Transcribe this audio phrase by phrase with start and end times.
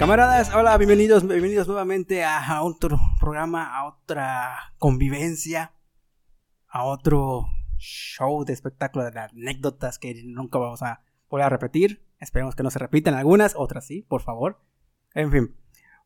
[0.00, 5.74] Camaradas, hola, bienvenidos, bienvenidos nuevamente a otro programa, a otra convivencia,
[6.68, 7.44] a otro
[7.76, 12.02] show de espectáculo de anécdotas que nunca vamos a volver a repetir.
[12.18, 14.62] Esperemos que no se repitan algunas, otras sí, por favor.
[15.12, 15.54] En fin,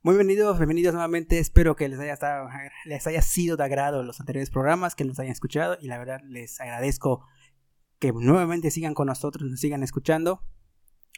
[0.02, 1.38] muy bienvenidos, bienvenidos nuevamente.
[1.38, 2.48] Espero que les haya, estado,
[2.86, 6.20] les haya sido de agrado los anteriores programas, que nos hayan escuchado y la verdad
[6.24, 7.24] les agradezco
[8.00, 10.42] que nuevamente sigan con nosotros, nos sigan escuchando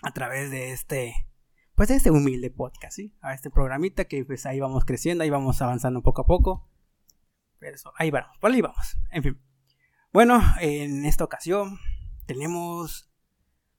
[0.03, 1.15] a través de este,
[1.77, 3.15] pues este humilde podcast, ¿sí?
[3.21, 6.71] A este programita que pues ahí vamos creciendo, ahí vamos avanzando poco a poco.
[7.59, 8.99] Pero eso, ahí vamos, por ahí vamos.
[9.11, 9.41] En fin.
[10.11, 11.79] Bueno, en esta ocasión
[12.25, 13.11] tenemos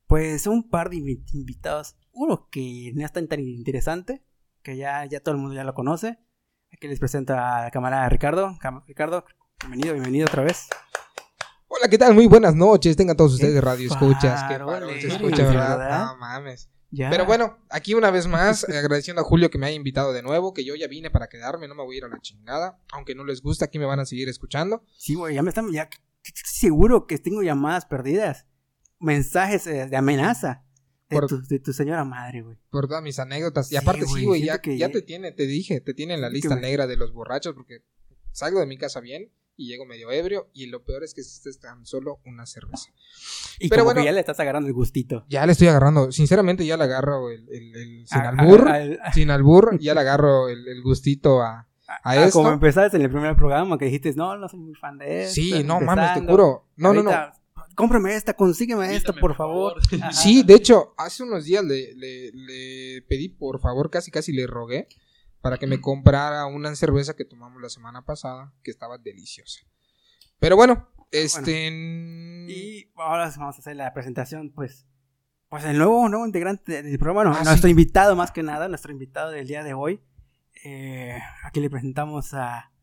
[0.06, 0.98] pues un par de
[1.34, 1.98] invitados.
[2.12, 4.24] Uno que no es tan, tan interesante,
[4.62, 6.20] que ya, ya todo el mundo ya lo conoce.
[6.72, 8.58] Aquí les presento a la camarada Ricardo.
[8.86, 9.26] Ricardo,
[9.62, 10.70] bienvenido, bienvenido otra vez.
[11.68, 12.14] Hola, ¿qué tal?
[12.14, 12.96] Muy buenas noches.
[12.96, 14.44] Tengan todos ustedes radio escuchas.
[14.44, 16.06] Que se escucha, ¿verdad?
[16.06, 16.70] No mames.
[16.92, 20.54] Pero bueno, aquí una vez más, agradeciendo a Julio que me haya invitado de nuevo,
[20.54, 22.80] que yo ya vine para quedarme, no me voy a ir a la chingada.
[22.92, 24.84] Aunque no les gusta, aquí me van a seguir escuchando.
[24.98, 25.90] Sí, güey, ya me están, ya
[26.46, 28.46] seguro que tengo llamadas perdidas,
[29.00, 30.64] mensajes de amenaza.
[31.10, 32.58] De, tu, señora madre, güey.
[32.70, 33.72] Por todas mis anécdotas.
[33.72, 36.58] Y aparte, sí, güey, ya, ya te tiene, te dije, te tiene en la lista
[36.58, 37.86] negra de los borrachos porque
[38.32, 41.60] salgo de mi casa bien y llego medio ebrio y lo peor es que es
[41.60, 42.92] tan solo una cerveza.
[43.60, 45.26] Y Pero bueno, ya le estás agarrando el gustito.
[45.28, 48.70] Ya le estoy agarrando, sinceramente ya le agarro el, sin albur,
[49.14, 51.68] sin albur, ya le agarro el, gustito a,
[52.04, 52.40] a, esto.
[52.40, 55.34] Como empezaste en el primer programa que dijiste, no, no soy muy fan de esto.
[55.34, 56.68] Sí, no mames, te juro.
[56.76, 57.12] No, no, no.
[57.74, 59.76] Cómprame esta, consígueme esta, por favor.
[60.12, 64.48] Sí, de hecho, hace unos días le, le, le pedí, por favor, casi casi le
[64.48, 64.88] rogué
[65.48, 69.62] para que me comprara una cerveza que tomamos la semana pasada, que estaba deliciosa.
[70.40, 71.70] Pero bueno, este...
[72.50, 74.86] Y ahora vamos a hacer la presentación, pues...
[75.48, 79.32] Pues el nuevo, nuevo integrante del programa, ah, nuestro invitado más que nada, nuestro invitado
[79.32, 80.02] del día de hoy.
[80.66, 82.74] Eh, aquí le presentamos a...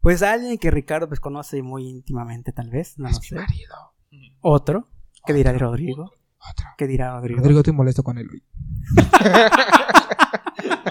[0.00, 3.76] Pues a alguien que Ricardo pues conoce muy íntimamente tal vez, no es mi marido.
[4.40, 4.88] Otro.
[5.24, 6.10] ¿Qué dirá Rodrigo?
[6.50, 6.66] Otro.
[6.76, 7.38] ¿Qué dirá Rodrigo?
[7.38, 8.42] Rodrigo, estoy molesto con él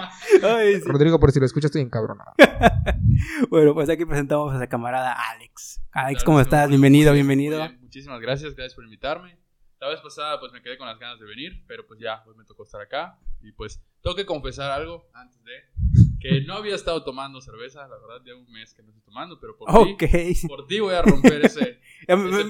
[0.85, 2.31] Rodrigo, por si lo escuchas, estoy encabronado.
[3.49, 5.81] bueno, pues aquí presentamos a la camarada Alex.
[5.91, 6.69] Alex, ¿cómo estás?
[6.69, 7.67] Bienvenido, bienvenido.
[7.81, 9.37] Muchísimas gracias, gracias por invitarme.
[9.79, 12.35] La vez pasada pues me quedé con las ganas de venir, pero pues ya, hoy
[12.35, 13.19] me tocó estar acá.
[13.41, 17.97] Y pues tengo que confesar algo antes de que no había estado tomando cerveza, la
[17.97, 20.07] verdad, ya un mes que no estoy tomando, pero por ti,
[20.47, 21.79] por ti voy a romper ese,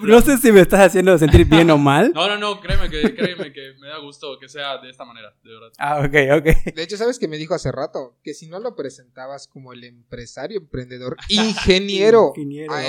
[0.04, 2.14] no sé si me estás haciendo sentir bien o mal.
[2.18, 5.36] No, no, no, créeme que, créeme que me da gusto que sea de esta manera,
[5.44, 5.72] de verdad.
[5.78, 6.74] Ah, ok, ok.
[6.74, 8.18] De hecho, ¿sabes qué me dijo hace rato?
[8.24, 12.34] Que si no lo presentabas como el empresario, emprendedor, ingeniero,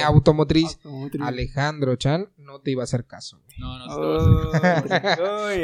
[0.04, 0.78] automotriz,
[1.20, 3.40] Alejandro Chan, no te iba a hacer caso.
[3.58, 4.52] No, no, oh,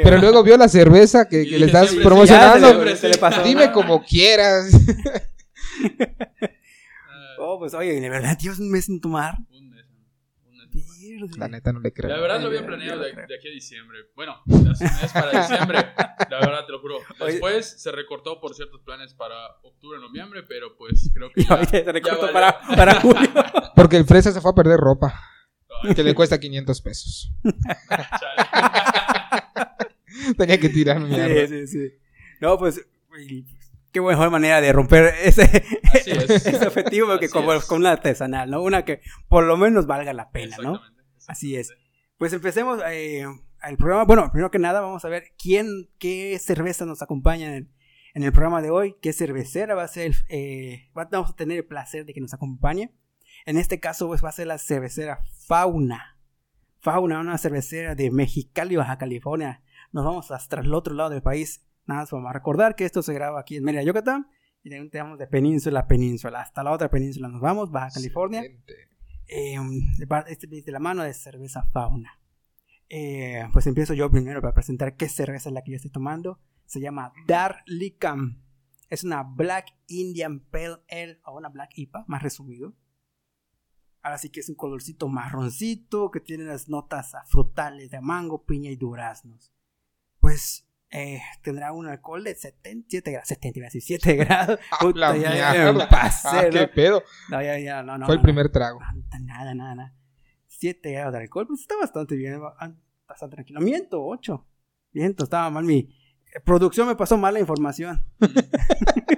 [0.03, 2.83] Pero luego vio la cerveza que, le estás promocionando.
[3.43, 4.69] Dime como quieras.
[7.39, 9.35] oh, pues oye, ¿de verdad tienes un mes sin tomar?
[11.37, 12.09] La neta no le creo.
[12.09, 13.99] La verdad lo había planeado de, aquí a diciembre.
[14.15, 14.41] Bueno,
[15.03, 15.79] es para diciembre.
[16.29, 16.99] La verdad te lo juro.
[17.25, 21.43] Después se recortó por ciertos planes para octubre, noviembre, pero pues creo que.
[21.43, 23.29] Ya, se recortó para, para julio.
[23.75, 25.21] Porque el fresa se fue a perder ropa.
[25.95, 27.31] que le cuesta 500 pesos.
[30.37, 31.93] Tenía que tirar Sí, sí, sí.
[32.41, 32.85] No, pues.
[33.95, 35.43] Qué mejor manera de romper ese,
[35.93, 38.61] ese objetivo que con, con, una artesanal, ¿no?
[38.61, 40.81] Una que por lo menos valga la pena, ¿no?
[41.29, 41.73] Así es.
[42.17, 43.25] Pues empecemos eh,
[43.63, 44.03] el programa.
[44.03, 47.71] Bueno, primero que nada vamos a ver quién, qué cerveza nos acompaña en,
[48.15, 52.05] el programa de hoy, qué cervecera va a ser, eh, vamos a tener el placer
[52.05, 52.93] de que nos acompañe.
[53.45, 56.19] En este caso pues va a ser la cervecera Fauna.
[56.81, 59.63] Fauna, una cervecera de Mexicali, Baja California.
[59.93, 61.65] Nos vamos hasta el otro lado del país.
[61.85, 64.27] Nada más vamos a recordar que esto se graba aquí en Mérida, Yucatán.
[64.63, 66.41] Y tenemos de península a península.
[66.41, 68.43] Hasta la otra península nos vamos, Baja California
[69.27, 69.57] eh,
[69.97, 72.19] de, la mano de cerveza fauna.
[72.89, 76.39] Eh, pues empiezo yo primero para presentar qué cerveza es la que yo estoy tomando.
[76.65, 78.41] Se llama Darlicam.
[78.89, 82.73] Es una Black Indian Pale Ale o una Black IPA, más resumido.
[84.01, 88.69] Ahora sí que es un colorcito marroncito que tiene las notas frutales de mango, piña
[88.69, 89.51] y duraznos.
[90.19, 93.27] Pues eh, tendrá un alcohol de 77 grados.
[93.27, 94.59] 77 grados.
[94.79, 97.03] Puta, la ya, pasé, ah, ¿Qué pedo?
[97.29, 98.05] No, ya, ya, no, no.
[98.05, 98.79] Fue el primer trago.
[99.21, 99.93] Nada, nada, nada.
[100.47, 102.39] 7 grados de alcohol, pues está bastante bien.
[103.07, 103.59] Bastante tranquilo.
[103.59, 104.47] Miento, 8.
[104.93, 105.93] Miento, estaba mal mi.
[106.33, 108.01] Eh, producción me pasó mal la información.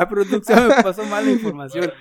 [0.00, 1.92] La producción me pasó mala información.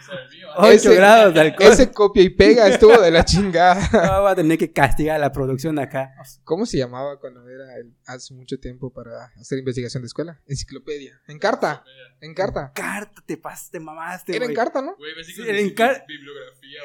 [0.56, 1.72] 8 grados de alcohol.
[1.72, 3.90] Ese copia y pega estuvo de la chingada.
[3.94, 6.14] No, voy a tener que castigar a la producción de acá.
[6.44, 10.42] ¿Cómo se llamaba cuando era el, hace mucho tiempo para hacer investigación de escuela?
[10.48, 11.20] Enciclopedia.
[11.28, 11.84] En carta.
[12.22, 12.72] En carta.
[12.74, 14.36] Carta, te pasaste, mamaste.
[14.36, 14.96] Era en carta, ¿no?
[14.98, 16.80] Güey, Sí, en car- bibliografía,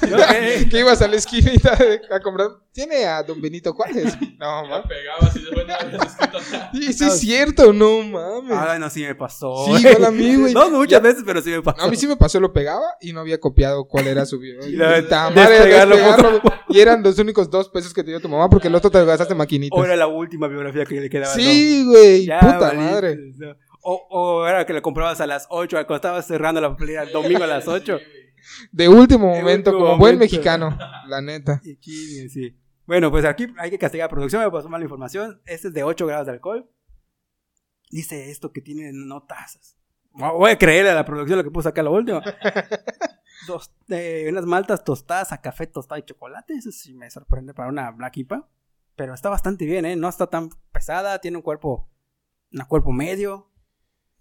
[0.00, 0.68] güey.
[0.68, 1.76] que ibas a la esquinita
[2.10, 2.48] a comprar.
[2.72, 4.16] Tiene a Don Benito Juárez.
[4.38, 4.86] No, mames.
[4.88, 6.70] pegabas y después no habías escrito nada.
[6.74, 8.52] Sí, sí es cierto, no mames.
[8.56, 9.66] Ah, no, sí me pasó.
[9.66, 10.54] Sí, igual a mí, güey.
[10.54, 11.82] No muchas veces, pero sí me pasó.
[11.82, 14.60] A mí sí me pasó, lo pegaba y no había copiado cuál era su video.
[14.66, 18.48] Y la- despegarlo despegarlo, Y eran los únicos dos pesos que te dio tu mamá
[18.48, 19.78] porque el otro te lo gastaste maquinitas.
[19.78, 21.34] O era la última biografía que le quedaba.
[21.34, 22.26] Sí, güey.
[22.26, 23.16] Puta madre.
[23.36, 23.56] no.
[23.86, 27.12] O, o era que lo comprabas a las 8, cuando estabas cerrando la papelera el
[27.12, 27.98] domingo a las 8.
[28.72, 30.76] De último De momento, último como buen mexicano.
[31.06, 31.60] La neta.
[31.64, 32.56] Y sí.
[32.86, 35.40] Bueno, pues aquí hay que castigar a producción, me pasó mala información.
[35.46, 36.68] Este es de 8 grados de alcohol.
[37.90, 39.76] Dice esto que tiene no tazas.
[40.14, 42.20] Voy a creerle a la producción lo que puso acá lo último.
[43.48, 46.54] Dos, eh, unas maltas tostadas a café tostado y chocolate.
[46.54, 48.48] Eso sí me sorprende para una Black IPA.
[48.94, 49.96] Pero está bastante bien, ¿eh?
[49.96, 51.20] No está tan pesada.
[51.20, 51.90] Tiene un cuerpo,
[52.52, 53.50] un cuerpo medio.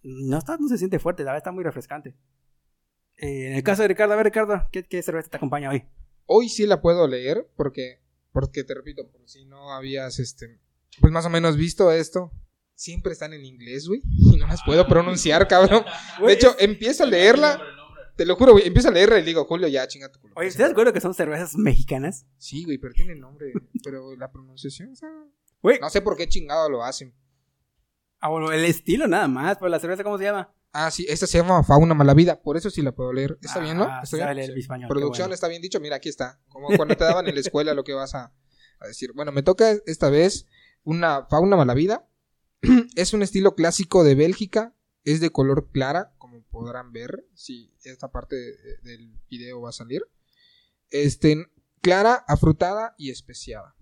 [0.01, 2.15] No, está, no se siente fuerte, la verdad está muy refrescante.
[3.17, 5.85] Eh, en el caso de Ricardo, a ver, Ricardo, ¿qué, qué cerveza te acompaña hoy?
[6.25, 8.01] Hoy sí la puedo leer porque,
[8.31, 10.59] porque te repito, por si no habías, este,
[10.99, 12.31] pues más o menos visto esto.
[12.83, 14.01] Siempre están en inglés, güey.
[14.11, 15.85] Y no las puedo pronunciar, cabrón.
[16.27, 17.61] De hecho, empiezo a leerla.
[18.17, 18.67] Te lo juro, güey.
[18.67, 20.33] Empiezo a leerla y le digo, Julio, ya, chinga tu culo.
[20.35, 22.25] Oye, ¿estás de acuerdo que son cervezas mexicanas?
[22.37, 23.53] Sí, güey, pero tiene nombre.
[23.85, 25.09] Pero la pronunciación, o sea,
[25.79, 27.15] no sé por qué chingado lo hacen.
[28.19, 30.53] ah, bueno, el estilo nada más, pero la cerveza, ¿cómo se llama?
[30.73, 32.41] Ah, sí, esta se llama Fauna Malavida.
[32.41, 33.37] Por eso sí la puedo leer.
[33.41, 33.85] Está bien, ¿no?
[33.85, 34.35] Ah, ¿Está bien?
[34.35, 35.35] leer español, Producción bueno.
[35.35, 35.79] está bien dicho.
[35.79, 36.41] Mira, aquí está.
[36.49, 38.33] Como cuando te daban en la escuela lo que vas a,
[38.81, 39.13] a decir.
[39.15, 40.47] Bueno, me toca esta vez
[40.83, 42.05] una Fauna Malavida.
[42.95, 44.75] es un estilo clásico de Bélgica.
[45.05, 47.25] Es de color clara, como podrán ver.
[47.35, 50.01] Si esta parte de- del video va a salir.
[50.91, 51.45] Este,
[51.81, 53.75] clara, afrutada y especiada.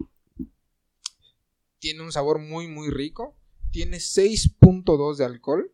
[1.79, 3.37] Tiene un sabor muy, muy rico.
[3.71, 5.71] Tiene 6.2 de alcohol.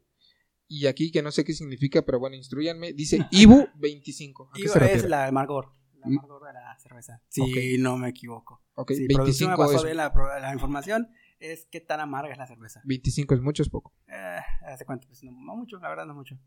[0.68, 2.92] Y aquí, que no sé qué significa, pero bueno, instruyanme.
[2.94, 4.50] Dice Ibu 25.
[4.52, 5.72] ¿A qué se es la amargor.
[5.96, 6.18] La Mm.
[6.20, 7.22] amargor de la cerveza.
[7.30, 7.80] Sí, Ok.
[7.82, 8.62] no me equivoco.
[8.76, 11.10] Ok, Sí, producción me 25 pasó bien la información.
[11.40, 12.82] Es qué tan amarga es la cerveza.
[12.86, 13.94] 25 es mucho, es poco.
[14.08, 15.08] Eh, ¿Hace cuánto?
[15.08, 16.38] Pues no, no mucho, la verdad no mucho.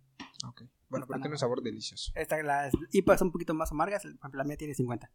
[0.48, 0.62] Ok.
[0.88, 2.10] Bueno, pero tiene un sabor delicioso.
[2.14, 4.02] Esta, las IPAs son un poquito más amargas.
[4.32, 5.10] La mía tiene 50.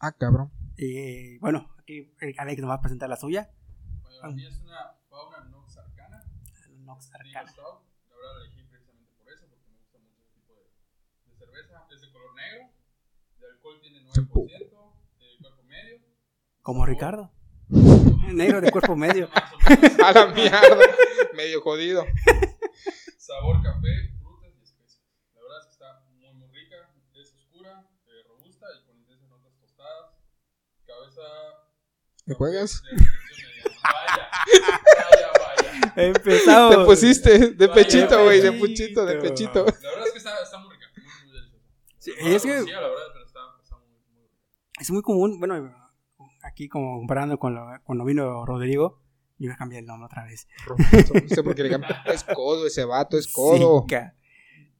[0.00, 0.50] Ah, cabrón.
[0.76, 3.50] Y bueno, aquí eh, Alex nos va a presentar la suya.
[4.02, 6.24] Bueno, a mí es una fauna Nox Arcana.
[6.78, 7.52] Nox Arcana.
[7.52, 11.36] La verdad la elegí precisamente por eso, porque me gusta mucho ese tipo de, de
[11.36, 11.86] cerveza.
[11.92, 12.70] Es de color negro.
[13.40, 14.14] De alcohol tiene 9%.
[14.14, 14.26] De
[15.38, 16.00] cuerpo medio.
[16.62, 17.32] Como Ricardo.
[18.32, 19.28] Negro de cuerpo medio.
[20.04, 20.78] A la mierda.
[21.34, 22.04] Medio jodido.
[23.18, 25.02] Sabor café, frutas y especias.
[25.34, 26.76] La verdad es que está muy, muy rica.
[27.14, 30.10] Es oscura, eh, robusta y con intensas notas tostadas.
[30.86, 31.22] Cabeza.
[32.26, 32.82] ¿Me juegas?
[32.82, 32.96] de.
[33.82, 34.30] Vaya,
[34.94, 35.92] vaya, vaya.
[36.08, 36.76] Empezamos.
[36.76, 38.40] Te pusiste de Vaya, pechito, güey.
[38.40, 39.64] De puchito, de pechito.
[39.66, 41.64] La verdad es que está, está muy rica, muy, muy deliciosa.
[41.98, 44.34] Sí, No es que- conocía, la verdad, pero está, está muy, muy rica.
[44.80, 45.87] Es muy común, bueno,
[46.58, 49.00] aquí como comparando con lo, cuando vino Rodrigo,
[49.38, 50.48] yo a cambiar el nombre otra vez.
[50.66, 51.90] No sé por qué le cambié.
[52.12, 53.86] Es codo ese vato, es codo.
[53.88, 53.94] Sí,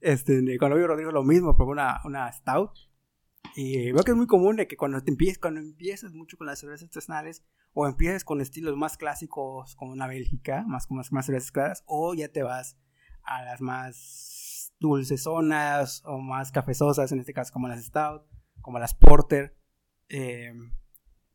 [0.01, 2.71] este, cuando vino Rodrigo lo mismo, probó una, una stout.
[3.55, 6.47] Y veo que es muy común de que cuando te empieces, cuando empiezas mucho con
[6.47, 11.25] las cervezas artesanales, o empiezas con estilos más clásicos como una Bélgica, más como más
[11.25, 12.77] cervezas claras, o ya te vas
[13.23, 18.23] a las más dulcesonas o más cafezosas, en este caso como las stout,
[18.61, 19.55] como las porter.
[20.09, 20.53] eh,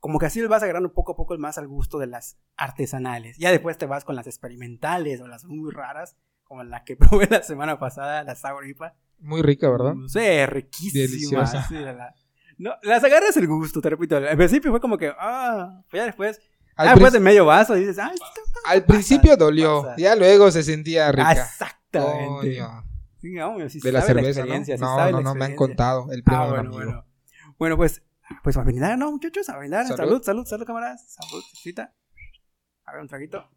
[0.04, 3.38] como que así vas agarrando poco a poco más al gusto de las artesanales.
[3.38, 7.26] Ya después te vas con las experimentales o las muy raras, como la que probé
[7.30, 8.94] la semana pasada, la Sour IPA.
[9.20, 9.94] Muy rica, ¿verdad?
[9.94, 11.06] No sé, riquísima.
[11.06, 11.62] Deliciosa.
[11.68, 12.14] sí, la- la-
[12.58, 14.18] no, las agarras el gusto, te repito.
[14.18, 16.38] Al principio fue como que, ah, pues ya después,
[16.76, 18.12] Al, ah, después de medio vaso, dices, ah,
[18.66, 19.84] al principio dolió.
[19.84, 19.94] pasa.
[19.96, 21.32] Ya luego se sentía Ah, rica.
[21.32, 22.58] exactamente.
[22.58, 22.84] Coño.
[23.23, 24.78] Sí, hombre, sí De la cerveza, experiencia, ¿no?
[24.78, 26.12] sí No, no, la no, me han contado.
[26.12, 26.75] El Ah, de un bueno, amigo.
[26.84, 27.04] bueno.
[27.58, 28.02] Bueno, pues,
[28.42, 29.48] pues a brindar, ¿no, muchachos?
[29.48, 29.86] A brindar.
[29.86, 29.96] Salud.
[29.98, 31.12] Salud, salud, salud, camaradas.
[31.12, 31.94] Salud, cita.
[32.84, 33.48] A ver, un traguito.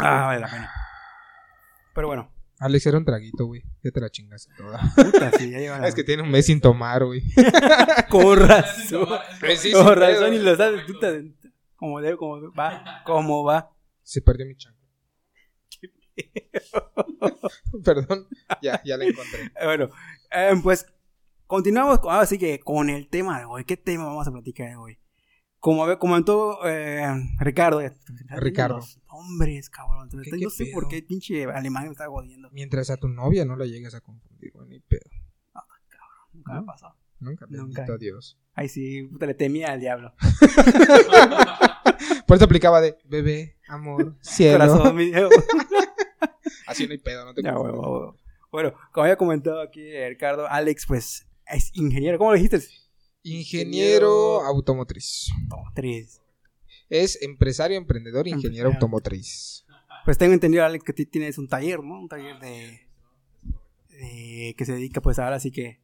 [0.00, 0.70] Ah, vale la pena.
[1.94, 3.62] Pero bueno, Alex era un traguito, güey.
[3.82, 4.80] Ya te la chingaste toda.
[4.94, 5.84] puta, sí, ya llevan.
[5.84, 7.22] Es que tiene un mes sin tomar, güey.
[8.08, 9.08] Con razón.
[9.40, 10.34] Pues sí, Con sin razón, pedo.
[10.34, 11.08] y lo sabes, puta.
[11.74, 13.74] Como debe, como va, cómo va.
[14.02, 14.78] Se perdió mi chanco.
[17.84, 18.28] Perdón.
[18.60, 19.50] Ya, ya la encontré.
[19.64, 19.90] Bueno,
[20.30, 20.86] eh, pues
[21.52, 23.66] continuamos con- ahora sí que con el tema de hoy.
[23.66, 24.98] ¿Qué tema vamos a platicar de hoy?
[25.58, 27.04] como comentó eh,
[27.40, 27.82] Ricardo.
[28.38, 28.80] Ricardo.
[29.08, 30.08] Hombres, cabrón.
[30.40, 32.48] no sé por qué pinche alemán me está jodiendo.
[32.52, 35.02] Mientras a tu novia no la llegues a confundir, ni pedo.
[35.52, 35.68] Cabrón.
[36.32, 36.96] Nunca me ha pasado.
[37.20, 37.84] Nunca, Nunca.
[37.84, 38.40] a Dios.
[38.54, 40.14] Ay, sí, puta, le temía al diablo.
[42.26, 44.58] Por eso aplicaba de bebé, amor, cielo.
[44.66, 45.12] Corazón, mi
[46.66, 48.16] Así no hay pedo, no te ya, bueno,
[48.50, 52.18] bueno, como había comentado aquí Ricardo, Alex, pues es ingeniero.
[52.18, 52.60] ¿Cómo lo dijiste?
[53.22, 55.28] Ingeniero automotriz.
[55.42, 56.20] Automotriz.
[56.88, 59.64] Es empresario, emprendedor, ingeniero automotriz.
[60.04, 62.00] Pues tengo entendido, Alex, que tienes un taller, ¿no?
[62.00, 62.86] Un taller de,
[64.56, 65.80] que se dedica, pues ahora sí que...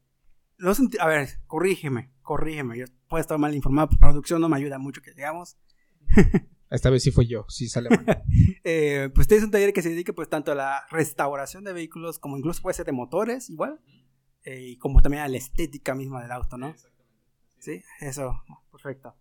[0.57, 2.77] No, a ver, corrígeme, corrígeme.
[2.77, 5.57] Yo puedo estar mal informado, producción no me ayuda mucho que llegamos.
[6.69, 8.23] Esta vez sí fue yo, sí sale mal.
[8.63, 12.19] eh, pues tienes un taller que se dedica pues tanto a la restauración de vehículos
[12.19, 13.79] como incluso puede ser de motores, igual.
[14.43, 16.73] Eh, y como también a la estética misma del auto, ¿no?
[17.59, 18.41] Sí, eso,
[18.71, 19.15] perfecto.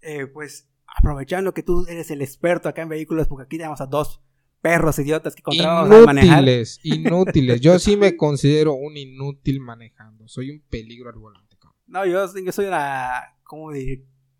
[0.00, 3.86] Eh, pues aprovechando que tú eres el experto acá en vehículos, porque aquí tenemos a
[3.86, 4.22] dos
[4.60, 6.38] perros idiotas que encontramos a manejar.
[6.38, 7.60] Inútiles, inútiles.
[7.60, 10.28] Yo sí me considero un inútil manejando.
[10.28, 11.50] Soy un peligro al volante.
[11.90, 13.36] No, yo, soy una.
[13.42, 13.72] ¿Cómo,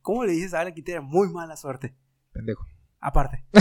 [0.03, 1.97] ¿Cómo le dices a alguien que tiene muy mala suerte?
[2.33, 2.65] Pendejo.
[3.00, 3.45] Aparte.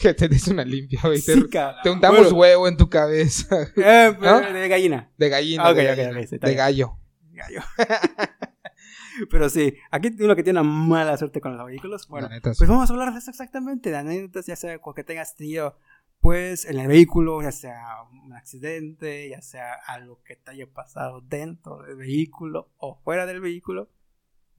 [0.00, 1.20] que, te, des una limpia, güey.
[1.20, 3.72] te, untamos huevo en tu cabeza.
[3.76, 4.14] Eh,
[4.52, 5.10] de gallina.
[5.16, 5.74] De gallina.
[5.74, 6.98] de, gallo.
[7.32, 7.60] Gallo.
[9.30, 12.06] Pero sí, aquí uno que tiene una mala suerte con los vehículos.
[12.06, 15.76] Bueno, pues vamos a hablar de eso exactamente, de anécdotas, ya sea que tengas tenido,
[16.20, 21.20] pues, en el vehículo, ya sea un accidente, ya sea algo que te haya pasado
[21.22, 23.88] dentro del vehículo o fuera del vehículo.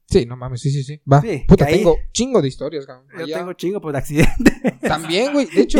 [0.09, 0.99] Sí, no mames, sí, sí, sí.
[1.11, 1.23] Va.
[1.47, 3.07] Puta, tengo chingo de historias, cabrón.
[3.19, 4.51] Yo tengo chingo por accidente.
[4.81, 5.45] También, güey.
[5.45, 5.79] De hecho,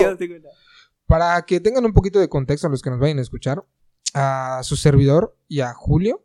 [1.08, 3.66] para que tengan un poquito de contexto a los que nos vayan a escuchar,
[4.14, 6.24] a su servidor y a Julio,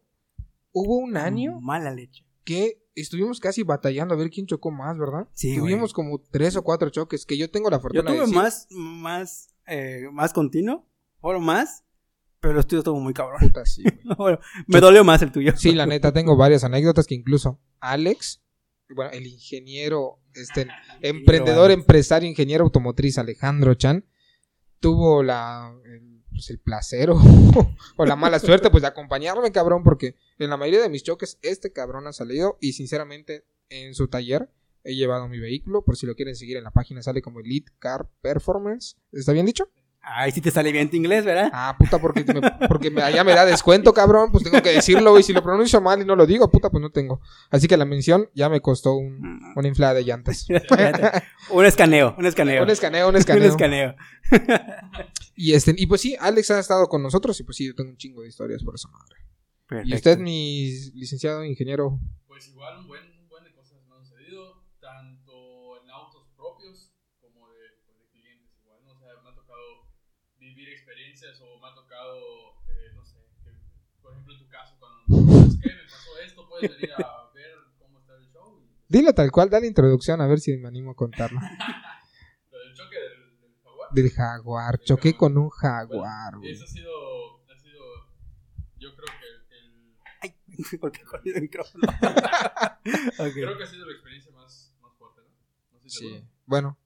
[0.72, 1.60] hubo un año.
[1.62, 2.26] Mala leche.
[2.44, 5.26] Que estuvimos casi batallando a ver quién chocó más, ¿verdad?
[5.32, 5.56] Sí.
[5.56, 9.48] Tuvimos como tres o cuatro choques que yo tengo la fortuna yo tuve más, más,
[9.66, 10.86] eh, más continuo,
[11.20, 11.84] o más,
[12.40, 13.40] pero el tuyo estuvo muy cabrón.
[13.40, 13.82] Puta, sí,
[14.66, 15.56] me dolió más el tuyo.
[15.56, 17.58] Sí, la neta, tengo varias anécdotas que incluso
[17.92, 18.42] Alex,
[18.88, 20.68] bueno, el ingeniero, este,
[21.00, 24.04] emprendedor, empresario, ingeniero automotriz Alejandro Chan,
[24.80, 27.10] tuvo la, el, pues, el placer
[27.96, 31.38] o, la mala suerte, pues, de acompañarme, cabrón, porque en la mayoría de mis choques,
[31.42, 34.50] este cabrón ha salido y, sinceramente, en su taller
[34.84, 37.72] he llevado mi vehículo, por si lo quieren seguir en la página, sale como Elite
[37.78, 38.96] Car Performance.
[39.12, 39.70] ¿Está bien dicho?
[40.06, 41.50] Ay, sí te sale bien tu inglés, ¿verdad?
[41.52, 44.30] Ah, puta, porque, me, porque me, allá me da descuento, cabrón.
[44.30, 46.82] Pues tengo que decirlo, y si lo pronuncio mal y no lo digo, puta, pues
[46.82, 47.20] no tengo.
[47.50, 50.46] Así que la mención ya me costó un, una inflada de llantas.
[51.50, 52.62] un escaneo, un escaneo.
[52.62, 53.42] Un escaneo, un escaneo.
[53.44, 53.94] un escaneo.
[55.34, 57.90] y, este, y pues sí, Alex ha estado con nosotros y pues sí, yo tengo
[57.90, 59.16] un chingo de historias por esa madre.
[59.66, 59.90] Perfecto.
[59.90, 61.98] ¿Y usted, mi licenciado ingeniero?
[62.26, 63.14] Pues igual, un buen
[71.40, 73.18] o me ha tocado, eh, no sé,
[74.02, 74.40] por ejemplo en
[75.06, 78.26] tu caso, cuando es que me pasó esto, puedes venir a ver cómo está el
[78.26, 78.60] show.
[78.88, 81.40] Dilo tal cual, da la introducción a ver si me animo a contarlo.
[82.50, 83.90] Lo del choque del, del, jaguar.
[83.92, 86.36] Del jaguar, choqué con un jaguar.
[86.36, 87.82] Bueno, eso ha sido, ha sido,
[88.76, 89.96] yo creo que el...
[90.20, 91.82] Ay, porque con el micrófono.
[93.18, 93.32] okay.
[93.32, 95.72] Creo que ha sido la experiencia más, más fuerte, ¿no?
[95.72, 96.78] no sé sí, bueno,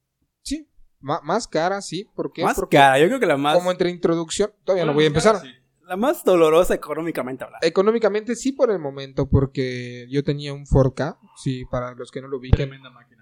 [0.42, 0.68] sí,
[1.00, 2.10] más cara, sí.
[2.14, 2.42] ¿Por qué?
[2.42, 3.56] Más Porque cara, yo creo que la más.
[3.56, 5.40] Como entre introducción, todavía no voy a empezar.
[5.88, 7.66] La más dolorosa económicamente hablando.
[7.66, 12.28] Económicamente sí por el momento, porque yo tenía un 4K, sí, para los que no
[12.28, 12.71] lo ubiquen.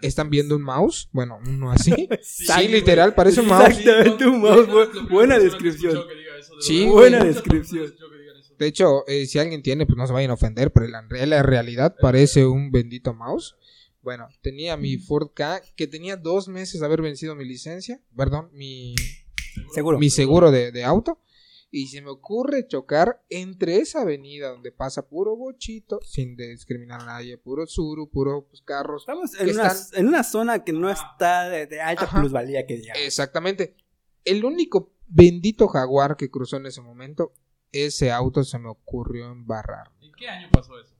[0.02, 2.08] Están viendo un mouse, bueno, uno así.
[2.22, 3.78] sí, literal, parece un mouse.
[3.78, 4.68] Exactamente, un mouse.
[5.08, 6.02] buena descripción.
[6.60, 7.94] Sí, buena descripción.
[8.58, 11.42] De hecho, eh, si alguien tiene, pues no se vayan a ofender, pero en la
[11.42, 13.56] realidad parece un bendito mouse.
[14.02, 18.50] Bueno, tenía mi Ford K que tenía dos meses de haber vencido mi licencia, perdón,
[18.52, 18.94] mi
[19.74, 21.18] seguro, mi seguro de, auto.
[21.70, 27.06] Y se me ocurre chocar entre esa avenida donde pasa puro bochito, sin discriminar a
[27.06, 29.02] nadie, puro suru, puro pues, carros.
[29.02, 33.02] Estamos en una, en una, zona que no está de, alta plusvalía que digamos.
[33.02, 33.76] Exactamente.
[34.24, 37.34] El único bendito jaguar que cruzó en ese momento,
[37.72, 39.90] ese auto se me ocurrió embarrar.
[40.00, 40.94] ¿En qué año pasó eso?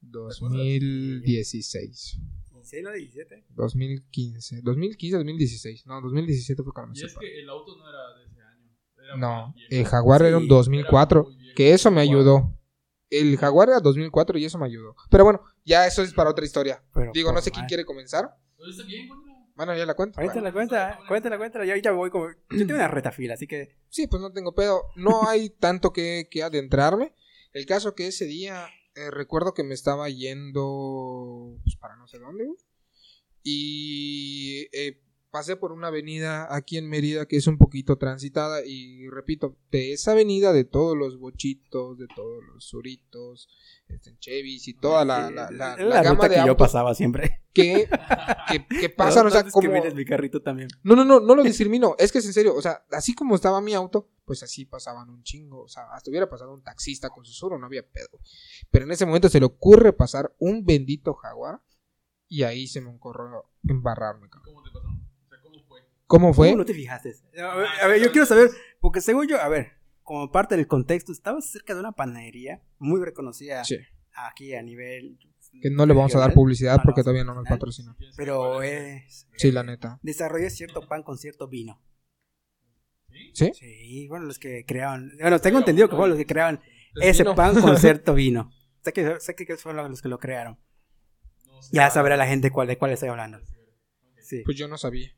[0.00, 2.18] 2016.
[2.60, 3.44] ¿16 no 17?
[3.50, 4.60] 2015.
[4.62, 5.86] 2015, 2016.
[5.86, 8.29] No, 2017 fue cuando Y es que el auto no era de.
[9.16, 11.28] No, el Jaguar era un 2004.
[11.54, 12.56] que eso me ayudó.
[13.08, 14.94] El Jaguar era 2004 y eso me ayudó.
[15.10, 16.82] Pero bueno, ya eso es para otra historia.
[17.12, 18.36] Digo, no sé quién quiere comenzar.
[19.56, 20.20] Bueno, ya la cuento.
[20.20, 21.64] Ahorita la cuenta, cuéntala, cuéntala.
[21.66, 22.28] Yo ahorita voy como.
[22.28, 23.76] Yo tengo una retafila, así que.
[23.90, 24.84] Sí, pues no tengo pedo.
[24.96, 27.14] No hay tanto que, que adentrarme.
[27.52, 32.18] El caso que ese día eh, recuerdo que me estaba yendo pues, para no sé
[32.18, 32.48] dónde.
[33.42, 35.00] Y eh,
[35.30, 39.92] pasé por una avenida aquí en Mérida que es un poquito transitada y repito, de
[39.92, 43.48] esa avenida de todos los bochitos, de todos los suritos,
[43.88, 47.38] este, Chevys y toda la, la, la, la, gama de que yo pasaba siempre.
[47.52, 47.88] Que,
[48.68, 49.72] que, pasan, o sea, como...
[49.72, 50.68] que mi carrito también.
[50.84, 53.34] No, no, no, no lo discrimino, es que es en serio, o sea, así como
[53.34, 57.10] estaba mi auto, pues así pasaban un chingo, o sea, hasta hubiera pasado un taxista
[57.10, 58.20] con su suro, no había pedo.
[58.70, 61.60] Pero en ese momento se le ocurre pasar un bendito jaguar
[62.28, 64.28] y ahí se me ocurrió embarrarme.
[64.30, 64.69] ¿Cómo te?
[66.10, 66.48] ¿Cómo fue?
[66.48, 67.14] ¿Cómo no te fijaste?
[67.40, 68.50] A ver, yo quiero saber,
[68.80, 73.00] porque según yo, a ver, como parte del contexto, estabas cerca de una panadería muy
[73.00, 73.62] reconocida
[74.12, 75.20] aquí a nivel...
[75.62, 77.96] Que no le vamos a dar publicidad porque todavía no nos patrocina.
[78.16, 79.28] Pero es...
[79.36, 80.00] Sí, la neta.
[80.02, 81.80] Desarrolló cierto pan con cierto vino.
[83.32, 83.52] ¿Sí?
[83.54, 85.12] Sí, bueno, los que creaban...
[85.20, 86.60] Bueno, tengo entendido que fueron los que creaban
[87.00, 88.50] ese pan con cierto vino.
[88.82, 90.58] Sé que, sé que fueron los que lo crearon.
[91.70, 93.38] Ya sabrá la gente cuál, de cuál estoy hablando.
[94.22, 94.42] Sí.
[94.44, 95.14] Pues yo no sabía.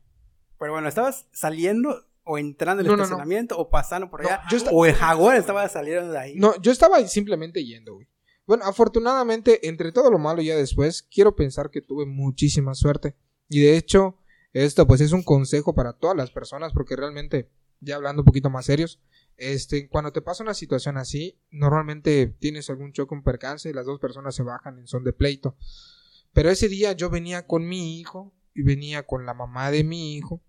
[0.63, 4.43] Pero bueno, ¿estabas saliendo o entrando en el estacionamiento o pasando por allá?
[4.71, 6.35] o el jaguar estaba saliendo de ahí.
[6.37, 8.07] No, yo estaba simplemente yendo, güey.
[8.47, 13.13] Bueno, afortunadamente, entre todo lo malo ya después, quiero pensar que tuve muchísima suerte.
[13.49, 14.19] Y de hecho,
[14.53, 17.49] esto pues es un consejo para todas las personas, porque realmente,
[17.81, 19.01] ya hablando un poquito más serios,
[19.35, 23.85] este, cuando te pasa una situación así, normalmente tienes algún choque, un percance, y las
[23.85, 25.57] dos personas se bajan en son de pleito.
[26.31, 30.15] Pero ese día yo venía con mi hijo y venía con la mamá de mi
[30.15, 30.41] hijo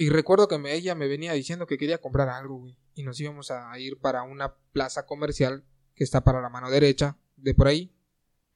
[0.00, 2.76] y recuerdo que ella me venía diciendo que quería comprar algo, güey.
[2.94, 5.64] Y nos íbamos a ir para una plaza comercial
[5.96, 7.92] que está para la mano derecha, de por ahí.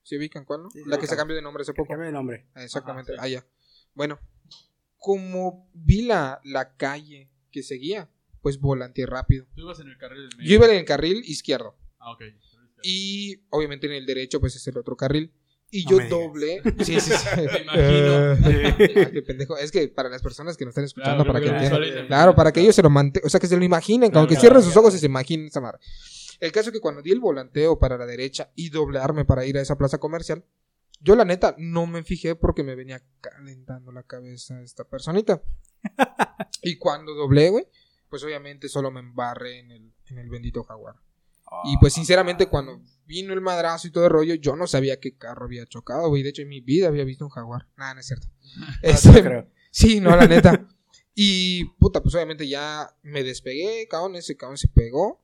[0.04, 0.68] ¿Se ubican cuál, no?
[0.87, 1.88] la que se cambió de nombre hace poco.
[1.88, 2.46] Cambió de nombre.
[2.54, 3.44] Exactamente, allá.
[3.92, 4.20] Bueno,
[4.99, 8.08] como vi la, la calle que seguía,
[8.40, 9.46] pues volanteé rápido.
[9.56, 10.49] ¿Tú ibas en el carril del medio?
[10.49, 11.76] Yo iba en el carril izquierdo.
[11.99, 12.22] Ah, ok.
[12.84, 15.32] Y obviamente en el derecho, pues es el otro carril.
[15.75, 16.61] Y yo doble.
[16.85, 17.29] Sí, sí, sí.
[17.37, 18.14] Me imagino.
[18.33, 19.57] Ah, qué pendejo.
[19.57, 22.07] Es que para las personas que nos están escuchando, para que entiendan.
[22.07, 23.26] Claro, para que ellos se lo mantengan.
[23.26, 24.14] O sea, que se lo imaginen.
[24.14, 25.79] aunque cierren sus ojos y se imaginen esa madre.
[26.41, 29.57] El caso es que cuando di el volanteo para la derecha y doblearme para ir
[29.57, 30.44] a esa plaza comercial,
[31.01, 35.42] yo la neta no me fijé porque me venía calentando la cabeza esta personita.
[36.62, 37.66] y cuando doblé, güey,
[38.11, 40.96] pues obviamente solo me embarré en el, en el bendito jaguar.
[41.65, 45.17] Y pues sinceramente cuando vino el madrazo y todo el rollo, yo no sabía qué
[45.17, 46.23] carro había chocado, güey.
[46.23, 47.69] De hecho, en mi vida había visto un jaguar.
[47.77, 48.29] Nada, no es cierto.
[48.83, 50.67] Este, sí, no, la neta.
[51.15, 55.23] Y puta, pues obviamente ya me despegué, cabrón, ese cabrón se pegó.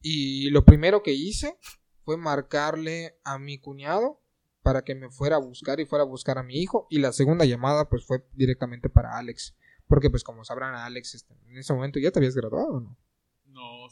[0.00, 1.56] Y lo primero que hice
[2.04, 4.20] fue marcarle a mi cuñado
[4.62, 6.88] para que me fuera a buscar y fuera a buscar a mi hijo.
[6.90, 9.54] Y la segunda llamada pues fue directamente para Alex.
[9.86, 12.98] Porque pues como sabrán, Alex, este, en ese momento ya te habías graduado, ¿no?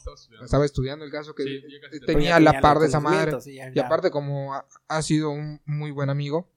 [0.01, 0.45] Estaba estudiando.
[0.45, 1.45] Estaba estudiando el caso que
[2.05, 3.37] tenía la par de esa madre.
[3.45, 4.53] y aparte, como
[4.87, 6.49] ha, sido un muy buen amigo,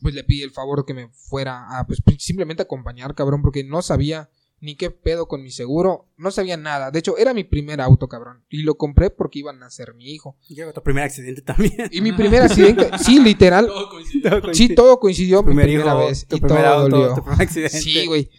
[0.00, 3.82] pues le pide el favor que me fuera a, pues simplemente acompañar, cabrón, porque no
[3.82, 6.90] sabía ni qué pedo con mi seguro, no sabía nada.
[6.90, 8.44] De hecho, era mi primer auto, cabrón.
[8.48, 10.36] Y lo compré porque iban a nacer mi hijo.
[10.48, 11.88] Y tu primer accidente también.
[11.92, 13.66] Y mi primer accidente, sí, literal.
[13.66, 14.54] Todo coincidió.
[14.54, 16.26] Sí, todo coincidió mi primera vez.
[16.30, 17.24] y todo auto,
[17.68, 18.30] Sí, güey.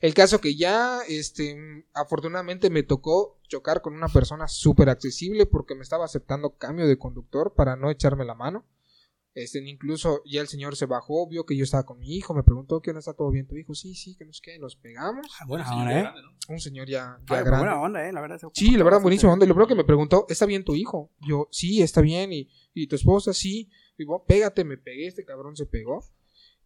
[0.00, 5.74] El caso que ya, este, afortunadamente me tocó chocar con una persona súper accesible porque
[5.74, 8.64] me estaba aceptando cambio de conductor para no echarme la mano.
[9.34, 12.42] Este, incluso ya el señor se bajó, vio que yo estaba con mi hijo, me
[12.42, 13.72] preguntó ¿qué no está todo bien tu hijo.
[13.72, 15.26] Sí, sí, que nos qué, nos pegamos.
[15.40, 16.12] Ah, buena onda, ¿eh?
[16.48, 17.58] Un señor ya, ya grande.
[17.58, 18.12] Buena onda, ¿eh?
[18.12, 18.40] La verdad.
[18.52, 19.44] Sí, la verdad, buenísima onda.
[19.44, 21.12] Y lo primero que me preguntó, ¿está bien tu hijo?
[21.20, 22.32] Yo, sí, está bien.
[22.32, 23.70] Y, y tu esposa, sí.
[23.96, 26.04] Y bueno, pégate, me pegué, este cabrón se pegó.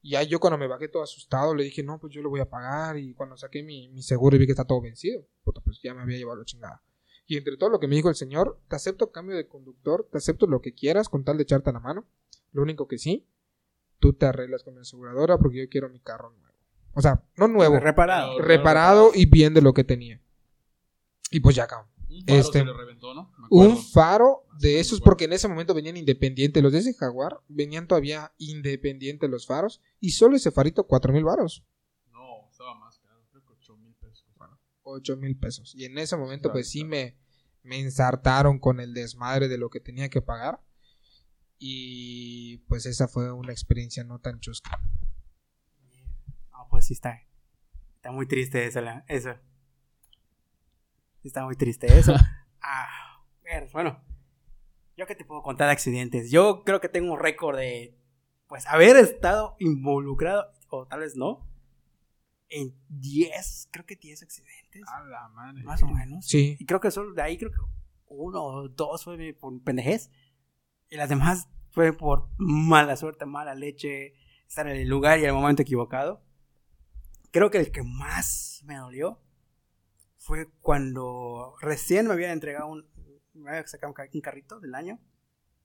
[0.03, 2.41] Y ya yo cuando me bajé todo asustado, le dije, no, pues yo lo voy
[2.41, 2.99] a pagar.
[2.99, 5.95] Y cuando saqué mi, mi seguro y vi que está todo vencido, puta, pues ya
[5.95, 6.83] me había llevado la chingada.
[7.27, 10.19] Y entre todo lo que me dijo el señor, te acepto cambio de conductor, te
[10.19, 12.05] acepto lo que quieras con tal de echarte a la mano.
[12.51, 13.27] Lo único que sí,
[14.01, 16.57] tú te arreglas con mi aseguradora porque yo quiero mi carro nuevo.
[16.95, 17.79] O sea, no nuevo.
[17.79, 18.39] Reparado.
[18.41, 20.21] Reparado y bien de lo que tenía.
[21.31, 21.67] Y pues ya.
[22.11, 23.33] Un faro este, se le reventó, ¿no?
[23.51, 26.63] Un faro de esos, porque en ese momento venían independientes.
[26.63, 29.83] Los de ese Jaguar venían todavía independientes los faros.
[29.99, 31.65] Y solo ese farito, cuatro mil varos.
[32.13, 33.27] No, estaba más caro.
[33.31, 34.25] Creo que ocho mil pesos.
[34.83, 35.75] Ocho mil pesos.
[35.75, 37.19] Y en ese momento, pues sí me,
[37.65, 40.61] me ensartaron con el desmadre de lo que tenía que pagar.
[41.59, 44.81] Y pues esa fue una experiencia no tan chusca.
[46.53, 47.21] Ah, pues sí está.
[47.97, 49.35] Está muy triste esa, eso.
[51.25, 52.15] Está muy triste eso.
[52.63, 53.25] ah,
[53.73, 54.03] bueno,
[55.03, 56.31] yo que te puedo contar accidentes.
[56.31, 57.97] Yo creo que tengo un récord de,
[58.47, 61.47] pues, haber estado involucrado, o tal vez no,
[62.49, 64.83] en 10, creo que 10 accidentes.
[64.87, 65.63] A la madre.
[65.63, 66.27] Más o menos.
[66.27, 66.57] Sí.
[66.59, 67.59] Y creo que solo de ahí, creo que
[68.09, 70.11] uno o dos fue por pendejez.
[70.91, 74.15] Y las demás fue por mala suerte, mala leche,
[74.47, 76.23] estar en el lugar y en el momento equivocado.
[77.31, 79.19] Creo que el que más me dolió
[80.19, 82.87] fue cuando recién me habían entregado un,
[83.47, 84.99] había sacado un, carrito del año.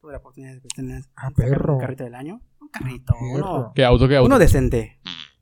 [0.01, 1.75] Tuve la oportunidad de tener ah, perro.
[1.75, 2.41] un carrito del año.
[2.62, 4.27] Un carrito, uno, ¿Qué auto, qué auto?
[4.27, 4.99] Uno decente.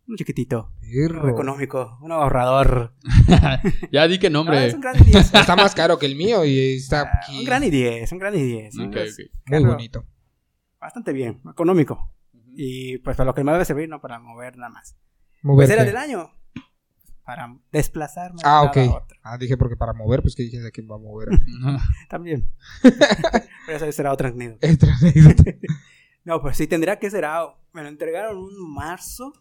[0.07, 0.71] Un chiquitito.
[0.81, 1.97] Uno económico.
[2.01, 2.93] Un ahorrador.
[3.91, 4.57] ya di qué nombre.
[4.57, 5.15] Ah, es un gran 10.
[5.33, 7.39] está más caro que el mío y está ah, aquí.
[7.39, 8.11] Un gran y 10.
[8.11, 8.79] Un gran y 10.
[8.79, 9.09] Okay,
[9.47, 10.05] Muy bonito.
[10.79, 11.41] Bastante bien.
[11.49, 12.13] Económico.
[12.55, 14.95] Y pues para lo que me debe servir, no para mover nada más.
[15.41, 15.67] Mover.
[15.67, 16.31] Pues era del año.
[17.25, 18.39] Para desplazarme.
[18.43, 18.77] Ah, ok.
[19.23, 21.29] Ah, dije porque para mover, pues que dije de quién va a mover.
[22.09, 22.49] También.
[23.65, 24.67] Pero eso será otra anécdota.
[26.23, 27.23] No, pues sí, tendría que ser.
[27.71, 29.31] Me lo entregaron un marzo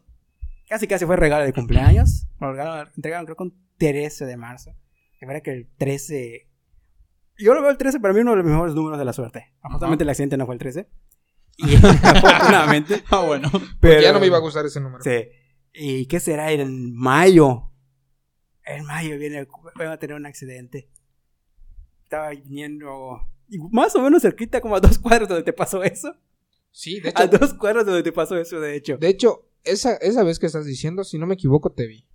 [0.69, 2.27] Casi casi fue regalo de cumpleaños.
[2.41, 4.75] Me lo entregaron creo con 13 de marzo.
[5.19, 6.49] Que verdad que el 13...
[7.39, 9.53] Yo lo veo el 13 para mí uno de los mejores números de la suerte.
[9.61, 10.89] Afortunadamente el accidente no fue el 13.
[11.57, 13.03] Y afortunadamente.
[13.11, 13.51] ah, bueno.
[13.81, 15.03] Pero ya no me iba a gustar ese número.
[15.03, 15.29] Sí.
[15.73, 16.53] ¿Y qué será?
[16.53, 17.71] En mayo.
[18.65, 19.47] En mayo viene,
[19.77, 20.89] voy a tener un accidente.
[22.05, 23.29] Estaba viniendo
[23.71, 26.15] más o menos cerquita, como a dos cuadros donde te pasó eso.
[26.71, 27.23] Sí, de hecho.
[27.23, 28.97] A dos cuadros donde te pasó eso, de hecho.
[28.97, 32.07] De hecho, esa, esa vez que estás diciendo, si no me equivoco, te vi.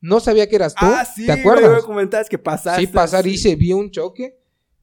[0.00, 0.84] No sabía que eras tú.
[0.84, 1.88] Ah, sí, ¿Te acuerdas?
[1.88, 2.82] Me que pasaste.
[2.82, 4.38] Sí, pasar y se vi un choque,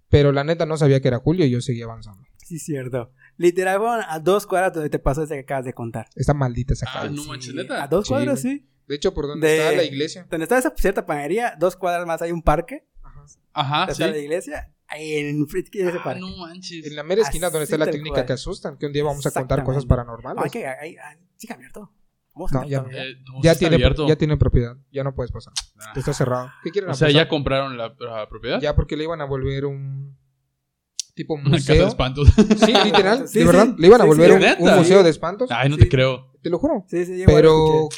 [0.10, 2.24] pero la neta no sabía que era Julio y yo seguía avanzando.
[2.38, 3.12] Sí, cierto.
[3.38, 6.08] Literal, a dos cuadras donde te pasó ese que acabas de contar.
[6.16, 7.54] Está maldita esa ah, no manches.
[7.70, 8.68] A dos cuadras, sí.
[8.88, 10.28] De hecho, por donde está la iglesia.
[10.30, 12.86] Donde está esa cierta panadería, dos cuadras más hay un parque.
[13.02, 13.26] Ajá.
[13.54, 14.70] Ajá, está la iglesia.
[14.96, 16.86] En, ese ah, no manches.
[16.86, 19.32] En la mera esquina donde está la técnica que asustan, que un día vamos a
[19.32, 20.44] contar cosas paranormales.
[20.44, 20.98] Hay que, hay,
[21.36, 21.92] sí, abierto
[22.68, 22.86] ya,
[23.44, 24.76] ya, tiene, ya tiene propiedad.
[24.92, 25.54] Ya no puedes pasar.
[25.96, 26.52] Está cerrado.
[26.64, 27.96] ¿Qué quieren O sea, ¿ya compraron la,
[28.30, 28.60] propiedad?
[28.60, 30.18] Ya porque le iban a volver un
[31.14, 31.50] tipo museo.
[31.50, 32.28] Una casa de espantos.
[32.66, 33.26] Sí, literal.
[33.34, 33.76] de verdad.
[33.78, 35.50] Le iban a volver un, museo de espantos.
[35.52, 36.32] Ay, no te creo.
[36.42, 36.86] Te lo juro.
[37.26, 37.90] Pero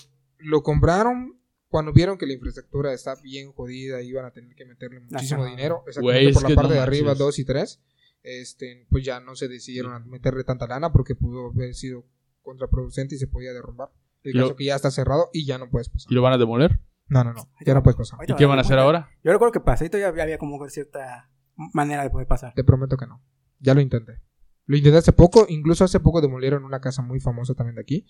[0.45, 4.65] lo compraron cuando vieron que la infraestructura está bien jodida y iban a tener que
[4.65, 5.84] meterle muchísimo dinero.
[5.88, 7.81] Exactamente por la parte de arriba, 2 y 3.
[8.23, 12.05] Este, pues ya no se decidieron a meterle tanta lana porque pudo haber sido
[12.41, 13.89] contraproducente y se podía derrumbar.
[14.23, 16.12] El caso que ya está cerrado y ya no puedes pasar.
[16.12, 16.79] ¿Y lo van a demoler?
[17.08, 17.49] No, no, no.
[17.63, 18.19] Ya no puedes pasar.
[18.27, 19.12] ¿Y qué van a hacer ahora?
[19.23, 22.53] Yo recuerdo que pasadito ya había como cierta manera de poder pasar.
[22.55, 23.21] Te prometo que no.
[23.60, 24.21] Ya lo intenté.
[24.65, 25.45] Lo intenté hace poco.
[25.47, 28.08] Incluso hace poco demolieron una casa muy famosa también de aquí.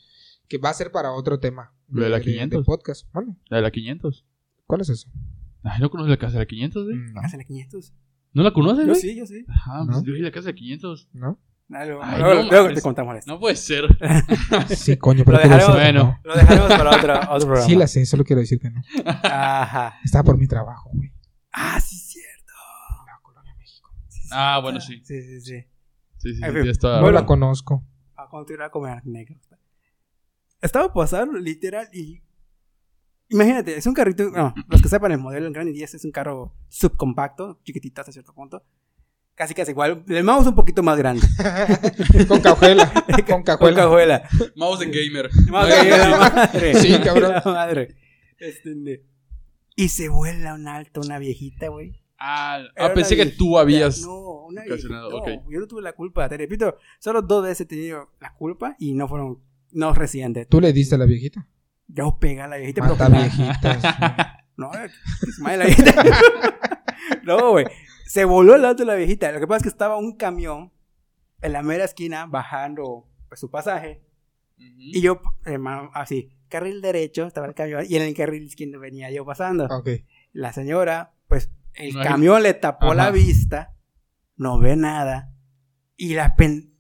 [0.47, 1.73] Que va a ser para otro tema.
[1.87, 2.65] de, la 500?
[2.65, 3.07] podcast.
[3.49, 4.25] ¿La de la 500?
[4.65, 5.09] ¿Cuál es eso?
[5.63, 6.97] Ay, ¿no conoces la casa de la 500, güey?
[7.13, 7.93] ¿La casa de la 500?
[8.33, 9.45] ¿No la conoces, Yo sí, yo sí.
[9.65, 11.09] Ah, pues yo vi la casa de 500.
[11.13, 11.39] ¿No?
[11.67, 13.31] luego, te contamos esto.
[13.31, 13.85] No puede ser.
[14.67, 16.19] sí, coño, pero lo dejaremos, bueno.
[16.23, 17.61] lo dejaremos para otro, otro programa.
[17.61, 18.81] Sí, la sé, solo quiero decir que no.
[19.23, 19.95] Ajá.
[20.03, 21.11] Estaba por mi trabajo, güey.
[21.51, 22.53] Ah, sí, cierto.
[23.07, 23.89] La Colonia México.
[24.31, 25.01] ah, bueno, sí.
[25.03, 25.65] Sí, sí, sí.
[26.17, 27.83] Sí, sí, sí No la conozco.
[28.15, 29.39] A continuar con negro.
[30.65, 32.21] Estaba pasando literal y.
[33.29, 34.29] Imagínate, es un carrito.
[34.31, 38.11] No, los que sepan el modelo, el Granny 10 es un carro subcompacto, chiquitito hasta
[38.11, 38.63] cierto punto
[39.35, 40.03] Casi casi igual.
[40.07, 41.27] El mouse un poquito más grande.
[42.27, 42.91] con cajuela.
[43.27, 43.57] Con cajuela.
[43.57, 44.29] Con cajuela.
[44.55, 45.29] Mouse de gamer.
[45.49, 46.09] Mouse gamer.
[46.09, 46.75] madre.
[46.75, 47.33] Sí, cabrón.
[47.43, 47.95] madre.
[48.39, 49.03] Este,
[49.75, 52.01] y se vuela un alto una viejita, güey.
[52.17, 54.63] Ah, ah pensé que tú habías no, una.
[54.63, 56.29] No, yo no tuve la culpa.
[56.29, 59.41] Te repito, solo dos veces he tenido la culpa y no fueron,
[59.75, 60.47] no residentes.
[60.47, 61.47] ¿Tú le diste a la viejita?
[61.87, 62.81] Yo pegué a la viejita.
[62.81, 64.45] Mata pero viejita.
[64.57, 66.03] no, es la viejita.
[67.23, 67.65] no, güey.
[68.05, 69.31] Se voló el auto de la viejita.
[69.31, 70.71] Lo que pasa es que estaba un camión
[71.41, 74.01] en la mera esquina bajando pues, su pasaje.
[74.57, 75.21] Y yo,
[75.93, 79.67] así, carril derecho, estaba el camión, y en el carril izquierdo venía yo pasando.
[80.31, 83.75] La señora, pues, el camión le tapó la vista,
[84.37, 85.33] no ve nada,
[85.97, 86.74] y la pen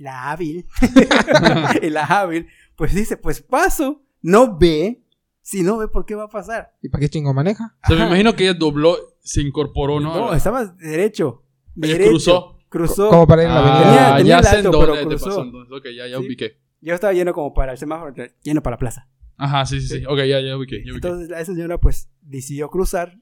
[0.00, 0.66] la hábil,
[1.82, 5.02] y la hábil, pues dice, pues paso, no ve,
[5.42, 6.74] si no ve, ¿por qué va a pasar?
[6.82, 7.76] ¿Y para qué chingo maneja?
[7.88, 10.14] O me imagino que ella dobló, se incorporó, ¿no?
[10.14, 11.44] No, estaba derecho.
[11.74, 12.56] derecho cruzó.
[12.70, 13.08] Cruzó.
[13.10, 14.14] Como para ir en la avenida.
[14.14, 15.76] Ah, ya sé dónde te pasó entonces.
[15.76, 16.60] Ok, ya, ya ubiqué.
[16.80, 19.08] Yo estaba lleno como para el semáforo, lleno para la plaza.
[19.36, 20.04] Ajá, sí, sí, sí.
[20.06, 21.08] Ok, ya, ya ubiqué, ya ubiqué.
[21.08, 23.18] Entonces, esa señora, pues, decidió cruzar.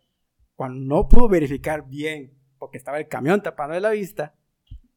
[0.55, 4.35] Cuando no pudo verificar bien, porque estaba el camión tapando la vista.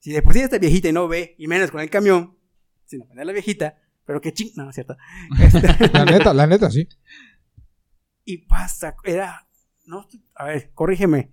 [0.02, 2.36] Si después sí esta viejita y no ve, y menos con el camión,
[2.86, 4.98] sino con la viejita, pero qué ching, no, es cierto.
[5.40, 5.62] Este,
[5.94, 6.90] la neta, la neta, sí.
[8.26, 9.48] Y pasa, era,
[9.86, 11.32] no, a ver, corrígeme.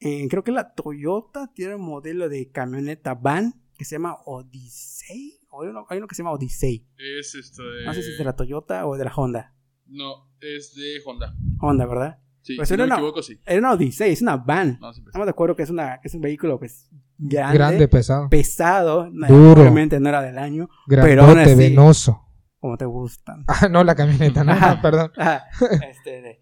[0.00, 5.40] Eh, creo que la Toyota tiene un modelo de camioneta van que se llama Odyssey.
[5.88, 6.86] hay, uno, que se llama Odyssey.
[6.98, 9.54] Es esto No sé si es de la Toyota o de la Honda.
[9.86, 11.34] No, es de Honda.
[11.58, 12.18] Honda, ¿verdad?
[12.48, 13.38] Sí, Pues si no me una- equivoco, sí.
[13.44, 14.78] Era una Odisea, es una van.
[14.80, 14.90] No.
[14.90, 18.28] Estamos de acuerdo que es, una, es un vehículo pues, grande, Grande, pesado.
[18.30, 19.10] pesado.
[19.10, 19.60] Duro.
[19.60, 22.22] Obviamente no era del año, pero aún Grandote, así- venoso.
[22.58, 23.44] como te gustan.
[23.48, 24.80] Ah, no, la camioneta, no, Ajá.
[24.80, 25.12] perdón.
[25.90, 26.40] Este, de-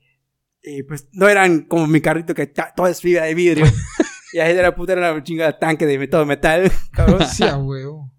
[0.62, 3.66] y pues no eran como mi carrito que todo es fibra de vidrio.
[4.32, 6.70] y ahí de la puta era una chinga de tanque de todo metal.
[6.92, 7.20] Cabrón.
[7.66, 8.12] Huevo.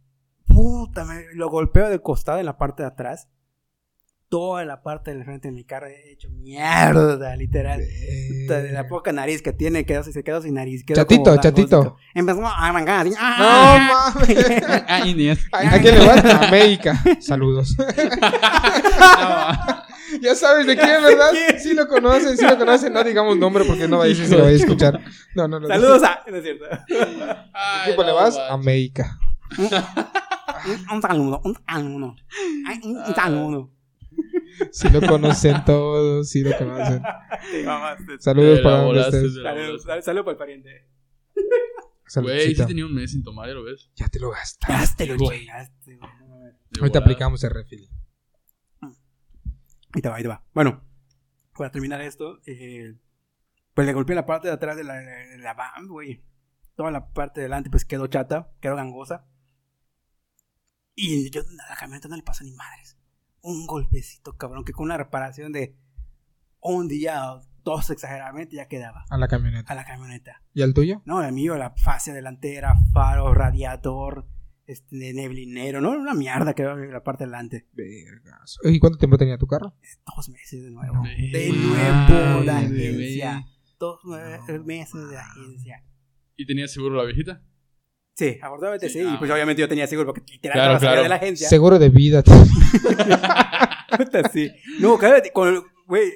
[0.45, 3.30] Puta, me lo golpeo de costado en la parte de atrás.
[4.30, 7.80] Toda la parte del frente de mi carro he hecho mierda, literal.
[7.80, 10.84] De la poca nariz que tiene, quedó, se quedó sin nariz.
[10.84, 11.96] quedó Chatito, como chatito.
[12.13, 13.08] Empezó a arrancar.
[13.08, 14.13] así, No ¡ah!
[14.16, 14.38] mames.
[15.54, 15.60] Ah.
[15.72, 16.26] ¿A a quién le vas?
[16.26, 17.02] A América.
[17.22, 17.74] Saludos.
[20.22, 21.30] ya sabes de quién, ¿verdad?
[21.60, 22.92] Sí lo conocen, sí lo conocen.
[22.92, 25.00] No digamos nombre porque no va a decir si lo vaya a escuchar.
[25.36, 25.68] No, no, no.
[25.70, 26.20] Saludos a.
[26.30, 26.66] No es cierto.
[27.54, 28.38] ¿A qué equipo le vas?
[28.50, 29.18] América.
[29.58, 29.70] Un-
[30.96, 32.16] Un saludo, un saludo.
[32.68, 33.70] Ay, Un un saludo.
[34.72, 37.02] Sí lo conocen todos, sí lo conocen.
[37.52, 38.20] Te mamaste.
[38.20, 40.88] Saludos para la Saludos, saludos para el pariente.
[42.15, 43.91] Güey, sí tenía un mes sin tomar, ya lo ves.
[43.96, 45.06] Ya te lo gastaste.
[45.06, 46.00] De
[46.80, 47.89] Ahorita aplicamos el refill.
[49.93, 50.43] Ahí te va, ahí te va.
[50.54, 50.84] Bueno,
[51.56, 52.96] para terminar esto, eh,
[53.74, 56.24] pues le golpeé la parte de atrás de la, de la van, güey.
[56.76, 59.28] Toda la parte de delante, pues quedó chata, quedó gangosa.
[60.93, 62.98] Y yo a la camioneta no le pasó ni madres.
[63.49, 65.77] Un golpecito, cabrón, que con una reparación de
[66.60, 69.71] un día o dos exageradamente ya quedaba A la camioneta.
[69.71, 70.41] a la camioneta.
[70.53, 71.01] ¿Y al tuyo?
[71.05, 74.27] No, el mío, la fascia delantera, faro, radiador,
[74.65, 77.67] este, neblinero, no, una mierda en la parte de delante.
[77.71, 78.57] Vergas.
[78.63, 79.73] ¿Y cuánto tiempo tenía tu carro?
[80.15, 81.01] Dos meses de nuevo.
[81.31, 83.23] De nuevo la bebé.
[83.23, 83.47] agencia.
[83.79, 83.99] Dos
[84.65, 85.86] meses de agencia.
[86.36, 87.41] ¿Y tenía seguro la viejita?
[88.17, 88.99] Sí, afortunadamente sí.
[88.99, 91.47] Sí, y pues obviamente yo tenía seguro porque literal Claro, de la agencia.
[91.47, 92.23] Seguro de vida.
[93.97, 94.51] Puta, sí.
[94.80, 96.12] No, cállate, con, güey,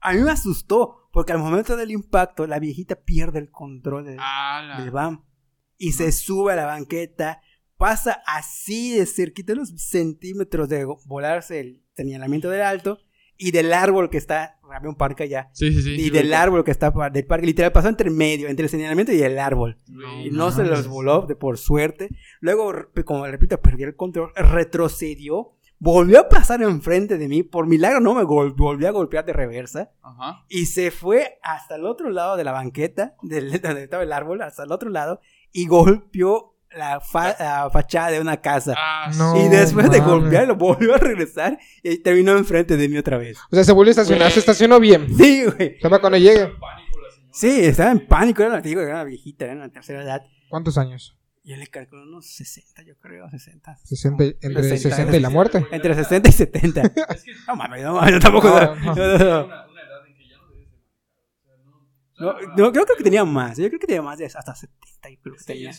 [0.00, 4.16] a mí me asustó porque al momento del impacto la viejita pierde el control del,
[4.18, 4.92] Ah, del
[5.76, 7.40] y se sube a la banqueta,
[7.76, 12.98] pasa así de cerquita unos centímetros de volarse el señalamiento del alto
[13.38, 15.90] y del árbol que está, había un parque allá, Sí, sí, sí.
[15.98, 19.22] y del árbol que está del parque, literal pasó entre medio, entre el señalamiento y
[19.22, 19.78] el árbol.
[19.88, 22.10] Güey, Y no se los voló, de por suerte.
[22.40, 22.72] Luego,
[23.04, 28.14] como repito, perdió el control, retrocedió, volvió a pasar enfrente de mí, por milagro no
[28.14, 30.44] me volvió a golpear de reversa, Ajá.
[30.48, 34.42] y se fue hasta el otro lado de la banqueta, del, donde estaba el árbol,
[34.42, 35.20] hasta el otro lado,
[35.52, 38.74] y golpeó la, fa- la fachada de una casa.
[38.76, 39.36] Ah, No.
[39.44, 40.06] y después de mames.
[40.14, 43.38] golpearlo, volvió a regresar y terminó enfrente de mí otra vez.
[43.50, 44.30] O sea, se volvió a estacionar.
[44.30, 45.06] Se estacionó bien.
[45.16, 45.76] Sí, güey.
[45.82, 46.52] O sea, cuando llegue.
[47.32, 50.22] Sí, estaba en pánico, era una, digo, era una viejita, era una tercera edad.
[50.48, 51.14] ¿Cuántos años?
[51.44, 53.76] Yo le calculo unos 60, yo creo, 60.
[53.84, 55.66] 60, y- entre 60, 60 y la muerte.
[55.70, 56.82] Entre 60 y 70.
[56.82, 58.48] Es que No mames, no mames, yo tampoco.
[58.50, 58.94] No, No, no.
[58.94, 59.44] no, llega no.
[59.46, 61.38] una, una edad en que ya no debes de manejar.
[61.38, 61.72] O sea, no.
[62.18, 63.56] No, Claro, no, yo creo que tenía más.
[63.56, 65.08] Yo creo que tenía más de hasta 70.
[65.10, 65.70] Yo creo que tenía.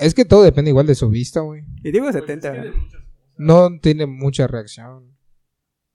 [0.00, 1.62] Es que todo depende igual de su vista, güey.
[1.82, 2.54] Y digo Pues 70.
[2.56, 2.78] es que.
[3.36, 5.16] No tiene mucha reacción.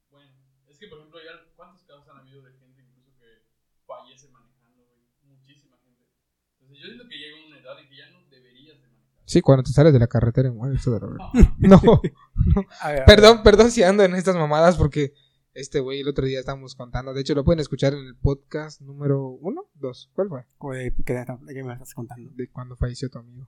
[0.09, 0.31] Bueno,
[0.67, 3.25] es que por ejemplo, ya ¿cuántos casos han habido de gente incluso que
[3.85, 4.99] fallece manejando, güey?
[5.23, 6.03] Muchísima gente.
[6.61, 9.21] Entonces yo siento que llega una edad en que ya no deberías de manejar.
[9.25, 11.25] Sí, cuando te sales de la carretera y mueres, eso de la verdad.
[11.59, 11.77] No.
[12.81, 13.05] A ver, a ver.
[13.05, 15.13] Perdón, perdón si ando en estas mamadas porque
[15.53, 17.13] este güey el otro día estábamos contando.
[17.13, 20.09] De hecho, lo pueden escuchar en el podcast número uno, dos.
[20.13, 20.45] ¿Cuál fue?
[20.59, 22.29] Güey, ¿qué, ¿De qué me estás contando?
[22.35, 23.47] De cuando falleció tu amigo.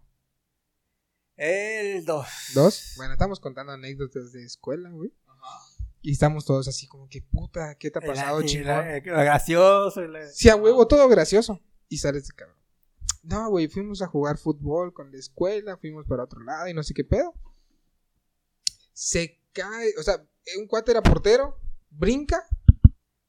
[1.38, 2.28] El 2.
[2.56, 2.94] ¿Dos?
[2.98, 5.14] Bueno, estamos contando anécdotas de escuela, güey.
[5.28, 5.66] Ajá.
[6.02, 8.86] Y estamos todos así como que puta, ¿qué te ha pasado, chingón?
[9.06, 10.02] Lo gracioso.
[10.02, 11.62] la- Sí, a huevo, todo gracioso.
[11.90, 12.58] Y sales de cabrón.
[13.24, 16.82] No, güey, fuimos a jugar fútbol con la escuela, fuimos para otro lado y no
[16.84, 17.34] sé qué pedo.
[18.94, 20.26] Se cae, o sea,
[20.60, 22.42] un cuate era portero, brinca,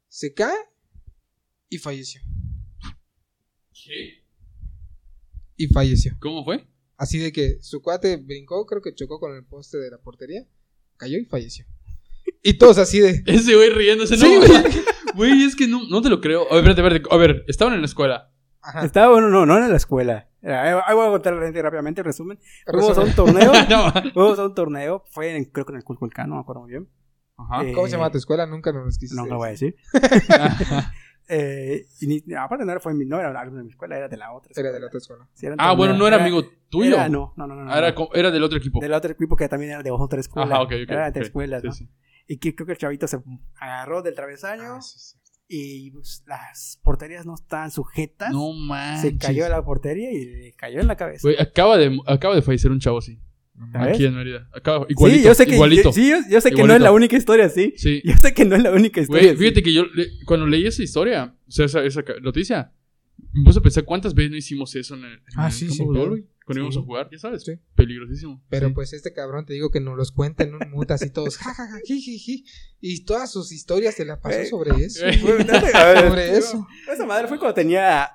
[0.09, 0.57] se cae
[1.69, 2.21] y falleció.
[3.73, 4.25] ¿Qué?
[5.57, 6.17] Y falleció.
[6.21, 6.67] ¿Cómo fue?
[6.99, 10.43] Así de que su cuate brincó, creo que chocó con el poste de la portería,
[10.99, 11.65] cayó y falleció.
[12.43, 13.23] Y todos así de...
[13.27, 14.37] Ese güey riéndose, no, Sí,
[15.15, 15.45] güey.
[15.45, 16.43] es que no, no te lo creo.
[16.53, 17.15] A ver, espérate, espérate.
[17.15, 18.31] A ver, estaban en la escuela.
[18.61, 18.85] Ajá.
[18.85, 20.29] Estaba bueno, no, no era en la escuela.
[20.43, 22.39] Era- Ahí voy a contar a la gente rápidamente resumen.
[22.67, 23.53] Fuimos a un torneo.
[23.71, 23.93] no.
[24.13, 25.05] Fuimos a un torneo.
[25.11, 26.89] Fue en, creo que en el Culculcán, no me acuerdo muy bien.
[27.37, 27.65] Ajá.
[27.65, 28.45] Eh, ¿Cómo se llama tu escuela?
[28.47, 29.77] Nunca nos quisiste No, no voy a decir.
[31.31, 34.09] Eh, y ni- aparte no era, fue mi, no era alumno de mi escuela, era
[34.09, 34.51] de la otra.
[34.57, 34.73] Era escuela.
[34.73, 35.29] de la otra escuela.
[35.35, 36.95] Sí, era ah, bueno, no era amigo tuyo.
[36.95, 37.65] Era- no, no, no, no.
[37.65, 38.09] no, Ah, era, no.
[38.15, 38.81] era del otro equipo.
[38.81, 40.55] Del otro equipo que también era de otra escuela.
[40.55, 40.91] Ajá, ok, ok.
[40.91, 41.27] Era de ok.
[41.27, 41.73] escuelas, ¿no?
[41.73, 41.91] Sí, sí.
[42.27, 43.19] Y que creo que el chavito se
[43.61, 45.17] agarró del travesaño Ah, sí, sí.
[45.49, 48.33] y pues, las porterías no estaban sujetas.
[48.33, 49.01] No manches.
[49.13, 51.29] se cayó de la portería y le cayó en la cabeza.
[51.39, 53.21] Acaba de, acaba de fallecer un chavo así.
[53.75, 54.49] Aquí en Mérida.
[54.53, 55.21] Acá, igualito.
[55.21, 55.93] Sí, yo sé que, igualito.
[55.93, 57.75] sí, yo, sé que no es la única historia, sí.
[57.77, 58.01] Sí.
[58.05, 59.33] Yo sé que no es la única historia.
[59.33, 59.85] Güey, fíjate que yo,
[60.27, 62.73] cuando leí esa historia, o sea, esa, esa noticia,
[63.33, 66.63] me puse a pensar cuántas veces no hicimos eso en el, ah, sí, sí, cuando
[66.63, 67.59] íbamos a jugar, ya sabes, sí.
[67.75, 68.43] peligrosísimo.
[68.49, 71.37] Pero pues este cabrón te digo que nos los cuenta en un mut así todos,
[71.37, 71.81] jajaja,
[72.81, 75.01] y todas sus historias se la pasó sobre eso.
[75.01, 76.67] sobre eso.
[76.91, 78.09] Esa madre fue cuando tenía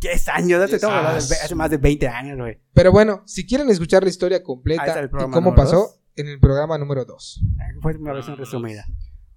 [0.00, 2.60] 10 años, hace, hace más de 20 años, güey.
[2.72, 7.04] Pero bueno, si quieren escuchar la historia completa y cómo pasó, en el programa número
[7.04, 7.44] 2.
[7.80, 8.86] Fue una versión resumida.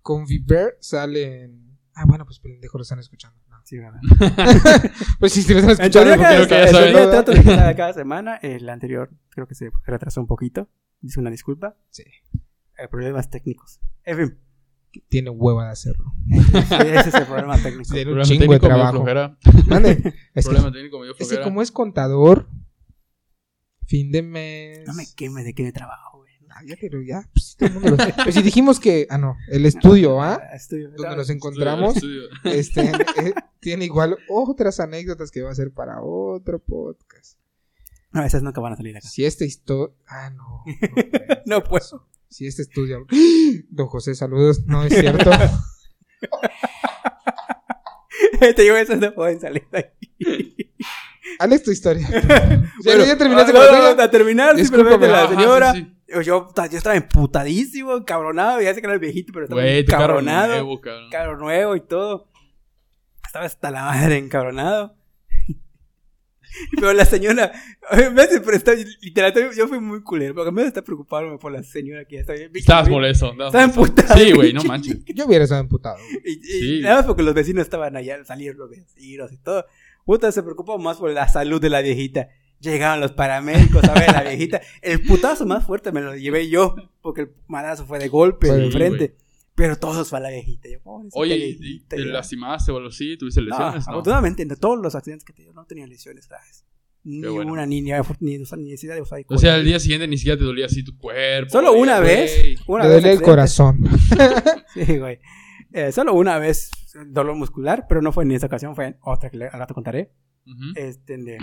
[0.02, 1.78] Con Viver salen...
[1.94, 3.38] Ah, bueno, pues pendejo lo están escuchando.
[3.66, 4.00] Sí, ¿verdad?
[5.20, 6.16] pues sí, si lo están escuchando.
[6.16, 6.94] Creo que ya saben.
[6.94, 8.38] trato de cada semana.
[8.38, 10.70] El anterior creo que se retrasó un poquito.
[11.02, 11.76] Dice una disculpa.
[11.92, 12.04] Sí.
[12.78, 13.80] Eh, problemas técnicos.
[14.06, 14.40] En fin.
[15.08, 16.14] Tiene hueva de hacerlo.
[16.30, 17.94] ese es el problema técnico.
[17.94, 19.06] Tiene un chingo de trabajo.
[20.34, 22.50] Es problema técnico medio Es que como es contador,
[23.86, 24.88] fin de mes.
[24.88, 26.20] No me queme de que de trabajo
[26.66, 29.66] ya, pero ya, pues, todo el mundo lo Pues si dijimos que, ah, no, el
[29.66, 30.42] estudio, ¿ah?
[30.70, 31.96] Donde nos encontramos,
[32.44, 37.40] este, eh, tiene igual otras anécdotas que va a ser para otro podcast.
[38.12, 39.08] No, esas nunca van a salir acá.
[39.08, 40.64] Si este historia, ah, no.
[41.46, 42.08] No, puedo.
[42.30, 43.06] Si este estudio,
[43.70, 45.32] don José, saludos, no es cierto.
[48.40, 50.74] Te digo, esas no pueden salir de aquí.
[51.40, 52.08] Alex, tu historia.
[52.84, 55.74] bueno, ya terminaste con la no, A terminar, simplemente la señora.
[56.08, 58.62] Yo, yo, estaba emputadísimo, encabronado.
[58.62, 60.54] Ya sé que era el viejito, pero estaba encabronado.
[60.54, 62.30] Carro nuevo, carro nuevo y todo.
[63.26, 64.99] Estaba hasta la madre encabronado.
[66.76, 67.52] Pero la señora,
[68.14, 72.06] me hace prestar, literal, yo fui muy culero, porque me está preocupado por la señora
[72.06, 72.52] que ya está bien.
[72.54, 73.32] Estabas molesto.
[73.32, 74.20] Estaba emputado.
[74.20, 74.98] Sí, güey, no manches.
[75.16, 75.98] Yo hubiera estado emputado.
[76.26, 79.66] Y, Nada más porque los vecinos estaban allá, salir los vecinos y todo.
[80.06, 82.30] Puta, se preocupó más por la salud de la viejita.
[82.60, 84.62] Llegaron los paramédicos a ver a la viejita.
[84.82, 88.72] El putazo más fuerte me lo llevé yo, porque el manazo fue de golpe, de
[88.72, 89.16] frente.
[89.60, 90.70] Pero todos fue a la viejita.
[90.70, 90.80] Yo,
[91.12, 93.18] Oye, ¿te lastimaste o algo así?
[93.18, 93.86] ¿Tuviste lesiones?
[93.86, 96.66] No, afortunadamente, de todos los accidentes que tenía, no tenía lesiones graves.
[97.04, 100.46] Ni una niña, ni, necesidad de usar O sea, al día siguiente ni siquiera te
[100.46, 101.52] dolía así tu cuerpo.
[101.52, 102.58] Solo una vez.
[102.68, 103.84] Una vez el corazón.
[104.74, 105.20] sí, güey.
[105.74, 106.72] Eh, solo una vez
[107.08, 110.14] dolor muscular, pero no fue en esa ocasión, fue en otra que ahora te contaré.
[110.76, 111.38] este, de,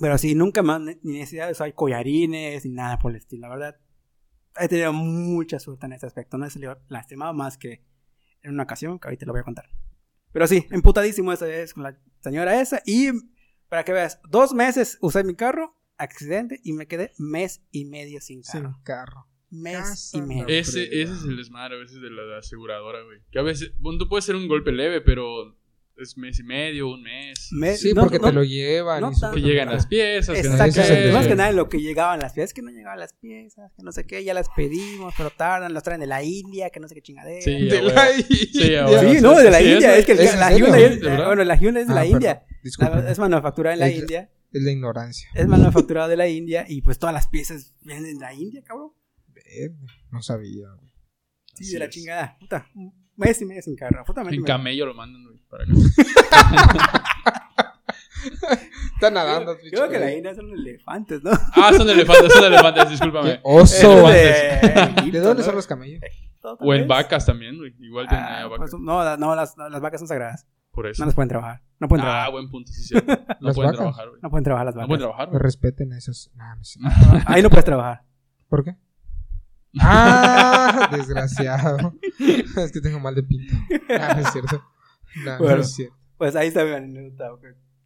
[0.00, 3.48] pero sí, nunca más, ni necesidad de usar collarines, ni nada por el estilo, la
[3.48, 3.76] verdad.
[4.58, 6.38] He tenido mucha suerte en ese aspecto.
[6.38, 7.84] No he salido lastimado más que
[8.42, 9.68] en una ocasión, que ahorita lo voy a contar.
[10.32, 12.82] Pero sí, emputadísimo esa vez con la señora esa.
[12.86, 13.10] Y
[13.68, 18.20] para que veas, dos meses usé mi carro, accidente, y me quedé mes y medio
[18.20, 18.72] sin carro.
[18.72, 19.26] Sin carro.
[19.50, 20.46] Mes y medio.
[20.46, 23.20] Ese, ese es el desmadre a veces de la aseguradora, güey.
[23.30, 25.56] Que a veces, bueno, tú puedes ser un golpe leve, pero
[25.98, 27.50] es mes y medio, un mes.
[27.80, 29.12] sí, porque te lo llevan.
[29.34, 30.38] que llegan las piezas.
[30.38, 31.12] Exactamente.
[31.12, 33.92] Más que nada lo que llegaban las piezas, que no llegaban las piezas, que no
[33.92, 36.94] sé qué, ya las pedimos, pero tardan, las traen de la India, que no sé
[36.94, 37.42] qué chingadera.
[37.42, 39.00] Sí, de la India.
[39.00, 39.96] Sí, no, de la India.
[39.96, 42.46] Es que la Hyundai es, bueno, la Hyundai es de la ah, India.
[42.62, 44.30] Es manufacturada en la India.
[44.52, 45.28] Es la ignorancia.
[45.34, 48.92] Es manufacturada de la India y pues todas las piezas vienen de la India, cabrón.
[50.10, 50.68] No sabía,
[51.54, 52.36] Sí, de la chingada.
[52.38, 52.70] Puta,
[53.18, 54.04] mes y medio sin carro.
[54.30, 55.64] En camello lo mandan, Para
[58.94, 59.56] Está nadando.
[59.58, 61.30] Creo, creo que la India son elefantes, ¿no?
[61.54, 63.40] Ah, son elefantes, son elefantes, discúlpame.
[63.44, 64.08] Oso.
[64.08, 66.00] De, ¿De dónde son los camellos?
[66.42, 67.74] O en vacas también, güey.
[67.78, 68.70] Igual tienen ah, vacas.
[68.70, 70.46] Pues, no, no las, las, vacas son sagradas.
[70.72, 71.02] Por eso.
[71.02, 71.62] No las pueden trabajar.
[71.78, 72.28] No pueden ah, trabajar.
[72.28, 72.94] Ah, buen punto, sí, sí.
[73.40, 74.20] No pueden trabajar, güey.
[74.20, 74.84] No pueden trabajar las vacas.
[74.84, 75.30] No pueden trabajar.
[75.30, 76.30] Que respeten esos.
[77.26, 78.02] Ahí no puedes trabajar.
[78.48, 78.76] ¿Por qué?
[79.80, 81.94] Ah, desgraciado.
[82.18, 83.54] es que tengo mal de pinto.
[83.90, 84.64] Ah, no es cierto.
[85.24, 85.96] No, no es cierto.
[86.16, 87.30] Pues ahí está mi anécdota.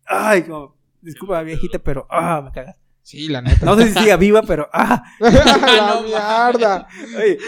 [0.07, 2.77] Ay, como, disculpa, viejita, pero ah, me cagas.
[3.03, 3.66] Sí, la neta.
[3.66, 5.03] No sé si siga viva, pero ¡ah!
[5.18, 6.88] ¡La mierda!
[7.16, 7.38] Oye,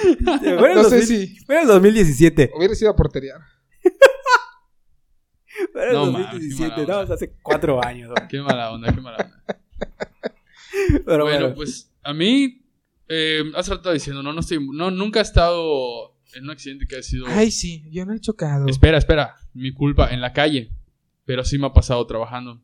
[0.58, 1.38] fue no sé si...
[1.46, 2.50] Fue en el 2017.
[2.56, 3.34] Hubiera sido a portería.
[5.72, 8.12] Fue en el no, 2017, no, hace cuatro años.
[8.28, 9.44] Qué mala onda, qué mala onda.
[11.06, 12.63] Pero bueno, bueno, pues a mí
[13.08, 16.96] eh, hace rato diciendo, no, no estoy, no, nunca he estado en un accidente que
[16.96, 17.26] ha sido...
[17.28, 18.66] Ay, sí, yo no he chocado.
[18.66, 20.72] Espera, espera, mi culpa, en la calle,
[21.24, 22.60] pero sí me ha pasado trabajando.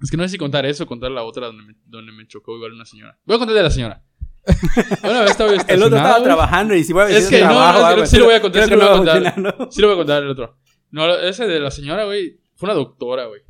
[0.00, 2.26] Es que no sé si contar eso o contar la otra donde me, donde me
[2.26, 3.18] chocó igual una señora.
[3.24, 4.04] Voy a contar de la señora.
[4.46, 8.26] Estaba El otro estaba trabajando y si voy a Es que no, no, sí lo
[8.26, 9.68] voy a contar, sí lo voy a contar.
[9.72, 10.56] Sí lo voy a contar el otro.
[10.92, 13.40] No, ese de la señora, güey, fue una doctora, güey.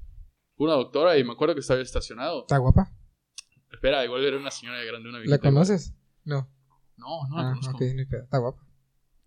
[0.57, 2.43] Fue una doctora y me acuerdo que estaba estacionado.
[2.43, 2.91] ¿Está guapa?
[3.87, 5.95] Espera, igual era una señora grande, una ¿La conoces?
[6.25, 6.51] No.
[6.97, 7.85] No, no la ah, conozco.
[7.85, 8.61] Está guapa.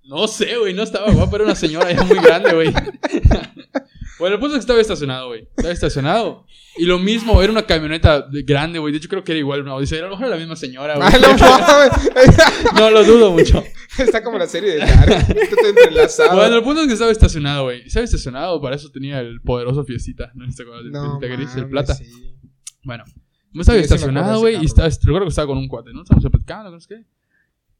[0.03, 2.73] No sé, güey, no estaba guapa, era una señora ya muy grande, güey.
[4.19, 5.47] bueno, el punto es que estaba estacionado, güey.
[5.55, 6.45] Estaba estacionado.
[6.75, 8.91] Y lo mismo, era una camioneta grande, güey.
[8.91, 9.99] De hecho, creo que era igual una Odyssey.
[9.99, 11.09] A lo mejor era la misma señora, güey.
[12.75, 13.63] no lo dudo mucho.
[13.97, 15.25] Está como la serie de Dark.
[15.29, 16.35] entrelazado.
[16.35, 17.83] Bueno, el punto es que estaba estacionado, güey.
[17.83, 20.33] Estaba estacionado, para eso tenía el poderoso fiestita.
[20.35, 20.47] ¿No?
[20.91, 21.93] No, gris, el plata.
[21.93, 22.11] Sí.
[22.83, 23.05] Bueno,
[23.51, 24.61] me estaba estacionado, güey.
[24.61, 26.03] Y estaba, recuerdo que estaba con un cuate, ¿no?
[26.03, 27.05] Estamos platicando, no sé qué.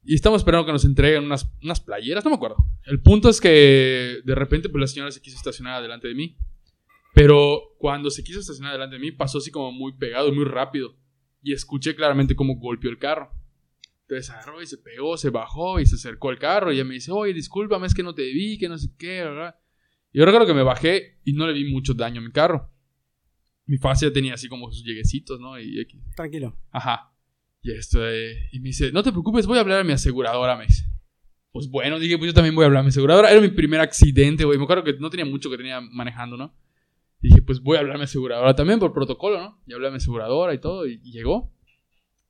[0.03, 2.57] Y estamos esperando que nos entreguen unas, unas playeras, no me acuerdo.
[2.85, 6.37] El punto es que de repente pues la señora se quiso estacionar delante de mí.
[7.13, 10.95] Pero cuando se quiso estacionar delante de mí pasó así como muy pegado, muy rápido.
[11.41, 13.31] Y escuché claramente cómo golpeó el carro.
[14.01, 16.71] Entonces agarró y se pegó, se bajó y se acercó al carro.
[16.71, 19.23] Y ella me dice, oye, discúlpame, es que no te vi, que no sé qué,
[19.23, 19.55] ¿verdad?
[20.11, 22.71] Y yo recuerdo que me bajé y no le vi mucho daño a mi carro.
[23.69, 25.59] Mi fascia tenía así como sus lleguecitos, ¿no?
[25.59, 26.57] Y, Tranquilo.
[26.71, 27.13] Ajá.
[27.61, 27.99] Y, esto,
[28.51, 30.85] y me dice, no te preocupes, voy a hablar a mi aseguradora, me dice.
[31.51, 33.31] Pues bueno, dije, pues yo también voy a hablar a mi aseguradora.
[33.31, 34.57] Era mi primer accidente, güey.
[34.57, 36.55] Me acuerdo que no tenía mucho que tenía manejando, ¿no?
[37.21, 39.61] Y dije, pues voy a hablar a mi aseguradora también por protocolo, ¿no?
[39.67, 41.53] Y hablé a mi aseguradora y todo, y, llegó.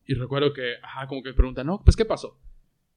[0.06, 2.38] Y recuerdo que, ajá, como que me pregunta, no, pues ¿qué pasó?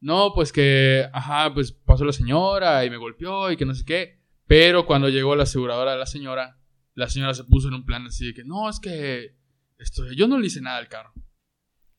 [0.00, 3.84] No, pues que, ajá, pues pasó la señora y me golpeó y que no sé
[3.84, 4.18] qué.
[4.48, 6.58] Pero cuando llegó la aseguradora de la señora,
[6.94, 9.36] la señora se puso en un plan así de que, no, es que
[9.78, 11.12] esto, yo no le hice nada al carro.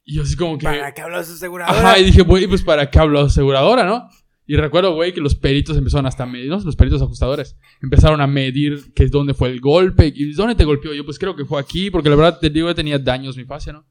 [0.03, 0.65] Y yo así como que...
[0.65, 1.79] ¿Para qué habló su aseguradora?
[1.79, 4.09] Ajá, y dije, güey, pues ¿para qué habló su aseguradora, no?
[4.45, 6.59] Y recuerdo, güey, que los peritos empezaron hasta a medir, ¿no?
[6.59, 7.57] Los peritos ajustadores.
[7.81, 10.11] Empezaron a medir que es dónde fue el golpe.
[10.13, 10.93] ¿Y dónde te golpeó?
[10.93, 13.45] Yo, pues creo que fue aquí, porque la verdad te digo que tenía daños mi
[13.45, 13.87] fascia, ¿no?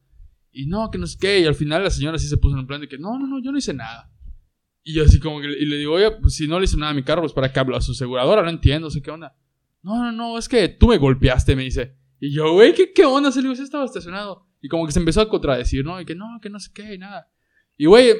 [0.50, 1.40] Y no, que no sé qué.
[1.40, 3.26] Y al final la señora sí se puso en un plan de que, no, no,
[3.26, 4.12] no, yo no hice nada.
[4.84, 6.92] Y yo así como que, y le digo, oye, pues si no le hice nada
[6.92, 8.42] a mi carro, pues ¿para qué habló a su aseguradora?
[8.42, 9.34] No entiendo, sé qué onda.
[9.82, 11.96] No, no, no, es que tú me golpeaste, me dice.
[12.20, 13.32] Y yo, güey, ¿qué, ¿qué onda?
[13.32, 14.46] Se le digo, estaba estacionado.
[14.60, 16.00] Y como que se empezó a contradecir, ¿no?
[16.00, 17.28] Y que no, que no sé qué, y nada.
[17.76, 18.12] Y, güey,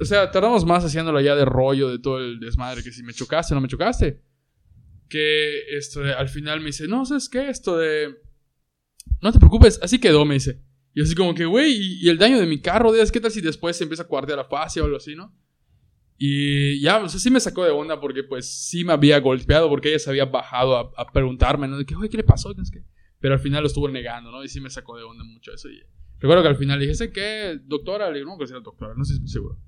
[0.00, 3.12] o sea, tardamos más haciéndolo ya de rollo, de todo el desmadre, que si me
[3.12, 4.22] chocaste no me chocaste.
[5.08, 7.48] Que esto al final me dice, no, ¿sabes qué?
[7.48, 8.14] Esto de...
[9.20, 10.62] No te preocupes, así quedó, me dice.
[10.94, 13.76] Y así como que, güey, y, el daño de mi carro, ¿qué tal si después
[13.76, 15.34] se empieza a cuartear la fascia o algo así, no?
[16.24, 19.68] Y ya, o sea, sí me sacó de onda porque pues sí me había golpeado
[19.68, 21.76] porque ella se había bajado a, preguntarme, ¿no?
[21.76, 22.54] De que, güey, ¿qué le pasó?
[23.18, 24.44] Pero al final lo estuvo negando, ¿no?
[24.44, 25.68] Y sí me sacó de onda mucho eso.
[25.68, 25.82] Y
[26.20, 27.58] recuerdo que al final le dije, ¿sé qué?
[27.64, 29.58] Doctora, le digo, no, que sea doctora, no si seguro.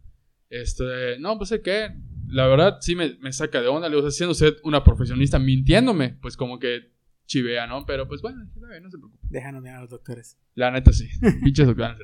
[0.48, 1.88] Este, no, pues sé qué.
[2.28, 3.88] La verdad sí me, me saca de onda.
[3.88, 6.93] Le digo, siendo usted una profesionista mintiéndome, pues como que
[7.26, 7.84] chivea, ¿no?
[7.86, 9.18] Pero pues bueno, no se preocupe.
[9.30, 10.38] Déjanos a los doctores.
[10.54, 11.08] La neta sí.
[11.44, 11.98] Pinches doctores.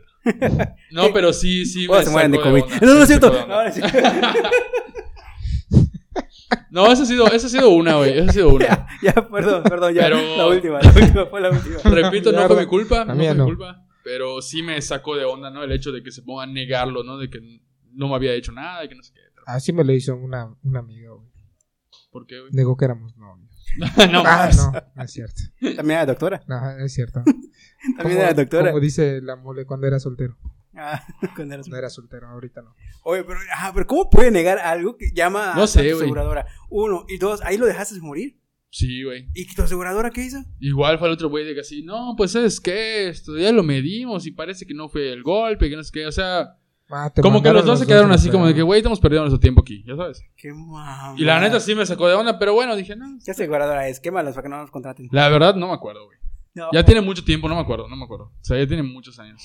[0.91, 1.89] No, pero sí, sí.
[1.89, 2.65] me se mueren de COVID.
[2.83, 3.47] no, no es cierto.
[3.47, 3.99] No, es cierto.
[6.71, 8.19] No, esa ha sido, esa ha sido una, güey.
[8.19, 8.87] Esa ha sido una.
[9.03, 10.03] Ya, ya, perdón, perdón, ya.
[10.03, 10.37] Pero...
[10.37, 11.79] La última, la última fue la última.
[11.85, 13.05] Repito, no fue mi culpa.
[13.05, 13.87] No fue mi culpa.
[14.05, 15.63] Pero sí me sacó de onda, ¿no?
[15.63, 17.17] El hecho de que se ponga a negarlo, ¿no?
[17.17, 17.41] De que
[17.93, 19.21] no me había hecho nada y que no sé qué.
[19.47, 21.31] Así me lo hizo una, una amiga, güey.
[22.11, 22.53] ¿Por qué, güey?
[22.53, 23.50] Negó que éramos novios.
[24.11, 25.43] no, ah, no, no es cierto.
[25.61, 26.43] También era doctora.
[26.47, 27.23] No, es cierto.
[27.97, 28.71] También era doctora.
[28.71, 30.37] Como dice la mole cuando era soltero.
[30.75, 31.03] Ah,
[31.37, 31.71] cuando era soltero.
[31.71, 32.75] No era soltero, ahorita no.
[33.03, 36.47] Oye, pero, ah, pero ¿cómo puede negar algo que llama no sé, a tu aseguradora?
[36.69, 38.39] Uno, y dos, ahí lo dejaste morir.
[38.73, 39.29] Sí, güey.
[39.35, 40.39] ¿Y tu aseguradora qué hizo?
[40.61, 43.65] Igual fue el otro güey de que así, no, pues es que esto ya lo
[43.65, 46.57] medimos y parece que no fue el golpe, que no sé qué, o sea,
[46.93, 49.39] Ah, como que los dos se quedaron así como de que, güey, estamos perdiendo nuestro
[49.39, 50.23] tiempo aquí, ya sabes.
[50.37, 51.15] Qué mamá.
[51.17, 53.19] Y la neta sí me sacó de onda, pero bueno, dije, no.
[53.25, 54.01] ¿Qué aseguradora es?
[54.01, 55.09] Quémalos para que no nos contraten.
[55.13, 56.19] La verdad no me acuerdo, güey.
[56.73, 58.25] ya tiene mucho tiempo, no me acuerdo, no me acuerdo.
[58.27, 59.43] O sea, ya tiene muchos años.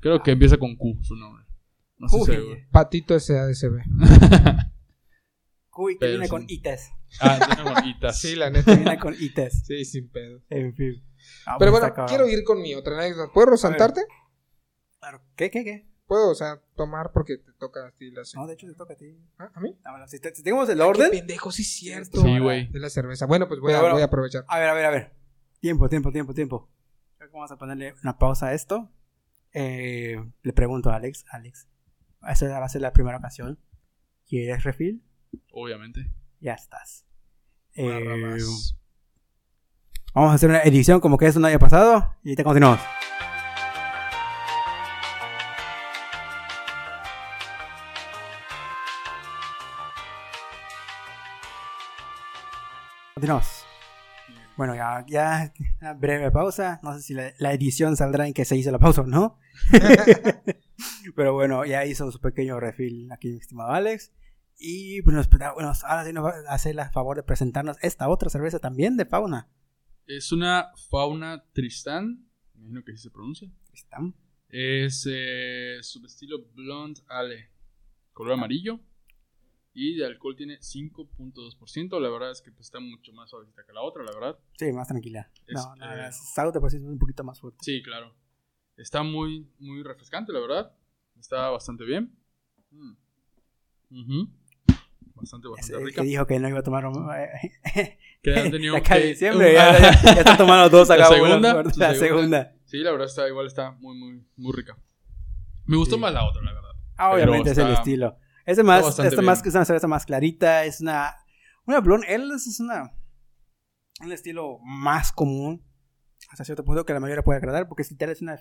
[0.00, 1.44] Creo que empieza con Q su nombre.
[1.98, 2.60] No sé seguro.
[2.70, 3.82] Patito SADCB.
[5.70, 6.90] Q y que viene con ITES.
[7.20, 8.16] Ah, tiene con ITES.
[8.20, 8.74] sí, la neta.
[8.74, 9.64] Viene con ITES.
[9.66, 10.40] Sí, sin pedo.
[10.48, 11.02] En fin.
[11.46, 13.32] Ah, pero pues bueno, quiero ir con mi otra anécdota.
[13.32, 14.02] ¿Puedo resaltarte?
[14.98, 15.20] Claro.
[15.36, 15.95] ¿Qué, qué, qué?
[16.06, 18.94] Puedo, o sea, tomar porque te toca a ti la No, de hecho te toca
[18.94, 19.18] a ti.
[19.38, 19.76] ¿Ah, ¿A mí?
[19.84, 21.10] Ah, si, tenemos el orden.
[21.10, 22.20] Qué pendejo, sí es cierto.
[22.20, 22.68] Sí, güey.
[22.68, 23.26] De la cerveza.
[23.26, 24.44] Bueno, pues voy, a, voy a aprovechar.
[24.46, 25.16] A ver, a ver, a ver.
[25.60, 26.70] Tiempo, tiempo, tiempo, tiempo.
[27.32, 28.90] Vamos a ponerle una pausa a esto.
[29.52, 31.24] Eh, le pregunto a Alex.
[31.30, 31.68] Alex,
[32.28, 33.58] esta va a ser la primera ocasión.
[34.28, 35.02] ¿Quieres refil?
[35.50, 36.12] Obviamente.
[36.40, 37.04] Ya estás.
[37.74, 38.38] Eh,
[40.14, 42.80] vamos a hacer una edición como que eso no haya pasado y te continuamos.
[53.16, 53.64] Continuamos.
[54.58, 56.80] Bueno, ya, ya, breve pausa.
[56.82, 59.38] No sé si la, edición saldrá en que se hizo la pausa o no.
[61.16, 64.12] Pero bueno, ya hizo su pequeño refil aquí, mi estimado Alex.
[64.58, 65.16] Y pues,
[65.54, 68.98] bueno, ahora sí nos va a hacer el favor de presentarnos esta otra cerveza también
[68.98, 69.48] de fauna.
[70.06, 72.28] Es una fauna Tristán.
[72.52, 73.50] Me imagino que así se pronuncia.
[73.64, 74.14] Tristán.
[74.50, 77.48] Es eh, su estilo Blonde Ale.
[78.12, 78.78] Color amarillo.
[79.78, 82.00] Y de alcohol tiene 5.2%.
[82.00, 84.38] La verdad es que pues, está mucho más suavecita que la otra, la verdad.
[84.58, 85.30] Sí, más tranquila.
[85.48, 87.58] no, Este- nada, Stout es un poquito más fuerte.
[87.60, 88.14] Sí, claro.
[88.78, 90.72] Está muy, muy refrescante, la verdad.
[91.18, 92.10] Está bastante bien.
[92.70, 94.24] Mm.
[95.14, 96.02] Bastante, bastante Ese rica.
[96.02, 96.84] que dijo que no iba a tomar
[97.18, 101.08] eh, Que han tenido que- de diciembre, ya, ya- ya está tomando dos acá.
[101.10, 101.52] ¿La segunda?
[101.52, 102.42] fuerte, ¿Su La segunda?
[102.44, 102.52] segunda.
[102.64, 104.76] Sí, la verdad está igual está muy, muy, muy rica.
[105.66, 106.00] Me gustó Sí.
[106.00, 106.70] más la otra, la verdad.
[106.96, 108.16] Ah, obviamente es el estilo.
[108.46, 109.48] Es más, esta más bien.
[109.48, 111.14] es una cerveza más clarita, es una
[111.66, 112.92] una blonde ale es una
[114.00, 115.64] un estilo más común
[116.30, 118.38] hasta cierto punto que a la mayoría puede agradar porque si tal es una,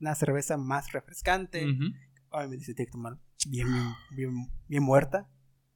[0.00, 1.84] una cerveza más refrescante, Ujú.
[2.30, 3.18] obviamente se tiene que tomar
[3.48, 3.68] bien
[4.14, 4.32] bien
[4.68, 5.28] bien, muerta.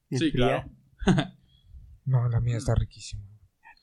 [0.09, 0.67] bien Sí, fría.
[1.05, 1.33] claro.
[2.05, 3.23] No, la mía está riquísima.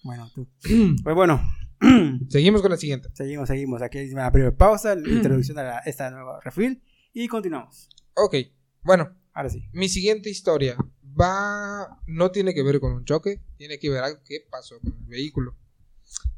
[0.05, 0.47] Bueno, tú.
[1.03, 1.41] Pues bueno,
[2.29, 3.09] Seguimos con la siguiente.
[3.15, 3.81] seguimos, seguimos.
[3.83, 6.83] Aquí hay una breve pausa, la introducción a la- esta nueva refill
[7.15, 7.89] y continuamos.
[8.15, 8.35] Ok,
[8.83, 9.65] bueno, Ahora sí.
[9.73, 10.77] mi siguiente historia
[11.19, 12.01] va.
[12.07, 15.07] No tiene que ver con un choque, tiene que ver algo que pasó con el
[15.07, 15.57] vehículo.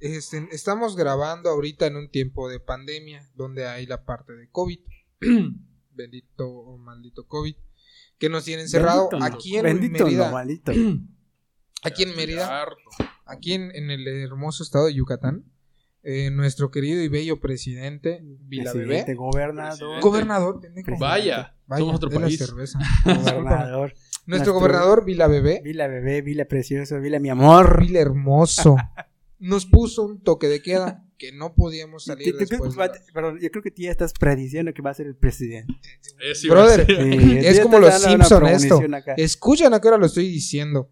[0.00, 4.78] Este, estamos grabando ahorita en un tiempo de pandemia, donde hay la parte de COVID.
[5.90, 7.56] Bendito o maldito COVID.
[8.18, 9.24] Que nos tiene encerrado Bendito no.
[9.24, 10.30] aquí en Bendito Mérida.
[10.30, 11.00] no,
[11.82, 12.66] aquí en Mérida.
[13.24, 15.51] aquí en, en el hermoso estado de Yucatán,
[16.04, 19.70] eh, nuestro querido y bello presidente Vila Presidente, Bebé, gobernador.
[19.78, 20.00] Presidente.
[20.02, 20.60] gobernador.
[20.60, 20.96] Presidente.
[20.98, 22.38] Vaya, Vaya, somos otro de la país.
[22.38, 22.78] cerveza.
[23.04, 23.92] Gobernador.
[23.92, 27.80] nuestro Nuestro- gobernador Vila Bebé, Vila bebé, Vila precioso, Vila mi amor.
[27.80, 28.76] Vila hermoso,
[29.38, 32.76] nos puso un toque de queda que no podíamos salir yo creo que después.
[32.78, 35.06] va- de la- Pero yo creo que tú ya estás prediciendo que va a ser
[35.06, 35.72] el presidente.
[36.20, 37.38] Eh, Brother, sí.
[37.46, 38.80] Es como los Simpson esto.
[38.92, 39.14] acá.
[39.16, 40.90] Escuchen a qué hora lo estoy diciendo.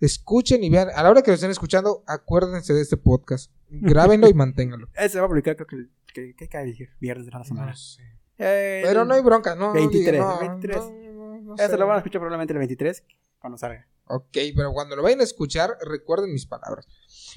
[0.00, 3.52] Escuchen y vean, a la hora que lo estén escuchando, acuérdense de este podcast.
[3.68, 4.88] Grábenlo y manténganlo.
[4.94, 7.72] Ese se va a publicar creo que, que, que cae dije, viernes de la semana.
[7.72, 8.02] No sé.
[8.38, 9.72] Eh, Pero no hay bronca, no.
[9.74, 10.76] 23, digan, no, 23.
[10.76, 11.76] no, no, no Ese sé.
[11.76, 13.04] lo van a escuchar probablemente el 23
[13.38, 13.86] cuando salga.
[14.06, 16.88] Ok, pero cuando lo vayan a escuchar, recuerden mis palabras.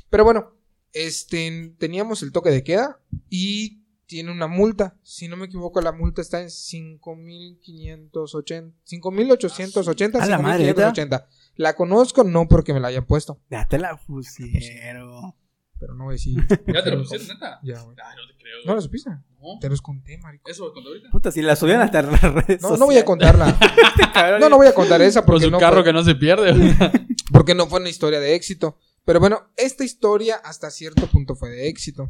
[0.09, 0.53] Pero bueno,
[0.93, 4.95] este, teníamos el toque de queda y tiene una multa.
[5.03, 11.25] Si no me equivoco, la multa está en 5.580, 5.880, A la madre, 5.580.
[11.55, 15.33] La conozco no porque me la hayan puesto, Ya te la pusieron.
[15.79, 16.37] pero no voy a decir.
[16.67, 17.59] ¿Ya te lo pusieron, neta?
[17.63, 17.95] Ya, güey.
[18.03, 18.57] Ah, no te creo.
[18.65, 19.09] ¿No lo supiste?
[19.09, 19.59] No.
[19.59, 20.49] Te los conté, marico.
[20.49, 21.09] ¿Eso lo contó ahorita?
[21.11, 23.57] Puta, si la subieron hasta las redes No, no voy a contarla.
[24.13, 24.39] cabrón.
[24.39, 26.15] No, no voy a contar esa Por porque su no carro fue- que no se
[26.15, 26.53] pierde.
[27.33, 28.77] porque no fue una historia de éxito.
[29.05, 32.09] Pero bueno, esta historia hasta cierto punto fue de éxito.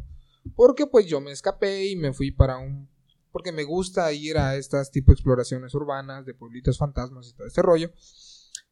[0.54, 2.88] Porque pues yo me escapé y me fui para un...
[3.32, 7.48] Porque me gusta ir a estas tipo de exploraciones urbanas, de pueblitos fantasmas y todo
[7.48, 7.90] este rollo.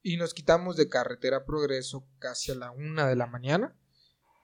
[0.03, 3.77] Y nos quitamos de carretera Progreso casi a la una de la mañana.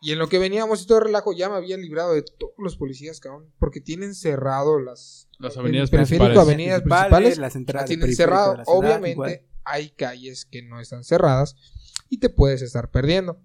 [0.00, 2.54] Y en lo que veníamos y todo el relajo ya me había librado de todos
[2.58, 3.52] los policías, cabrón.
[3.58, 5.28] Porque tienen cerrado las...
[5.38, 6.38] Las avenidas principales.
[6.38, 7.38] avenidas principales.
[7.38, 8.52] las La entradas tienen cerrado.
[8.52, 9.40] ciudad, Obviamente igual.
[9.64, 11.56] hay calles que no están cerradas
[12.08, 13.42] y te puedes estar perdiendo.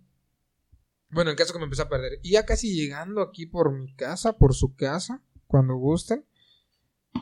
[1.09, 2.19] Bueno, el caso que me empecé a perder.
[2.21, 6.25] Y ya casi llegando aquí por mi casa, por su casa, cuando gusten.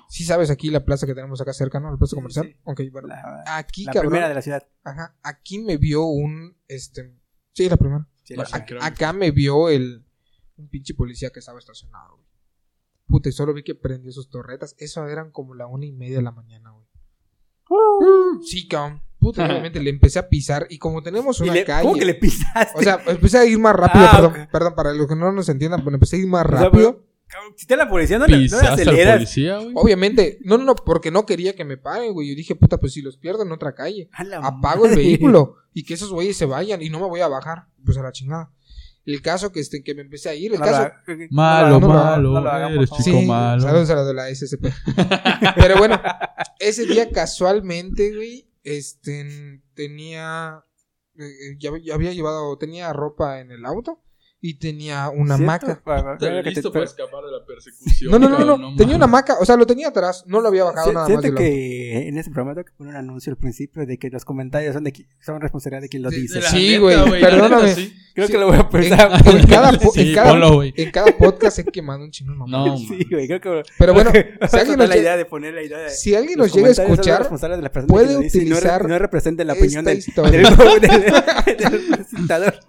[0.08, 1.90] Si sabes aquí la plaza que tenemos acá cerca, ¿no?
[1.92, 2.46] La plaza Sí, comercial.
[2.48, 2.58] sí.
[2.64, 3.08] Ok, bueno.
[3.08, 4.12] La, Aquí, la cabrón.
[4.12, 4.68] primera de la ciudad.
[4.84, 5.16] Ajá.
[5.24, 6.56] Aquí me vio un.
[6.68, 7.16] Este.
[7.54, 8.08] Sí, la primera.
[8.24, 8.82] Sí, Bueno, la creo.
[8.84, 10.06] acá me vio el.
[10.58, 12.28] Un pinche policía que estaba estacionado, güey.
[13.08, 14.76] Puta, y solo vi que prendió sus torretas.
[14.78, 16.86] Eso eran como la una y media de la mañana, güey.
[18.44, 19.02] Sí, cabrón.
[19.20, 20.66] Puta, obviamente le empecé a pisar.
[20.70, 21.84] Y como tenemos una le- calle.
[21.88, 22.78] ¿Cómo que le pisaste?
[22.80, 24.52] O sea, empecé a ir más rápido, Ah, perdón, ok.
[24.52, 27.06] perdón, para los que no nos entiendan, pero empecé a ir más rápido.
[27.32, 28.26] Cabrón, Si la policía no.
[29.76, 32.30] Obviamente, no, no, no, porque no quería que me paren, güey.
[32.30, 34.10] Yo dije, puta, pues si los pierdo en otra calle,
[34.42, 37.68] apago el vehículo y que esos güeyes se vayan y no me voy a bajar.
[37.86, 38.52] Pues a la chingada.
[39.06, 40.92] El caso que, este, que me empecé a ir, el caso...
[41.32, 43.62] Malo, no malo, no eres chico Sí, malo.
[43.62, 44.66] saludos a la de la SCP.
[45.56, 46.00] Pero bueno,
[46.60, 50.64] ese día casualmente, güey, este, tenía,
[51.18, 54.04] eh, ya, ya había llevado, tenía ropa en el auto
[54.44, 55.44] y tenía una ¿Cierto?
[55.84, 56.18] hamaca.
[56.44, 58.10] Listo para escapar de la persecución.
[58.12, 60.64] No, no, no, no, tenía una hamaca, o sea, lo tenía atrás, no lo había
[60.64, 64.00] bajado nada más que en este programa tengo que poner un anuncio al principio de
[64.00, 66.42] que los comentarios son de qui- son responsabilidad de quien De- dice.
[66.42, 67.66] Sí, güey, perdóname.
[67.68, 67.94] neta, sí.
[68.16, 68.34] Creo sí.
[68.34, 69.12] que lo voy a En, pensar.
[69.28, 70.74] en cada, po- Sí, en, cada, ponlo, güey.
[70.76, 72.52] en cada podcast he quemado un mamá.
[72.66, 73.62] No, Sí, güey, creo que.
[73.78, 74.12] Pero bueno,
[74.50, 75.90] si alguien nos dar la llega- idea de poner la idea de.
[75.92, 77.30] Si alguien nos llega a escuchar,
[77.88, 80.04] puede lo utilizar no, representa la opinión del
[81.96, 82.60] presentador.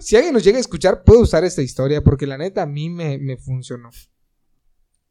[0.00, 2.90] Si alguien nos llega a escuchar, puede usar esta historia porque la neta a mí
[2.90, 3.90] me, me funcionó.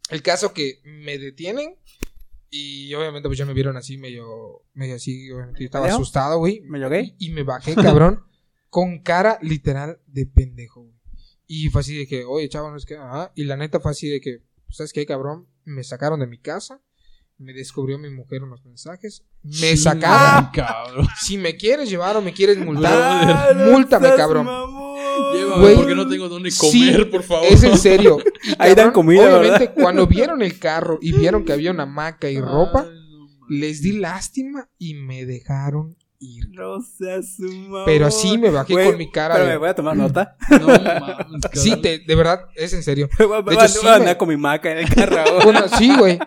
[0.09, 1.75] El caso que me detienen
[2.49, 5.95] y obviamente pues ya me vieron así medio, medio así, obviamente yo estaba ¿Leo?
[5.95, 6.61] asustado, güey.
[6.61, 7.15] ¿Me llogué?
[7.17, 8.23] Y me bajé, cabrón,
[8.69, 10.95] con cara literal de pendejo, güey.
[11.47, 13.31] Y fue así de que, oye, chavo, no es que, ajá.
[13.35, 15.47] Y la neta fue así de que, ¿sabes qué, cabrón?
[15.63, 16.81] Me sacaron de mi casa,
[17.37, 19.25] Me descubrió mi mujer unos mensajes.
[19.43, 20.51] Me sacaron.
[20.53, 21.07] cabrón.
[21.21, 24.47] Si me quieres llevar o me quieres multar, múltame, cabrón.
[25.33, 27.47] Llévame porque no tengo dónde comer, por favor.
[27.49, 28.17] Es en serio.
[28.57, 29.37] Ahí dan comida.
[29.37, 32.87] Obviamente, cuando vieron el carro y vieron que había una hamaca y ropa,
[33.49, 36.49] les di lástima y me dejaron ir.
[36.49, 37.37] No seas
[37.85, 39.35] Pero sí me bajé con mi cara.
[39.35, 40.37] Pero me voy a tomar nota.
[40.49, 41.41] No mames.
[41.53, 43.09] Sí, de verdad, es en serio.
[43.17, 43.85] De hecho, sí.
[44.03, 44.17] Me...
[44.17, 45.23] con mi maca en el carro.
[45.43, 46.19] Bueno, sí, güey.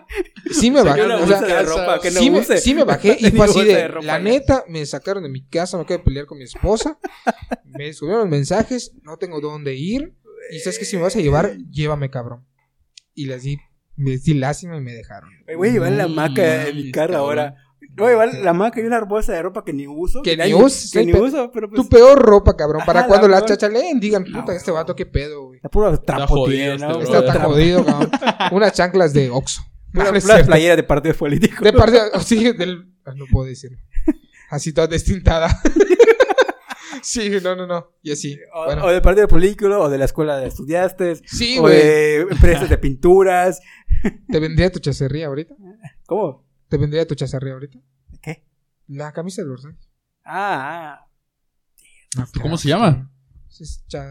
[0.51, 1.01] Sí me bajé.
[1.01, 3.89] O sea, de ropa que no sí, me, sí me bajé y fue así de.
[4.01, 6.97] la neta, me sacaron de mi casa, me acabo de pelear con mi esposa.
[7.65, 10.15] me subieron mensajes, no tengo dónde ir.
[10.51, 12.45] Y sabes que si me vas a llevar, llévame, cabrón.
[13.13, 13.59] Y les di,
[13.95, 15.29] me di lástima y me dejaron.
[15.55, 17.55] Voy a llevar la maca en mi carro ahora
[17.97, 20.21] Oye, vale, la maca y una bolsa de ropa que ni uso.
[20.21, 20.89] Que, ni, uso.
[20.93, 21.81] Que ni uso, pero pues...
[21.81, 22.83] Tu peor ropa, cabrón.
[22.85, 25.57] para cuando la las leen, digan, puta, este vato, qué pedo, güey.
[25.57, 27.01] Está puro trapo, tío, ¿no?
[27.01, 28.11] Está tan jodido, cabrón.
[28.51, 29.63] Unas chanclas de Oxxo.
[29.93, 31.63] Una, una playera de partido político.
[31.63, 32.93] De partido, sí, del...
[33.05, 33.71] Ah, no puedo decir.
[34.49, 35.49] Así toda destintada.
[37.01, 37.93] Sí, no, no, no.
[38.01, 38.37] Y así.
[38.53, 38.85] O, bueno.
[38.85, 41.21] o del partido político, o de la escuela de estudiantes.
[41.25, 41.73] Sí, güey.
[41.73, 43.61] O de empresas de pinturas.
[44.29, 45.55] ¿Te vendría tu chacerría ahorita?
[46.05, 46.48] ¿Cómo?
[46.69, 47.79] ¿Te vendría tu chacerría ahorita?
[48.21, 48.45] ¿Qué?
[48.87, 49.89] La camisa de Versailles.
[50.23, 51.05] Ah,
[52.17, 52.27] ah.
[52.41, 53.11] ¿Cómo se llama?
[53.59, 54.03] Es cha...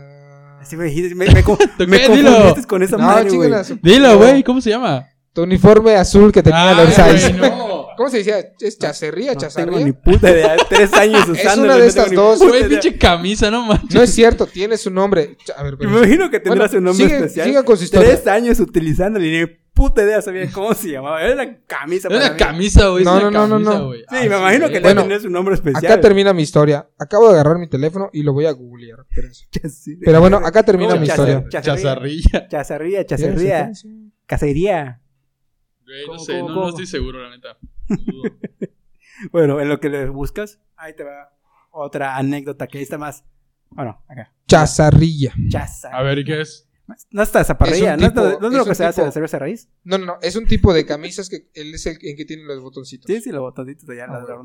[0.73, 2.57] Me me, me, me dilo.
[2.69, 3.51] con esa no, madre, güey.
[3.81, 5.09] Dilo, güey, ¿cómo se llama?
[5.33, 7.35] Tu uniforme azul que tenía ah, Versailles.
[7.37, 7.68] No.
[7.99, 8.53] ¿Cómo se decía?
[8.61, 9.73] ¿Es chacerría, no chacerría?
[9.73, 10.57] tengo ni puta idea.
[10.69, 11.51] Tres años usando.
[11.51, 12.39] Es una de estas dos.
[12.39, 13.93] Güey, pinche camisa, no manches.
[13.93, 15.37] No es cierto, tiene su nombre.
[15.57, 15.91] A ver, pero...
[15.91, 17.49] Me imagino que tendrá su nombre especial.
[17.49, 18.11] Siga con su historia.
[18.11, 21.21] Tres años utilizando el puta idea sabía cómo se llamaba.
[21.21, 22.07] Era una camisa.
[22.07, 23.03] Era una camisa, güey.
[23.03, 23.93] No, no, no, no, no.
[23.93, 25.85] Sí, me imagino que bueno, tenía su nombre especial.
[25.85, 26.89] Acá termina mi historia.
[27.01, 29.07] Acabo de agarrar mi teléfono y lo voy a googlear.
[30.05, 31.45] Pero bueno, acá termina mi historia.
[31.49, 32.47] Chazarrilla.
[32.47, 33.73] Chazarrilla, chazarría.
[34.25, 35.03] Cacería.
[36.07, 37.59] no sé, no, no estoy seguro, la neta.
[39.33, 41.33] bueno, en lo que le buscas, ahí te va
[41.71, 43.25] otra anécdota que ahí está más.
[43.71, 44.33] Bueno, acá.
[44.47, 45.35] Chazarrilla.
[45.93, 46.69] A ver, ¿y qué es?
[47.11, 48.15] No está esa parrilla, ¿no, es
[48.55, 49.69] lo que se hace de cerveza raíz?
[49.85, 52.45] No, no, no, es un tipo de camisas que él es el en que tiene
[52.45, 53.07] los botoncitos.
[53.07, 54.43] Sí, sí, los botoncitos de allá ah,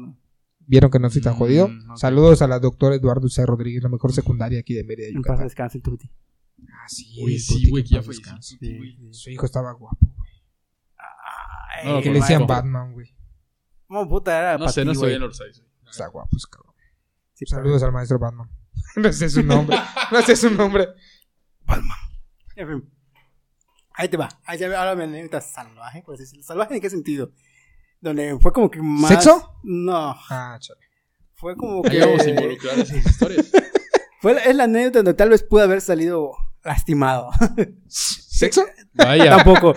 [0.65, 1.69] ¿Vieron que no soy tan jodido?
[1.69, 3.45] Mm, Saludos a la doctora Eduardo C.
[3.45, 5.37] Rodríguez, la mejor secundaria aquí de Mérida, Yucatán.
[5.37, 6.09] Paz descanse el Tuti.
[6.69, 8.13] Ah, sí, Uy, sí, güey, que ya fue
[9.11, 10.31] Su hijo estaba guapo, güey.
[11.85, 13.07] Ay, que le decían Batman, güey.
[13.93, 14.57] ¿Cómo puta era?
[14.57, 15.51] No sé, no soy el Orsay.
[15.87, 16.73] Está guapo, cabrón.
[17.45, 18.49] Saludos al maestro Batman.
[18.95, 19.77] no sé su nombre.
[20.11, 20.87] No sé su nombre.
[21.61, 21.97] Batman.
[23.93, 24.29] Ahí te va.
[24.45, 26.41] Ahí te va ahora me anécdota salvaje, por decirlo.
[26.41, 27.33] ¿Salvaje en qué sentido?
[28.01, 29.09] Donde fue como que más.
[29.09, 29.59] ¿Sexo?
[29.61, 30.15] No.
[30.27, 30.79] Ah, chale.
[31.35, 31.99] Fue como que.
[31.99, 33.51] Vamos a involucrar esas historias.
[34.21, 36.31] fue, es la anécdota donde tal vez pude haber salido
[36.63, 37.29] lastimado.
[37.87, 38.65] ¿Sexo?
[38.93, 39.37] Vaya.
[39.37, 39.75] Tampoco.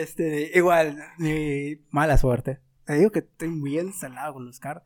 [0.00, 2.60] Este, igual, mi mala suerte.
[2.84, 4.82] Te digo que estoy muy ensalado con los car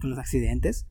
[0.00, 0.86] con los accidentes.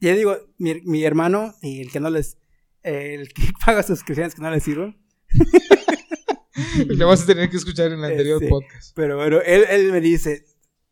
[0.00, 2.38] ya digo, mi, mi hermano, y el que no les
[2.82, 4.98] el que paga suscripciones que no le sirven.
[6.88, 8.92] Le vas a tener que escuchar en el anterior este, podcast.
[8.94, 10.44] Pero bueno, él, él me dice,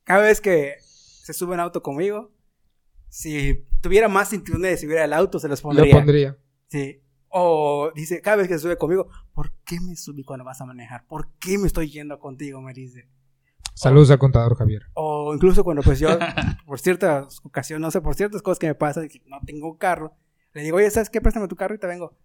[0.04, 2.32] cada vez que se sube en auto conmigo,
[3.08, 5.92] si tuviera más internet de subir el auto, se los pondría.
[5.92, 6.38] Lo pondría.
[6.68, 7.02] Sí.
[7.28, 10.64] O dice, cada vez que se sube conmigo, ¿por qué me subí cuando vas a
[10.64, 11.06] manejar?
[11.06, 12.62] ¿Por qué me estoy yendo contigo?
[12.62, 13.08] Me dice.
[13.74, 14.84] Saludos al contador Javier.
[14.94, 16.08] O incluso cuando pues yo,
[16.66, 20.16] por ciertas ocasiones, no sé, por ciertas cosas que me pasan, no tengo carro,
[20.54, 21.20] le digo, oye, ¿sabes qué?
[21.20, 22.16] Préstame tu carro y te vengo.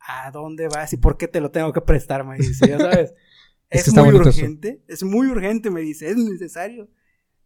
[0.00, 2.24] ¿A dónde vas y por qué te lo tengo que prestar?
[2.24, 3.14] Me dice, ya sabes.
[3.70, 6.88] es, muy urgente, es muy urgente, me dice, es necesario.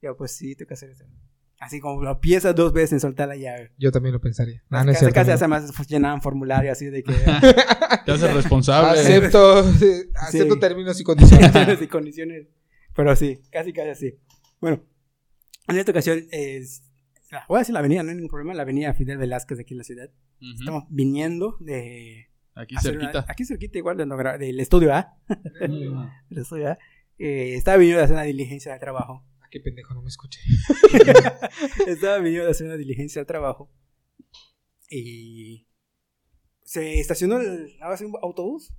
[0.01, 1.05] Yo, pues sí, tengo que hacer eso.
[1.63, 3.71] Así como lo piensas dos veces en soltar la llave.
[3.79, 4.65] Yo también lo pensaría.
[4.69, 7.13] No, no casi, casi más llenaban formulario así de que...
[8.05, 8.99] te haces responsable.
[8.99, 9.65] Acepto,
[10.17, 11.53] acepto términos y condiciones.
[11.53, 12.49] términos y condiciones.
[12.97, 14.19] Pero sí, casi casi así.
[14.61, 14.83] Bueno,
[15.69, 16.83] en esta ocasión es
[17.47, 19.75] voy a decir la avenida, no hay ningún problema, la avenida Fidel Velázquez de aquí
[19.75, 20.11] en la ciudad.
[20.59, 22.27] Estamos viniendo de...
[22.57, 23.25] Aquí cerquita.
[23.29, 25.17] aquí cerquita igual del estudio A.
[25.61, 26.79] del estudio A.
[27.19, 29.25] Eh, estaba viniendo de hacer una diligencia de trabajo.
[29.53, 30.41] Qué pendejo, no me escuché.
[31.87, 33.71] estaba viniendo de hacer una diligencia de trabajo.
[34.89, 35.69] Y
[36.65, 38.73] se estacionó el, un autobús.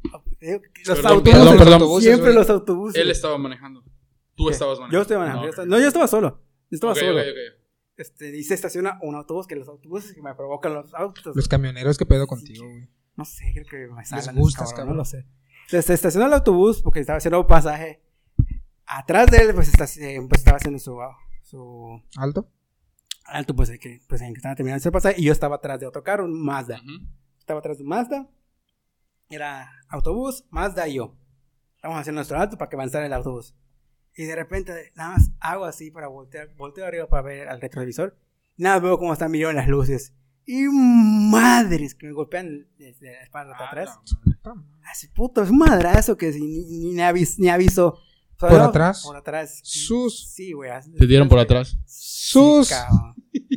[0.86, 2.02] Los autobuses, perdón, perdón.
[2.02, 3.00] siempre los autobuses.
[3.00, 3.86] Él estaba manejando.
[4.36, 4.98] Tú estabas manejando.
[4.98, 5.66] Yo estaba manejando.
[5.68, 6.44] No, yo estaba solo.
[6.72, 7.20] Yo estaba solo.
[7.20, 7.64] Okay, okay
[7.98, 11.36] este, y se estaciona un autobús, que los autobuses que me provocan los autos.
[11.36, 12.90] Los camioneros, ¿qué pedo contigo, güey?
[13.16, 14.36] No sé, creo que me salen.
[14.36, 15.28] gustas, cabrón, no lo sé.
[15.68, 18.03] Se, estacionó el autobús porque estaba haciendo un pasaje.
[18.86, 21.00] Atrás de él, pues, eh, pues estaba haciendo su,
[21.44, 22.02] su...
[22.18, 22.50] ¿Alto?
[23.26, 25.16] Alto, pues, que, pues en que estaba terminando ese pasaje.
[25.20, 26.82] Y yo estaba atrás de otro carro, un Mazda.
[27.40, 28.30] Estaba atrás de un Mazda.
[29.30, 31.16] Era autobús, Mazda y yo.
[31.76, 33.56] Estamos haciendo nuestro alto para que avanzara el autobús.
[34.16, 38.18] Y de repente, nada más hago así para voltear, volteo arriba para ver al retrovisor.
[38.58, 40.14] Nada, veo cómo están mirando las luces.
[40.46, 44.00] Y madres que me golpean desde la espalda hasta atrás.
[44.86, 47.98] Así, puto, es un madrazo que ni, ni, avis, ni aviso.
[48.38, 49.04] ¿Por atrás?
[49.06, 49.60] Por atrás.
[49.64, 50.34] Sus.
[50.34, 50.72] Sí, güey.
[50.98, 51.78] Te dieron por atrás.
[51.86, 52.72] Sus.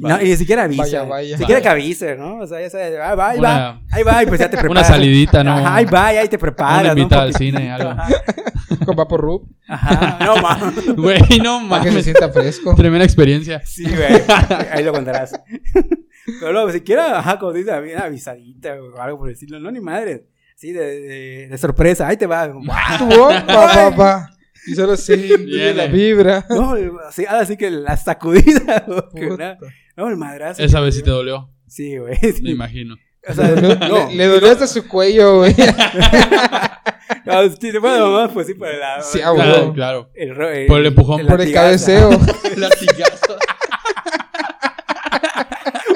[0.01, 0.83] no, y ni siquiera avisa.
[0.83, 1.33] Vaya, vaya.
[1.35, 2.39] Ni siquiera que avise, ¿no?
[2.39, 3.83] O sea, ya sabes, ahí va, ahí va.
[3.91, 4.89] Ahí va, y pues ya te preparas.
[4.89, 5.57] Una salidita, ¿no?
[5.57, 6.93] Ajá, ahí va, ahí te preparas.
[6.93, 7.95] Una invita al cine, algo.
[8.85, 9.49] Con Papo Rub.
[9.69, 10.97] Ajá, no mames.
[10.97, 11.71] Güey, no mames.
[11.71, 12.75] Para que se sienta fresco.
[12.75, 13.61] Tremenda experiencia.
[13.65, 14.23] Sí, güey.
[14.71, 15.33] Ahí lo contarás.
[16.41, 20.27] Pero luego, siquiera, ajá, como dices, bien avisadita o algo por decirlo, no, ni madre.
[20.57, 22.49] Sí, de, de, de sorpresa, ahí te va.
[22.49, 22.65] ¡Wow!
[23.47, 24.31] papá!
[24.67, 25.37] Y solo siente
[25.75, 26.45] la vibra.
[26.51, 26.75] No,
[27.09, 28.85] así, así que la sacudida.
[29.97, 30.63] no, el madrazo.
[30.63, 31.51] Esa vez sí te dolió.
[31.67, 32.19] Sí, güey.
[32.43, 32.97] Me imagino.
[33.29, 35.55] O sea, no, le, le, dolió hasta su cuello, güey.
[37.25, 39.03] no, si te puedo mamá, pues sí, por el lado.
[39.03, 40.11] Sí, claro, claro.
[40.15, 41.21] El, el, por el empujón.
[41.21, 42.11] El por el cabeceo.
[42.11, 43.37] el latigazo.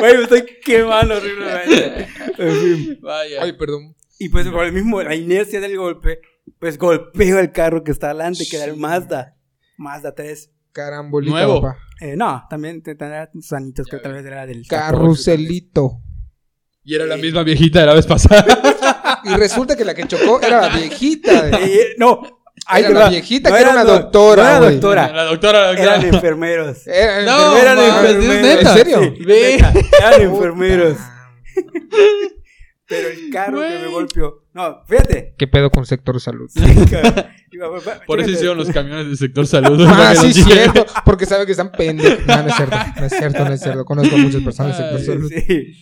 [0.01, 2.09] Güey, me estoy quemando horriblemente.
[2.37, 2.99] En fin.
[3.01, 3.43] Vaya.
[3.43, 3.95] Ay, perdón.
[4.19, 6.21] Y pues por el mismo, la inercia del golpe,
[6.61, 9.37] pues golpeo el carro que está adelante, que era el Mazda.
[9.77, 10.51] Mazda 3.
[10.73, 11.63] Carambolito, Nuevo.
[11.63, 11.79] papá.
[12.01, 14.67] Eh, no, también tendrá sus anitos que tal vez era del...
[14.69, 16.03] Carruselito.
[16.85, 18.45] Y era la misma viejita de la vez pasada.
[19.25, 21.43] y resulta que la que chocó era la viejita.
[21.43, 21.65] De...
[21.65, 22.23] Eh, no,
[22.67, 24.43] Ay, era la viejita no que era una doctora.
[24.43, 25.13] No era doctora.
[25.13, 25.97] La doctora, la doctora.
[25.97, 26.87] Eran enfermeros.
[26.87, 28.61] Eran no, eran enfermeros.
[28.61, 29.01] ¿En serio?
[29.01, 29.55] Sí, Ve.
[29.55, 30.99] Eran enfermeros.
[32.87, 34.40] Pero el carro que me golpeó.
[34.53, 35.35] No, fíjate.
[35.39, 36.49] ¿Qué pedo con sector salud?
[36.49, 36.61] Sí.
[38.07, 39.85] Por eso hicieron los camiones del sector salud.
[39.89, 40.87] Ah, sí, cierto.
[41.05, 42.27] Porque saben que están pendejos.
[42.27, 42.77] No, no es cierto.
[42.97, 43.85] No es cierto, no es cierto.
[43.85, 45.33] Conozco a muchas personas del sector salud.
[45.33, 45.75] Sí.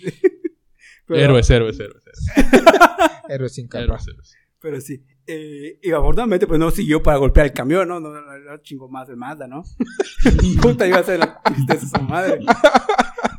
[1.07, 2.05] Pero, héroes, héroes, héroes.
[3.31, 3.85] Héroes sin capa.
[3.85, 4.35] Héroes, héroes.
[4.61, 5.05] Pero sí.
[5.27, 8.01] Eh, y afortunadamente, pues no siguió para golpear el camión, ¿no?
[8.01, 9.63] No, no, no chingó más el Mazda, ¿no?
[10.63, 12.41] Puta, iba a ser la tristeza de su madre.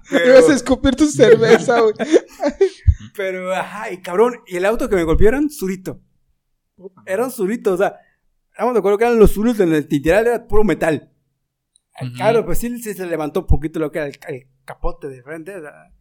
[0.09, 0.25] Pero...
[0.25, 1.93] Ibas a escupir tu cerveza, güey.
[3.15, 6.01] Pero, ajá, y cabrón, y el auto que me golpeó era un surito.
[7.05, 7.97] Era un surito, o sea,
[8.51, 11.11] estamos de acuerdo que eran los suros en el literal era puro metal.
[11.99, 15.09] El carro, pues sí, sí, se levantó un poquito lo que era el, el capote
[15.09, 15.91] de frente, o sea,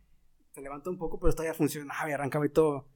[0.52, 2.88] se levantó un poco, pero todavía funcionaba y arrancaba y todo.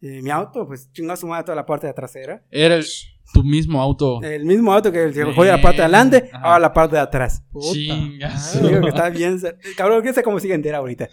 [0.00, 2.44] Y mi auto, pues chingó su madre toda la parte de trasera.
[2.50, 2.84] Era el,
[3.32, 4.22] tu mismo auto.
[4.22, 6.44] El mismo auto que se jodió la parte de adelante, Ajá.
[6.44, 7.42] ahora la parte de atrás.
[7.72, 8.54] Chingas.
[8.56, 9.38] Está bien.
[9.76, 11.08] Cabrón, que sé cómo sigue entera ahorita.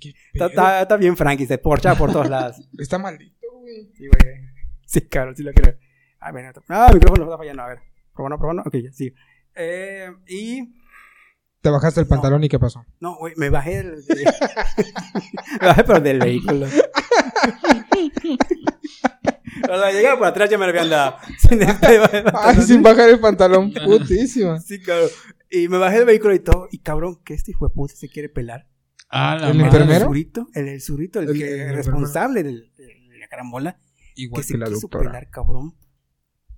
[0.00, 0.48] ¿Qué Está, pedo?
[0.48, 2.56] está, está bien Frankie, se porcha por todos lados.
[2.78, 3.90] Está maldito, güey.
[3.94, 4.34] Sí, güey.
[4.86, 5.76] Sí, cabrón, sí lo creo.
[6.20, 6.62] Ah, ven, otro.
[6.68, 7.62] Ah, el micrófono está fallando.
[7.62, 7.78] A ver.
[8.14, 8.62] Probando, probando.
[8.64, 9.12] Ok, ya, sí.
[9.54, 10.74] Eh, y.
[11.60, 12.84] Te bajaste el pantalón y ¿qué pasó?
[13.00, 13.94] No, güey, me bajé del.
[15.60, 16.66] me bajé, pero del vehículo.
[19.74, 21.16] O sea, llegaba por atrás ya me lo habían dado.
[21.38, 21.60] Sin
[22.34, 24.60] Ay, sin bajar el pantalón, putísima.
[24.60, 25.08] Sí, cabrón.
[25.50, 26.68] Y me bajé del vehículo y todo.
[26.70, 28.68] Y cabrón, que este hijo de puta se quiere pelar.
[29.08, 29.66] Ah, la ¿El madre.
[29.68, 30.00] enfermero?
[30.00, 32.52] El surito, el, el surito, el, El- que el responsable de
[33.20, 33.78] la carambola.
[34.16, 35.10] Igual que que se la quiso doctora.
[35.10, 35.74] pelar, cabrón.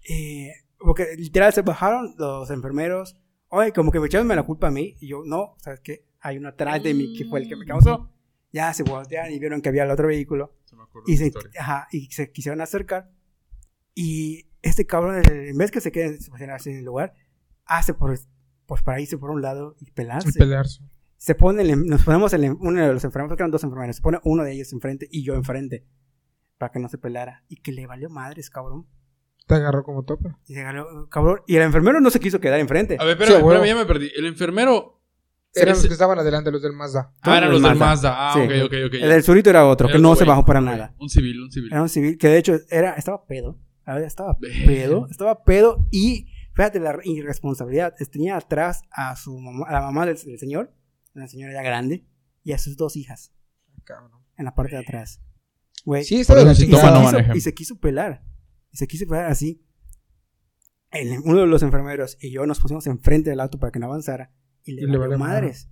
[0.09, 3.17] Eh, porque literal se bajaron los enfermeros.
[3.49, 4.97] Oye, como que me echaron la culpa a mí.
[5.01, 6.05] Y yo, no, ¿sabes qué?
[6.21, 8.11] Hay uno atrás de mí que fue el que me causó.
[8.57, 10.55] Ya se voltearon y vieron que había el otro vehículo.
[10.65, 13.11] Se me acuerdo Y se, ajá, y se quisieron acercar.
[13.95, 16.19] Y este cabrón, en vez que se quede
[16.53, 17.13] así en el lugar,
[17.67, 18.19] hace por,
[18.67, 20.29] pues para irse por un lado y pelarse.
[20.29, 20.81] El pelearse.
[21.19, 24.03] Se pone, el- nos ponemos el, uno de los enfermeros, porque eran dos enfermeros, se
[24.03, 25.85] pone uno de ellos enfrente y yo enfrente.
[26.59, 27.45] Para que no se pelara.
[27.49, 28.87] Y que le valió madres, cabrón.
[29.47, 30.31] Te agarró como tope.
[30.47, 31.41] Y se agarró, cabrón.
[31.47, 32.97] Y el enfermero no se quiso quedar enfrente.
[32.99, 34.11] A ver, Sí, espérame, espérame, ya me perdí.
[34.17, 34.99] El enfermero.
[35.63, 37.13] Eran los que estaban adelante, los del Mazda.
[37.23, 38.15] Ah, eran los del Mazda.
[38.31, 38.41] Ah, Sí.
[38.41, 38.95] ok, ok, ok.
[38.95, 40.95] El del surito era otro, Era que no se bajó para nada.
[40.99, 41.73] Un civil, un civil.
[41.73, 43.59] Era un civil, que de hecho era, estaba pedo.
[43.85, 45.07] A ver, estaba pedo.
[45.11, 47.95] Estaba pedo y, fíjate la irresponsabilidad.
[48.11, 50.73] Tenía atrás a su mamá, a la mamá del, del señor,
[51.15, 52.05] una señora ya grande,
[52.43, 53.33] y a sus dos hijas
[53.85, 54.11] Cabrón.
[54.37, 55.21] en la parte de atrás.
[55.85, 56.03] Güey.
[56.05, 58.25] Sí, está de la sí y, y se quiso pelar.
[58.73, 59.63] Y se quiso pelar así.
[60.91, 63.87] El- uno de los enfermeros y yo nos pusimos enfrente del auto para que no
[63.87, 64.33] avanzara.
[64.67, 65.69] Y le, Y le valió madres.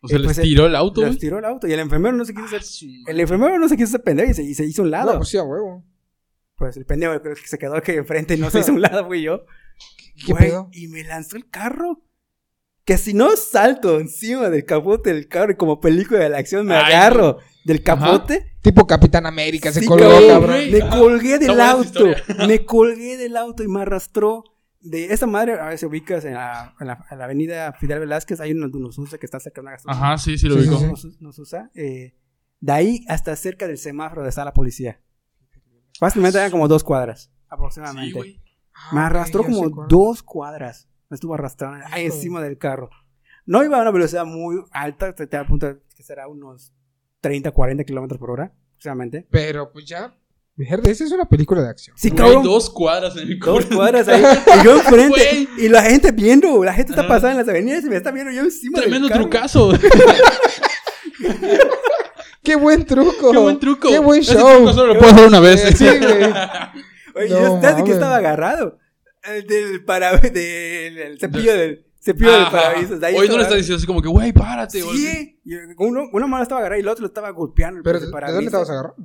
[0.00, 1.16] O sea, Eh, les pues, tiró el auto, güey.
[1.18, 1.66] tiró el auto.
[1.66, 2.88] Y el enfermero no se quiso Ah, hacer.
[3.06, 5.12] El enfermero no se quiso hacer pendejo y se, y se hizo un lado.
[5.12, 5.84] No, pues sí, a huevo.
[6.56, 9.06] Pues el pendejo creo que se quedó aquí enfrente y no se hizo un lado,
[9.06, 9.44] fui yo.
[10.26, 10.68] ¿Qué Güey, pedo?
[10.72, 12.02] Y me lanzó el carro.
[12.84, 16.66] Que si no salto encima del capote del carro y como película de la acción
[16.66, 18.56] me Ay, agarro del capote.
[18.60, 20.68] Tipo Capitán América, se colgó, cabrón.
[20.70, 22.06] Me colgué del auto.
[22.48, 24.42] Me colgué del auto y me arrastró.
[24.82, 28.40] De esa madre, a veces ubicas en la, en la, en la avenida Fidel Velázquez,
[28.40, 29.96] hay uno nos usa que está cerca de una gasolina.
[30.06, 30.96] Ajá, sí, sí lo Sí, ubico.
[30.96, 31.70] sí, usa.
[31.74, 32.14] eh,
[32.60, 35.00] de ahí hasta cerca del semáforo de está la policía.
[35.98, 38.18] Fácilmente eran como dos cuadras, Sí, aproximadamente.
[38.18, 38.40] güey.
[38.92, 40.88] me Ah, arrastró como dos cuadras.
[41.10, 42.14] Me estuvo arrastrando ahí Hijo.
[42.14, 42.88] encima del carro.
[43.44, 46.72] No iba a una velocidad muy alta, te, te apunta que será unos
[47.20, 49.26] 30, 40 kilómetros por hora, aproximadamente.
[49.30, 50.16] Pero pues ya.
[50.54, 51.96] Verde, esa es una película de acción.
[51.98, 52.42] Sí, cabrón.
[52.42, 54.22] dos cuadras en mi Dos cuadras ahí.
[54.60, 55.48] Y yo enfrente.
[55.58, 56.62] Y la gente viendo.
[56.62, 59.16] La gente está pasando en las avenidas y me está viendo yo encima Tremendo del
[59.18, 59.72] trucazo.
[62.42, 63.30] ¡Qué buen truco!
[63.32, 63.88] Qué buen truco.
[63.88, 64.56] ¡Qué buen Ese show!
[64.56, 65.60] truco solo lo puedo hacer una vez.
[65.78, 66.24] Sí, güey.
[67.14, 67.84] Oye, No yo ¿sabes de mames.
[67.84, 68.78] qué estaba agarrado?
[69.22, 72.98] El del para del el cepillo del cepillo del parabrisas.
[73.00, 74.82] de ahí Hoy no le estás diciendo así como que, güey, párate.
[74.82, 75.40] Sí,
[75.78, 77.78] uno, una mano estaba agarrada y el otro lo estaba golpeando.
[77.78, 78.34] el Pero, ¿de parabrisas.
[78.34, 78.96] dónde estabas agarrando?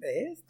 [0.00, 0.44] ¿Ves?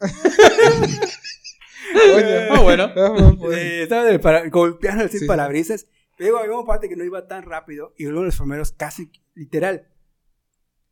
[2.15, 2.49] Oye.
[2.51, 2.89] Ah, bueno.
[3.39, 3.57] Pues.
[3.57, 5.25] Eh, estaba para- golpeando el Sí, sí.
[5.25, 5.87] parabrisas.
[6.17, 9.11] Pero había una parte que no iba tan rápido y uno de los primeros casi
[9.35, 9.87] literal.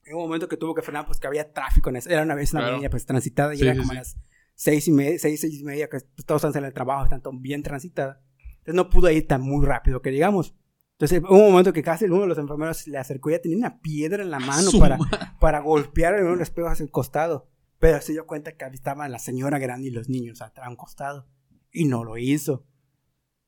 [0.06, 2.10] En un momento que tuvo que frenar, pues que había tráfico en esa.
[2.10, 2.76] Era una vez una Claro.
[2.76, 3.98] avenida pues transitada y Sí, era como sí.
[3.98, 4.18] a las
[4.56, 7.42] seis y media, seis, seis y media, que pues, todos están en el trabajo, están
[7.42, 8.22] bien transitada.
[8.60, 10.56] Entonces no pudo ir tan muy rápido que digamos.
[10.94, 13.42] Entonces hubo un momento que casi uno de los enfermeros se le acercó y ya
[13.42, 14.98] tenía una piedra en la mano para,
[15.42, 17.50] para golpear en uno de los espejos hacia el costado.
[17.80, 20.76] Pero se dio cuenta que estaba la señora grande y los niños atrás a un
[20.76, 21.28] costado.
[21.72, 22.66] Y no lo hizo.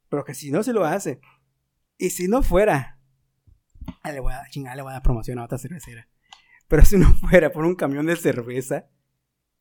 [0.09, 1.19] Pero que si no se lo hace.
[1.97, 2.99] Y si no fuera.
[4.03, 6.07] ah, Le voy a chingar, le voy a dar promoción a otra cervecera.
[6.67, 8.87] Pero si no fuera por un camión de cerveza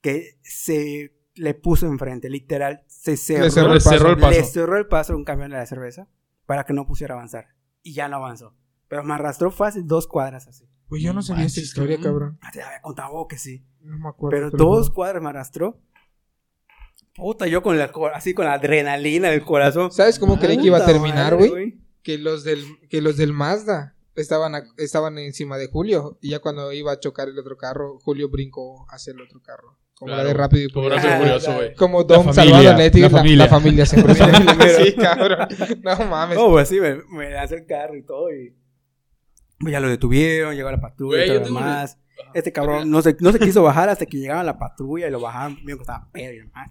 [0.01, 3.91] que se le puso enfrente, literal, se cerró, Le cerró Le el paso.
[3.91, 4.31] cerró el paso.
[4.39, 6.09] le cerró el paso a un camión de la cerveza
[6.47, 7.49] para que no pusiera a avanzar.
[7.83, 8.55] Y ya no avanzó.
[8.89, 10.69] Pero me arrastró fácil dos cuadras así.
[10.89, 12.39] Güey, yo no sabía esta historia, cabrón.
[12.41, 13.67] Ah, Te había contado vos que sí.
[13.83, 14.51] No me acuerdo.
[14.51, 15.79] Pero dos cuadras me arrastró.
[17.15, 19.91] Puta, yo con la, así con la adrenalina del corazón.
[19.91, 21.79] ¿Sabes cómo creí que iba a terminar, güey?
[22.03, 26.19] Que los del, que los del Mazda estaban, a- estaban encima de Julio.
[26.23, 29.77] Y ya cuando iba a chocar el otro carro, Julio brincó hacia el otro carro.
[29.95, 31.09] Como la de Rápido y Como Furioso.
[31.09, 31.75] Rápido y Furioso, güey.
[31.75, 33.45] Como La Don familia, Salvador Leti, la la, familia.
[33.45, 34.69] la familia familia.
[34.85, 35.49] sí, cabrón.
[35.83, 36.39] No mames.
[36.39, 38.31] No, pues sí, me, me lanzó el carro y todo.
[38.33, 38.55] Y
[39.59, 41.99] pues ya lo detuvieron, llegó la patrulla y todo lo demás.
[42.35, 45.11] Este cabrón no se, no se quiso bajar hasta que llegaron a la patrulla y
[45.11, 45.59] lo bajaron.
[45.65, 46.71] Vio que estaba pedo y demás.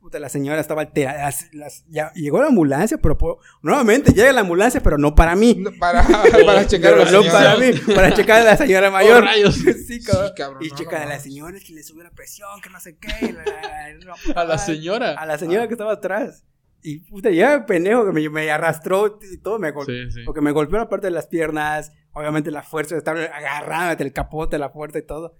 [0.00, 1.24] Puta, la señora estaba alterada.
[1.24, 3.18] Las- las- ya, llegó la ambulancia, pero
[3.60, 5.56] nuevamente llega la ambulancia, pero no para mí.
[5.58, 6.02] No, para,
[6.46, 7.32] para checar a la no señora.
[7.32, 9.18] para mí, para checar a la señora mayor.
[9.18, 9.54] Oh, rayos.
[9.86, 10.28] sí, cabrón.
[10.28, 12.70] Sí, cabrón, y no, checar no a la señora que le subió la presión, que
[12.70, 13.30] no sé qué.
[13.32, 15.10] la- la- la- la- A la señora.
[15.18, 16.44] A la señora que estaba atrás.
[16.82, 19.94] Y puta, ya el pendejo que me, me arrastró y todo, me golpeó.
[19.94, 20.20] Sí, sí.
[20.24, 24.12] Porque me golpeó la parte de las piernas, obviamente la fuerza de estar agarrando el
[24.12, 25.36] capote, la puerta y todo.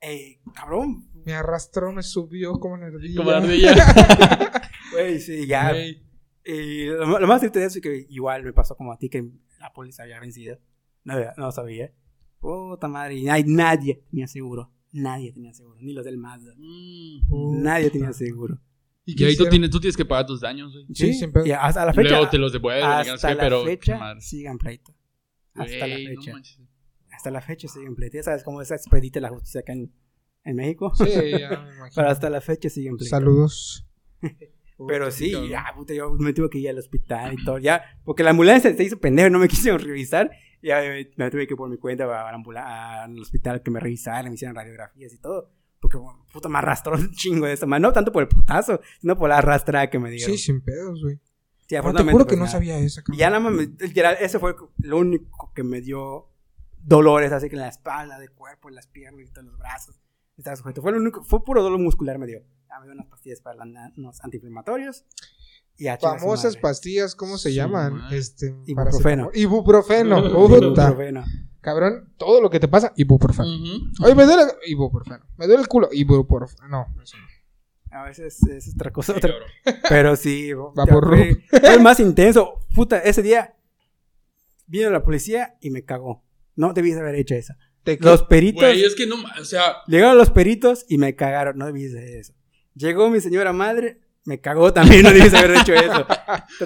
[0.00, 3.16] Eh, cabrón, Me arrastró, me subió como una ardilla.
[3.16, 3.74] Como la ardilla.
[4.92, 5.72] güey, sí, ya.
[6.44, 9.08] Y lo, lo más triste de eso es que igual me pasó como a ti,
[9.08, 9.24] que
[9.60, 10.58] la policía había vencido.
[11.04, 11.92] No, no lo sabía.
[12.40, 14.72] Puta madre, y nadie, nadie tenía seguro.
[14.92, 16.52] Nadie tenía seguro, ni los del Mazda.
[16.56, 17.62] Mm.
[17.62, 18.58] Nadie tenía seguro.
[19.04, 20.86] ¿Y Y qué ahí tú tienes, tú tienes que pagar tus daños, güey.
[20.92, 21.46] Sí, sin pedo.
[21.46, 22.10] Y hasta la fecha.
[22.10, 23.64] Luego te los devuelven, y no sé hasta la pero.
[23.64, 24.92] fecha sigan pleito.
[25.54, 26.32] Hasta la no fecha.
[26.32, 26.60] manches.
[27.12, 28.16] hasta la fecha siguen pleito.
[28.16, 29.92] Ya sabes cómo es expedita la justicia acá en,
[30.44, 30.92] en México.
[30.94, 31.90] Sí, ya me imagino.
[31.94, 33.10] Pero hasta la fecha siguen pleito.
[33.10, 33.86] Saludos.
[34.88, 37.58] Pero sí, ya, puta, yo me tuve que ir al hospital y todo.
[37.58, 40.30] Ya, porque la ambulancia se hizo pendejo, no me quisieron revisar.
[40.62, 43.70] Ya me, me tuve que ir por mi cuenta a la ambula- al hospital que
[43.70, 45.52] me revisaran, me hicieran radiografías y todo.
[45.80, 45.98] Porque,
[46.32, 47.66] puta, me arrastró un chingo de eso.
[47.66, 50.30] más No tanto por el putazo, sino por la arrastrada que me dieron.
[50.36, 51.18] Sí, sin pedos, güey.
[51.80, 52.52] Sí, Pero te juro que pues, no nada.
[52.52, 53.14] sabía eso, cabrón.
[53.16, 56.28] Y ya nada más, me, literal, ese fue lo único que me dio
[56.84, 60.00] dolores, así que en la espalda, de cuerpo, en las piernas, y todos los brazos.
[60.36, 60.82] Estaba sujeto.
[60.82, 62.40] Fue lo único, fue puro dolor muscular me dio.
[62.68, 65.04] Ya me dio unas pastillas para la unos antiinflamatorios.
[65.76, 67.94] Y Famosas pastillas, ¿cómo se Su llman?
[67.94, 68.18] madre.
[68.18, 68.74] Este, Ibuprofeno.
[69.30, 69.36] paracetamol.
[69.36, 70.16] Ibuprofeno.
[70.22, 70.88] Puta.
[70.88, 71.24] Ibuprofeno.
[71.60, 73.48] Cabrón, todo lo que te pasa, ibuprofeno.
[73.48, 74.04] Ujú.
[74.04, 75.24] Oye, me duele ibuprofeno.
[75.36, 76.68] Me duele el culo, ibuprofeno.
[76.68, 77.24] No, eso no.
[77.92, 79.12] A veces es otra cosa.
[79.12, 79.34] Sí, otra-.
[79.88, 82.60] Pero sí, Vapor fue, fue el más intenso.
[82.74, 83.54] Puta, ese día
[84.66, 86.24] vino la policía y me cagó.
[86.56, 87.54] No debías haber hecho eso.
[87.84, 88.62] ¿Te Los peritos.
[88.62, 89.16] Güey, es que no.
[89.38, 91.58] O sea, Llegaron los peritos y me cagaron.
[91.58, 92.34] No debías hacer eso.
[92.74, 95.02] Llegó mi señora madre, me cagó también.
[95.02, 96.06] No debías haber hecho eso.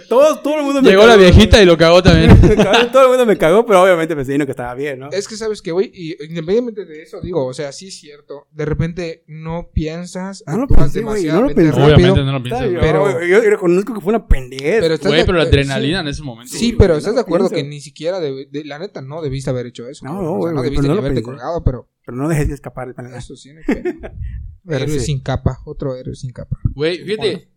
[0.09, 1.13] Todo, todo el mundo me llegó cagó.
[1.13, 2.39] la viejita y lo cagó también.
[2.93, 5.09] Todo el mundo me cagó, pero obviamente me vino que estaba bien, ¿no?
[5.11, 8.47] Es que sabes que, güey, y independientemente de eso, digo, o sea, sí es cierto.
[8.53, 11.71] De repente no piensas, No lo pensé, güey, demasiado no lo pensé.
[11.73, 11.87] rápido.
[11.97, 12.81] Obviamente no lo güey.
[12.81, 14.81] pero- yo, yo reconozco que fue una pendejez.
[14.81, 16.53] Pero Güey, la adrenalina en ese momento.
[16.55, 16.79] Sí, güey.
[16.79, 17.65] pero no estás de acuerdo pienso.
[17.65, 20.05] que ni siquiera, de, de- la neta, no debiste haber hecho eso.
[20.05, 22.95] No, no, O sea, no debiste haberte colgado, pero, Pero no dejé de escapar el
[22.95, 23.19] pendejo.
[23.19, 23.61] eso sí, no
[24.75, 25.01] héroe sí.
[25.01, 26.57] sin capa, otro héroe sin capa.
[26.73, 27.51] Güey, fíjate.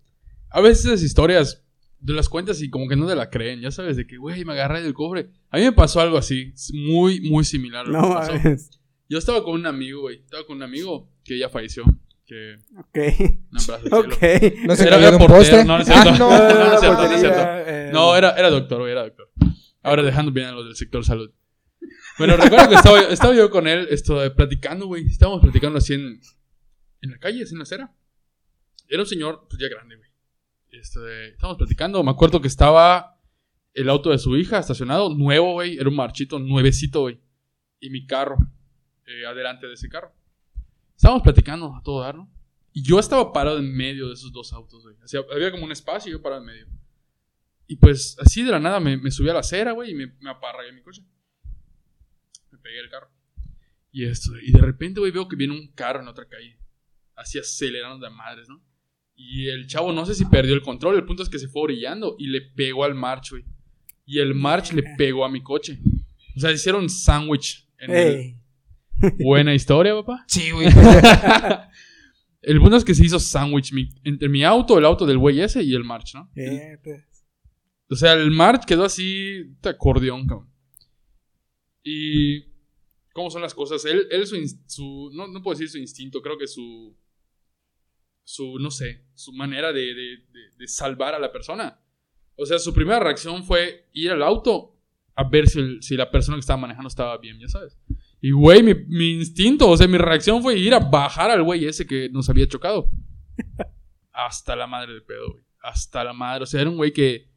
[0.49, 1.63] A veces esas historias
[1.99, 3.61] de las cuentas y como que no te la creen.
[3.61, 5.29] Ya sabes, de que, güey, me agarré del cofre.
[5.51, 6.53] A mí me pasó algo así.
[6.73, 7.85] Muy, muy similar.
[7.85, 8.33] a lo No que pasó.
[8.33, 8.69] mames.
[9.07, 10.17] Yo estaba con un amigo, güey.
[10.23, 11.83] Estaba con un amigo que ya falleció.
[12.25, 12.57] Que...
[12.77, 12.97] Ok.
[13.51, 14.13] No, en Plaza Ok.
[14.19, 14.55] Cielo.
[14.67, 15.65] No se Era, era de un poste.
[15.65, 16.19] no, no es Ah, cierto.
[16.19, 16.29] no.
[16.39, 19.29] No, no no eh, No, era, era doctor, güey, era doctor.
[19.81, 21.31] Ahora dejando bien a los del sector salud.
[22.19, 25.05] Bueno, recuerdo que estaba, estaba yo con él esto, eh, platicando, güey.
[25.05, 26.19] Estábamos platicando así en,
[27.01, 27.95] en la calle, así en la acera.
[28.89, 30.09] Era un señor, pues ya grande, güey.
[30.69, 32.03] Este, estábamos platicando.
[32.03, 33.21] Me acuerdo que estaba
[33.73, 35.77] el auto de su hija estacionado, nuevo, güey.
[35.77, 37.21] Era un marchito, nuevecito, güey.
[37.79, 38.35] Y mi carro,
[39.05, 40.13] eh, adelante de ese carro.
[40.97, 42.17] Estábamos platicando a todo dar.
[42.73, 44.97] Y yo estaba parado en medio de esos dos autos, güey.
[45.33, 46.67] Había como un espacio y yo parado en medio.
[47.65, 50.07] Y pues así de la nada me, me subí a la acera, güey, y me,
[50.19, 51.01] me aparragué mi coche.
[52.61, 53.09] Pegué el carro.
[53.91, 56.57] Y esto, y de repente, güey, veo que viene un carro en otra calle.
[57.15, 58.63] Así acelerando de madres, ¿no?
[59.15, 60.95] Y el chavo no sé si perdió el control.
[60.95, 63.43] El punto es que se fue orillando y le pegó al March, güey.
[64.05, 65.79] Y el March le pegó a mi coche.
[66.35, 67.67] O sea, hicieron sándwich.
[67.79, 68.35] en el- Ey.
[69.19, 70.23] Buena historia, papá.
[70.27, 70.67] Sí, güey.
[72.41, 75.61] El punto es que se hizo sándwich entre mi auto, el auto del güey ese
[75.63, 76.29] y el March, ¿no?
[76.35, 77.03] Eh, pues.
[77.89, 80.49] O sea, el March quedó así, de acordeón, cabrón.
[81.83, 82.48] Y.
[83.13, 83.83] ¿Cómo son las cosas?
[83.85, 86.95] Él, él su, no, no puedo decir su instinto, creo que su.
[88.23, 91.81] Su, no sé, su manera de, de- de- de salvar a la persona.
[92.35, 94.75] O sea, su primera reacción fue ir al auto
[95.15, 97.77] a ver si, el- si la persona que estaba manejando estaba bien, ya sabes.
[98.21, 101.65] Y, güey, mi, mi instinto, o sea, mi reacción fue ir a bajar al güey
[101.65, 102.91] ese que nos había chocado.
[104.11, 105.43] Hasta la madre de pedo, güey.
[105.61, 106.43] Hasta la madre.
[106.43, 107.28] O sea, era un güey que,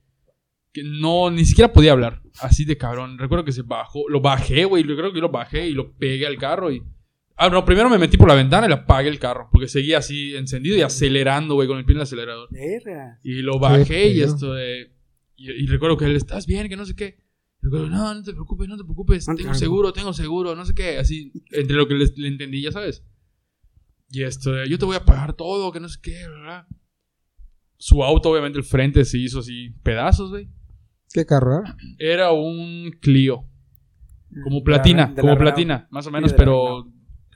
[0.72, 2.22] que no, ni siquiera podía hablar.
[2.40, 3.18] Así de cabrón.
[3.18, 4.08] Recuerdo que se bajó.
[4.08, 4.86] Lo bajé, güey.
[4.86, 6.82] Yo creo que lo bajé y lo pegué al carro y...
[7.36, 9.48] Ah, no, primero me metí por la ventana y le apagué el carro.
[9.50, 12.48] Porque seguía así encendido y acelerando, güey, con el pie en el acelerador.
[12.50, 13.18] Verga.
[13.22, 14.94] Y lo bajé y esto de...
[15.36, 16.68] Y, y recuerdo que él, ¿estás bien?
[16.68, 17.18] Que no sé qué.
[17.60, 19.26] Y recuerdo, no, no te preocupes, no te preocupes.
[19.26, 20.98] Tengo seguro, tengo seguro, no sé qué.
[20.98, 23.04] Así, entre lo que le, le entendí, ya sabes.
[24.10, 26.66] Y esto de, yo te voy a pagar todo, que no sé qué, ¿verdad?
[27.78, 30.48] Su auto, obviamente, el frente se hizo así pedazos, güey.
[31.12, 31.62] ¿Qué carro?
[31.64, 31.72] eh?
[31.98, 33.44] Era un Clio.
[34.44, 35.40] Como platina, De la como Renault.
[35.40, 36.86] platina, más o menos, pero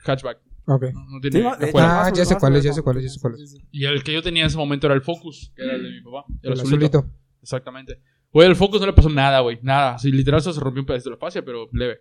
[0.03, 0.39] hatchback.
[0.65, 0.83] Ok.
[0.93, 1.77] No, no tiene Sí, no, hecho.
[1.79, 3.39] Ah, ya sé cuál es, ya sé cuál es, ya sé cuál es.
[3.41, 3.67] Sí, sí, sí.
[3.71, 5.91] Y el que yo tenía en ese momento era el Focus, que era el de
[5.91, 6.25] mi papá.
[6.41, 6.97] El, El azulito.
[6.97, 7.13] azulito.
[7.41, 8.01] Exactamente.
[8.33, 9.59] Güey, el Focus no le pasó nada, güey.
[9.61, 9.93] Nada.
[9.95, 11.99] Así, literal, solo se rompió un pedazo de la fascia, pero leve.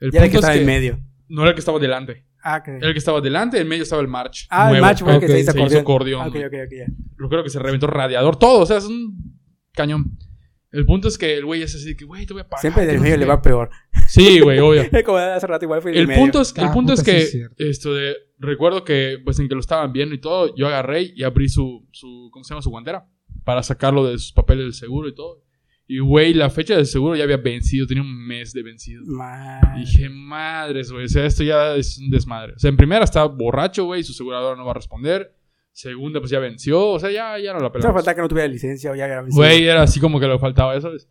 [0.00, 0.98] El Ya era el que estaba es en medio.
[1.28, 2.26] no era el que estaba delante.
[2.42, 2.68] Ah, ok.
[2.68, 4.46] Era el que estaba delante, en medio estaba el March.
[4.50, 5.82] Ah, el match fue el que se hizo se hizo acordeón.
[5.82, 6.44] acordeón, Ah, Ok, güey.
[6.46, 6.86] ok, ok, ya.
[7.22, 8.60] Yo creo que se reventó radiador, todo.
[8.62, 9.38] O sea, es un
[9.74, 10.18] cañón.
[10.72, 12.60] El punto es que el güey es así de que, güey, te voy a pagar.
[12.62, 13.68] Siempre del medio le va peor.
[14.08, 14.84] Sí, güey, obvio.
[15.04, 16.20] Como hace rato igual fue El medio.
[16.20, 19.54] punto es, el Ah, punto es que es esto de recuerdo que pues en que
[19.54, 22.62] lo estaban viendo y todo, yo agarré y abrí su su ¿cómo se llama?
[22.62, 23.06] su guantera
[23.44, 25.42] para sacarlo de sus papeles del seguro y todo.
[25.86, 29.02] Y güey, la fecha del seguro ya había vencido, tenía un mes de vencido.
[29.04, 29.80] Madre.
[29.80, 32.54] Dije, madres, güey, o sea, esto ya es un desmadre.
[32.54, 35.34] O sea, en primera estaba borracho, güey, su aseguradora no va a responder.
[35.72, 37.94] Segunda, pues ya venció, o sea, ya, ya no la pelamos.
[37.94, 40.78] falta que no tuviera licencia o ya era Güey, era así como que le faltaba.
[40.80, 41.08] ¿sabes?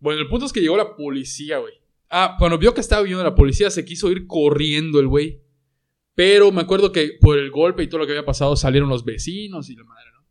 [0.00, 1.74] Bueno, el punto es que llegó la policía, güey.
[2.08, 5.42] Ah, cuando vio que estaba viniendo la policía, se quiso ir corriendo el güey.
[6.14, 9.04] Pero me acuerdo que por el golpe y todo lo que había pasado salieron los
[9.04, 10.26] vecinos y la madre, ¿no?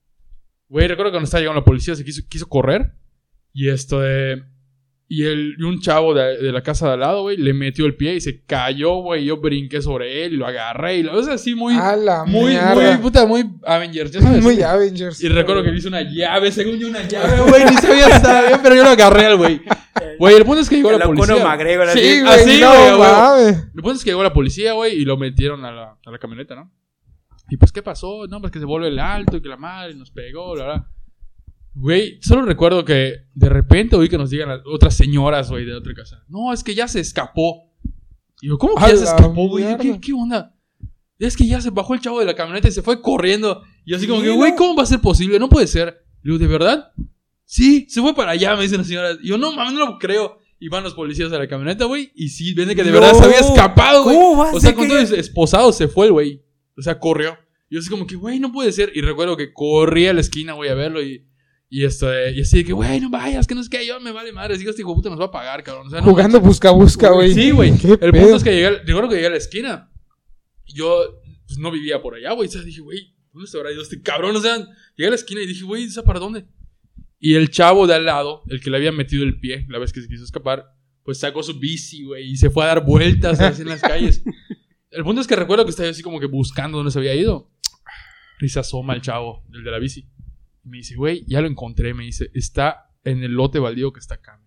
[0.67, 2.93] Güey, recuerdo que cuando estaba llegando la policía se quiso, quiso correr.
[3.53, 4.43] Y esto de.
[5.13, 7.85] Y, el, y un chavo de, de la casa de al lado, güey, le metió
[7.85, 9.25] el pie y se cayó, güey.
[9.25, 10.99] Yo brinqué sobre él y lo agarré.
[10.99, 11.73] Y lo, o sea, así muy.
[11.75, 12.75] A la muy, mierda.
[12.75, 14.41] muy, puta, muy Avengers, ¿ya sabes?
[14.41, 15.21] Muy Avengers.
[15.21, 18.11] Y recuerdo que le hice una llave, según yo una llave, güey, ni sabía si
[18.13, 19.61] estaba bien, pero yo lo agarré al güey.
[20.17, 21.43] Güey, el punto es que llegó El la policía.
[21.43, 21.89] McGregor.
[21.89, 23.47] Sí, güey, así, no güey.
[23.49, 26.19] El punto es que llegó la policía, güey, y lo metieron a la, a la
[26.19, 26.71] camioneta, ¿no?
[27.49, 28.27] Y pues, ¿qué pasó?
[28.29, 30.87] No, pues que se vuelve el alto y que la madre nos pegó, la verdad.
[31.73, 35.93] Güey, solo recuerdo que de repente oí que nos digan otras señoras, güey, de otra
[35.93, 36.23] casa.
[36.27, 37.71] No, es que ya se escapó.
[38.41, 39.63] Y yo, ¿cómo que ya se escapó, güey?
[39.77, 40.01] ¿Qué, mierda.
[40.01, 40.55] ¿Qué onda?
[41.17, 43.63] Es que ya se bajó el chavo de la camioneta y se fue corriendo.
[43.85, 44.55] Y así como que, güey.
[44.55, 45.39] ¿cómo va a ser posible?
[45.39, 46.03] No puede ser.
[46.23, 46.91] Y digo, ¿de verdad?
[47.45, 49.17] Sí, se fue para allá, me dicen las señoras.
[49.21, 50.39] Y yo, no mames, no lo creo.
[50.59, 52.11] Y van los policías a la camioneta, güey.
[52.15, 52.99] Y sí, ven que de No.
[52.99, 54.15] verdad se había escapado, güey.
[54.15, 56.43] ¿Cómo vas O sea, con todo esposado se fue el güey.
[56.77, 57.37] O sea, corrió.
[57.69, 58.91] Y yo así como que, güey, no puede ser.
[58.93, 61.25] Y recuerdo que corrí a la esquina, güey, a verlo y...
[61.73, 63.97] Y esto de- y así de que, güey, no vayas, que no sé qué, yo
[64.01, 64.57] me vale madre.
[64.57, 65.87] Digo, este hijo puta nos va a pagar, cabrón.
[65.87, 67.33] O sea, no Jugando busca busca, güey.
[67.33, 67.69] Sí, güey.
[68.01, 68.23] El pedo.
[68.23, 69.89] punto es que llegué, recuerdo que llegué a la esquina.
[70.67, 72.49] Yo, pues no vivía por allá, güey.
[72.49, 74.35] O sea, dije, güey, ¿dónde se habrá ido este cabrón?
[74.35, 74.57] O sea,
[74.97, 76.45] llegué a la esquina y dije, güey, ¿esa para dónde?
[77.19, 79.93] Y el chavo de al lado, el que le había metido el pie la vez
[79.93, 80.65] que se quiso escapar,
[81.03, 84.23] pues sacó su bici, güey, y se fue a dar vueltas así en las calles.
[84.91, 87.49] El punto es que recuerdo que estaba así como que buscando dónde se había ido.
[88.41, 90.05] Y se asoma el chavo, el de la bici.
[90.63, 91.93] Y me dice, güey, ya lo encontré.
[91.93, 94.39] Me dice, está en el lote baldío que está acá.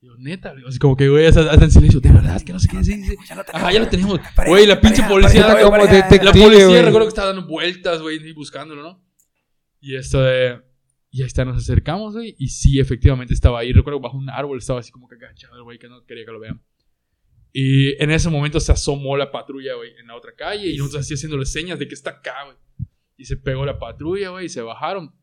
[0.00, 2.82] yo, neta, así como que, güey, hasta, en silencio, de verdad, que no sé qué,
[2.82, 3.16] sí, sí.
[3.52, 4.20] Ajá, ya lo tenemos.
[4.46, 8.32] Güey, la pinche policía, como detective, la policía, recuerdo que estaba dando vueltas, güey, y
[8.32, 9.04] buscándolo, ¿no?
[9.80, 10.62] Y esto de,
[11.10, 13.72] y ahí está, nos acercamos, güey, y sí, efectivamente estaba ahí.
[13.72, 16.32] Recuerdo que bajo un árbol estaba así como que agachado, güey, que no quería que
[16.32, 16.62] lo vean.
[17.52, 21.02] Y en ese momento se asomó la patrulla, güey, en la otra calle, y nosotros
[21.02, 22.56] así haciéndole señas de que está acá, güey.
[23.22, 25.14] Y se pegó la patrulla, güey, y se bajaron.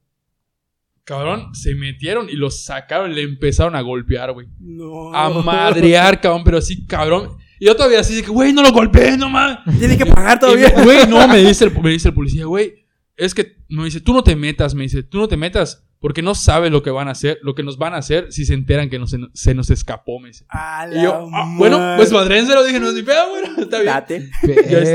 [1.04, 4.48] Cabrón, se metieron y los sacaron, le empezaron a golpear, güey.
[4.58, 5.14] No.
[5.14, 7.36] A madrear, cabrón, pero así, cabrón.
[7.60, 9.60] Y yo todavía así güey, no lo golpees, no más.
[9.78, 10.70] Tiene que pagar todavía.
[10.82, 12.86] Güey, no, me dice, el, me dice el policía, güey,
[13.18, 16.22] es que, me dice, tú no te metas, me dice, tú no te metas porque
[16.22, 18.54] no sabes lo que van a hacer, lo que nos van a hacer si se
[18.54, 18.98] enteran que
[19.34, 20.46] se, nos escapó, me dice.
[20.94, 23.94] y yo, ah, bueno, pues madrense lo dije, no es ni pedo, güey, está bien.
[23.94, 24.30] Date.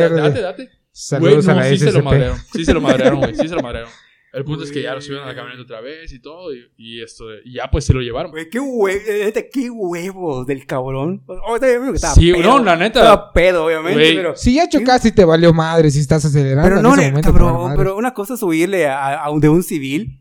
[0.09, 0.84] date, date.
[0.97, 3.63] Saludos güey, no, sí se lo madrearon, sí se lo madrearon, güey, sí se lo
[3.63, 3.91] madrearon.
[4.33, 6.53] El punto es que ya lo subieron a la camioneta otra vez y todo.
[6.55, 8.31] Y, esto y ya pues se lo llevaron.
[8.31, 11.25] Güey, qué, hue qué huevos del cabrón.
[12.15, 13.01] sí, no, la neta.
[13.01, 14.15] Estaba pedo, obviamente.
[14.15, 16.69] Pero, si ya chocaste y te valió madre si estás acelerando.
[16.69, 20.21] Pero no, en ese cabrón, pero una cosa es subirle a, de un civil.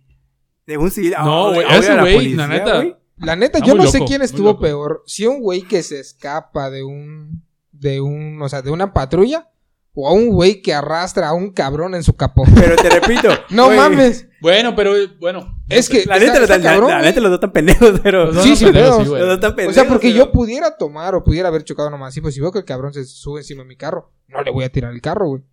[0.66, 2.84] De un civil a, no, güey, ese güey, la neta.
[3.18, 5.04] La neta, yo no sé quién estuvo peor.
[5.06, 7.44] Si un güey que se escapa de un.
[7.72, 8.42] De un.
[8.42, 9.53] O sea, de una patrulla
[9.96, 12.44] o a un güey que arrastra a un cabrón en su capó.
[12.56, 13.30] Pero te repito.
[13.52, 14.28] no mames.
[14.42, 15.64] Bueno, pero bueno.
[15.70, 16.06] Es que.
[16.06, 18.34] La neta, los dos tan pendejos, pero.
[18.42, 19.08] sí, sí, pedos.
[19.08, 19.78] los dos tan pendejos.
[19.78, 22.14] O sea, porque yo pudiera tomar o pudiera haber chocado nomás.
[22.14, 24.52] Sí, pues si veo que el cabrón se sube encima de mi carro, no le
[24.52, 25.44] voy a tirar el carro, güey.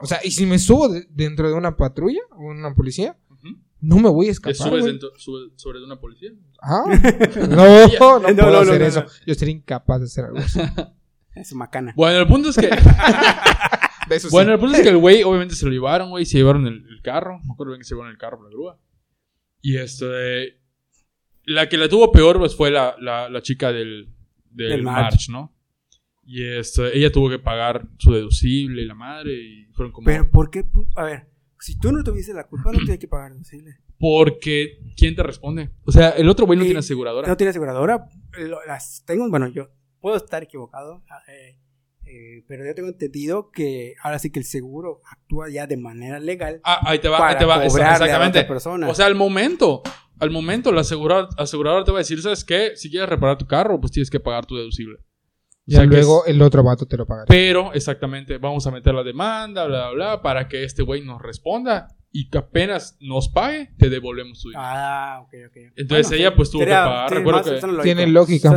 [0.00, 3.16] o sea, y si me subo dentro de una patrulla o una policía,
[3.80, 4.56] no me voy a escapar.
[4.56, 5.10] ¿Te subes dentro,
[5.56, 6.30] sobre una policía?
[6.60, 6.84] Ah.
[7.48, 7.88] no,
[8.20, 9.04] no, no, puedo hacer eso.
[9.26, 10.60] Yo sería incapaz de hacer algo así.
[11.36, 11.92] Es macana.
[11.94, 12.70] Bueno, el punto es que.
[14.30, 16.24] bueno, el punto es que el güey, obviamente se lo llevaron, güey.
[16.24, 17.40] Se llevaron el, carro.
[17.44, 18.80] Me acuerdo bien que se llevaron el carro por la grúa.
[19.60, 20.58] Y esto de.
[21.44, 24.08] La que la tuvo peor, pues fue la, la, la chica del,
[24.50, 25.28] del, March.
[25.28, 25.54] ¿no?
[26.24, 29.32] Y esto, ella tuvo que pagar su deducible y la madre.
[29.34, 30.06] Y fueron como.
[30.06, 30.64] Pero, ¿por qué?
[30.96, 31.28] A ver,
[31.60, 33.76] si tú no tuviste la culpa, no tienes que pagar deducible.
[33.98, 35.70] Porque, ¿quién te responde?
[35.84, 37.28] O sea, el otro güey no tiene aseguradora.
[37.28, 38.08] No tiene aseguradora.
[38.66, 39.70] Las tengo, bueno, yo
[40.06, 41.58] puedo estar equivocado, ah, eh,
[42.04, 46.20] eh, pero yo tengo entendido que ahora sí que el seguro actúa ya de manera
[46.20, 46.60] legal.
[46.62, 48.46] Ah, ahí te va, ahí te va, exactamente.
[48.86, 49.82] O sea, al momento,
[50.20, 52.76] al momento la aseguradora, te va a decir, ¿sabes qué?
[52.76, 55.00] Si quieres reparar tu carro, pues tienes que pagar tu deducible.
[55.66, 57.24] Y luego el otro vato te lo paga.
[57.26, 61.20] Pero, exactamente, vamos a meter la demanda, bla, bla, bla, para que este güey nos
[61.20, 64.64] responda y que apenas nos pague, te devolvemos su dinero.
[64.66, 65.56] Ah, ok, ok.
[65.76, 67.12] Entonces ella pues tuvo que pagar.
[67.12, 68.50] Recuerdo que tiene lógica.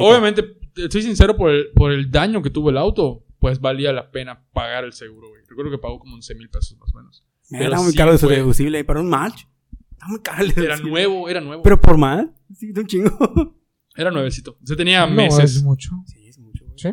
[0.00, 4.10] Obviamente, estoy sincero por el, por el daño que tuvo el auto, pues valía la
[4.10, 5.42] pena pagar el seguro, güey.
[5.48, 7.24] Recuerdo que pagó como 11 mil pesos más o menos.
[7.50, 8.84] era muy caro de su deducible.
[8.84, 9.44] ¿Para un match?
[9.92, 11.62] Está muy caro Era nuevo, era nuevo.
[11.62, 12.34] ¿Pero por mal?
[12.54, 13.10] Sí, un chingo.
[13.94, 14.56] Era nuevecito.
[14.64, 15.56] Se tenía meses.
[15.56, 15.90] es mucho.
[16.06, 16.64] Sí, es mucho.
[16.76, 16.88] ¿Sí?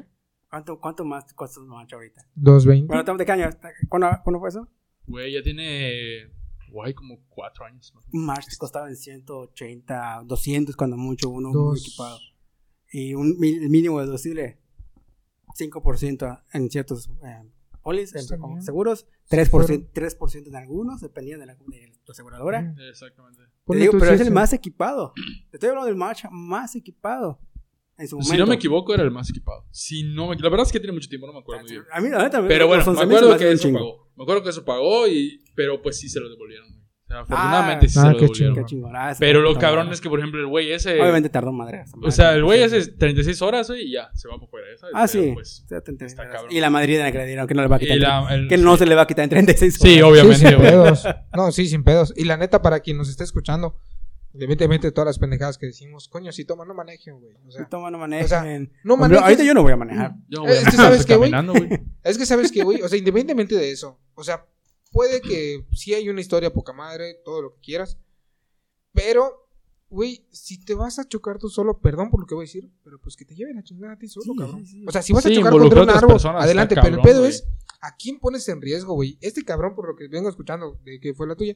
[0.49, 2.21] ¿Cuánto, ¿Cuánto más cuesta un match ahorita?
[2.35, 2.87] 2.20.
[2.87, 3.49] Bueno, ¿de qué año?
[3.87, 4.67] ¿Cuándo, ¿Cuándo fue eso?
[5.09, 6.31] Güey, ya tiene.
[6.71, 7.91] Guay, como cuatro años.
[8.13, 12.19] Un March costaba en 180, 200 cuando mucho, uno muy equipado.
[12.91, 14.59] Y un mínimo deducible,
[15.57, 17.41] 5% en ciertos eh,
[17.81, 22.75] polis, en, seguros, 3%, 3% en algunos, dependiendo de la, de tu aseguradora.
[22.89, 23.43] Exactamente.
[23.65, 25.13] pero es el más equipado.
[25.49, 27.39] Te estoy hablando del March más equipado.
[28.07, 29.65] Si no me equivoco, era el más equipado.
[29.71, 31.83] Si no La verdad es que tiene mucho tiempo, no me acuerdo muy bien.
[31.91, 34.09] A mí, la neta, Pero bueno, me acuerdo que eso pagó.
[34.15, 35.43] Me acuerdo que eso pagó, y...
[35.55, 36.67] pero pues sí se lo devolvieron.
[36.67, 38.65] O sea, afortunadamente ah, sí se ah, lo devolvieron.
[38.65, 40.99] Chingón, pero lo cabrón es que, por ejemplo, el güey ese.
[41.01, 41.85] Obviamente tardó madre.
[42.03, 44.67] O sea, el güey ese 36 horas, güey, y ya, se va por fuera.
[44.77, 44.93] ¿sabes?
[44.95, 45.31] Ah, sí.
[45.33, 46.51] Pues, está cabrón.
[46.51, 48.47] Y la madrina que le dieron que no le va a quitar.
[48.47, 49.93] que no se le va a quitar en 36 horas.
[49.93, 50.39] Sí, obviamente.
[50.39, 51.03] Sí, sin pedos.
[51.35, 52.13] No, sí, sin pedos.
[52.15, 53.79] Y la neta, para quien nos esté escuchando,
[54.33, 57.35] Evidentemente todas las pendejadas que decimos, coño, si toma no manejen, güey.
[57.47, 58.25] O sea, si toma no manejen.
[58.25, 58.43] O sea,
[58.83, 59.23] no manejen.
[59.23, 60.15] Ahorita yo no voy a manejar.
[60.27, 61.31] Yo es, que sabes que, güey.
[62.03, 64.45] es que sabes que, güey, o sea, independientemente de eso, o sea,
[64.91, 67.97] puede que sí hay una historia poca madre, todo lo que quieras,
[68.93, 69.49] pero
[69.89, 72.69] güey, si te vas a chocar tú solo, perdón por lo que voy a decir,
[72.83, 74.63] pero pues que te lleven a chingar a ti solo, cabrón.
[74.87, 77.47] O sea, si vas a chocar contra un árbol, adelante, pero el pedo es,
[77.81, 79.17] ¿a quién pones en riesgo, güey?
[79.21, 81.55] Este cabrón, por lo que vengo escuchando de que fue la tuya,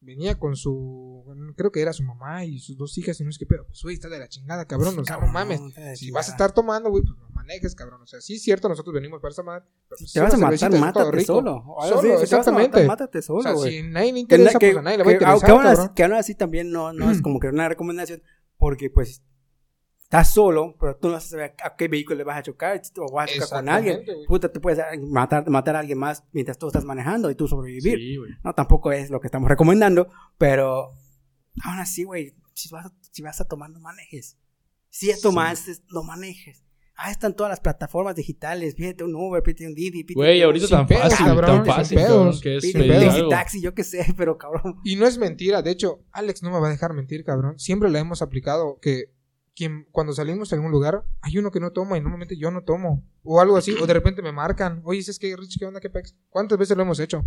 [0.00, 1.24] venía con su,
[1.56, 3.82] creo que era su mamá y sus dos hijas y no es que, pero pues,
[3.82, 5.60] güey, está de la chingada, cabrón, o sea, no mames.
[5.94, 8.02] Si vas a estar tomando, güey, pues no manejes, cabrón.
[8.02, 9.64] O sea, sí es cierto, nosotros venimos para esa madre.
[9.88, 11.64] Pero, pues, te vas a matar, mátate solo.
[11.88, 12.86] Solo, exactamente.
[12.86, 13.38] mátate solo.
[13.38, 16.14] O sea, si nadie le interesa, pues a nadie le va a interesar, Que aún
[16.14, 18.22] así también no, no es como que una recomendación,
[18.58, 19.22] porque pues
[20.06, 23.28] estás solo, pero tú no sabes a qué vehículo le vas a chocar o vas
[23.28, 24.04] a chocar con alguien.
[24.28, 27.98] Puta, te puedes matar, matar a alguien más mientras tú estás manejando y tú sobrevivir.
[27.98, 30.08] Sí, no, tampoco es lo que estamos recomendando,
[30.38, 30.90] pero
[31.64, 34.38] aún así, güey, si vas, si vas a tomar, no manejes.
[34.90, 36.62] Si ya tomaste, no manejes.
[36.94, 38.76] Ah, están todas las plataformas digitales.
[38.76, 40.06] Pídete un Uber, pídete un Didi.
[40.14, 44.38] Güey, ahorita tan fácil, tan fácil, cabrón, que es pedir taxi, yo qué sé, pero
[44.38, 44.76] cabrón.
[44.84, 45.62] Y no es mentira.
[45.62, 47.58] De hecho, Alex no me va a dejar mentir, cabrón.
[47.58, 49.15] Siempre le hemos aplicado que
[49.56, 52.62] quien, cuando salimos a algún lugar, hay uno que no toma y normalmente yo no
[52.62, 53.02] tomo.
[53.24, 53.74] O algo así.
[53.80, 54.82] O de repente me marcan.
[54.84, 55.80] Oye, es que Rich, ¿qué onda?
[55.80, 56.14] ¿Qué pex?
[56.28, 57.24] ¿Cuántas veces lo hemos hecho?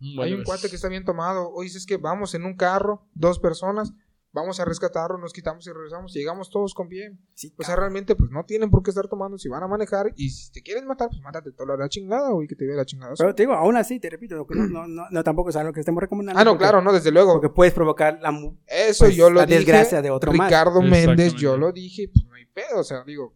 [0.00, 0.46] Mm, hay un pues.
[0.46, 1.50] cuate que está bien tomado.
[1.50, 3.92] Oye, es que vamos en un carro, dos personas
[4.36, 7.18] vamos a rescatarlo, nos quitamos y regresamos y llegamos todos con bien.
[7.56, 10.28] o sea, realmente, pues no tienen por qué estar tomando si van a manejar y
[10.28, 13.14] si te quieren matar, pues mátate toda la chingada, güey, que te vea la chingada.
[13.16, 16.02] Pero te digo, aún así, te repito, no, no, no, tampoco es algo que estemos
[16.02, 16.38] recomendando.
[16.38, 17.32] Ah, no, claro, no, desde luego.
[17.32, 18.30] Porque puedes provocar la,
[18.66, 22.44] Eso pues, yo lo desgracia de otro Ricardo Méndez, yo lo dije, pues no hay
[22.44, 23.34] pedo, o sea, digo,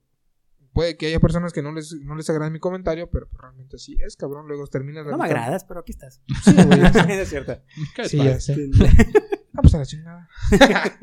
[0.75, 3.79] puede que haya personas que no les, no les agrade mi comentario, pero pues, realmente
[3.79, 4.47] sí es, cabrón.
[4.47, 5.07] Luego terminas.
[5.07, 6.21] No me agradas, pero aquí estás.
[6.45, 6.81] Sí, güey.
[7.21, 7.59] es cierto.
[8.05, 8.57] Sí, ya sé.
[9.71, 10.29] Pues a la chingada.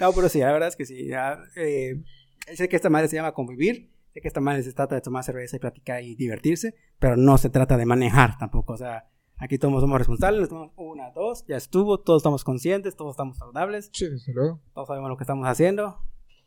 [0.00, 1.10] no, pero sí, la verdad es que sí.
[1.56, 2.02] eh,
[2.54, 3.92] sé que esta madre se llama convivir.
[4.12, 6.74] Sé que esta madre se trata de tomar cerveza y platicar y divertirse.
[6.98, 8.74] Pero no se trata de manejar tampoco.
[8.74, 10.48] O sea, aquí todos somos responsables.
[10.48, 12.00] Tomamos una, dos, ya estuvo.
[12.00, 13.90] Todos estamos conscientes, todos estamos saludables.
[13.92, 14.60] Sí, desde luego.
[14.74, 15.98] Todos sabemos lo que estamos haciendo.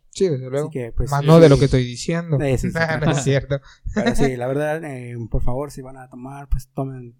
[0.10, 0.70] Sí, desde luego.
[0.70, 2.38] Que, pues, Más no de lo que estoy diciendo.
[2.40, 2.68] Eso,
[3.06, 3.60] no es cierto.
[3.94, 7.16] Pero sí, la verdad, eh, por favor, si van a tomar, pues tomen.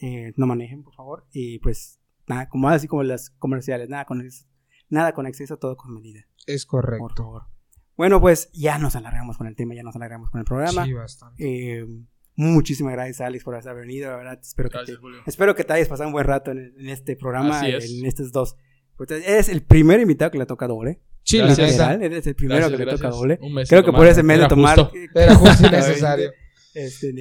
[0.00, 1.26] Eh, no manejen, por favor.
[1.32, 2.01] Y pues
[2.32, 4.46] Nada, como así como las comerciales, nada con exceso,
[4.88, 6.26] nada con exceso, todo con medida.
[6.46, 7.02] Es correcto.
[7.02, 7.42] Por favor.
[7.96, 10.84] Bueno, pues ya nos alargamos con el tema, ya nos alargamos con el programa.
[10.84, 11.80] Sí, bastante.
[11.80, 11.86] Eh,
[12.36, 14.10] muchísimas gracias, Alex, por haber venido.
[14.10, 17.16] La verdad, espero, que te, espero que te hayas pasado un buen rato en, este
[17.16, 18.56] programa, en estos dos.
[18.96, 21.00] Pues, eres el primer invitado que le toca doble.
[21.22, 23.38] Sí, literal, eres el primero que le toca doble.
[23.68, 24.90] Creo que por ese mes de tomar.
[25.14, 26.32] Era justo y necesario.
[26.74, 27.12] Este,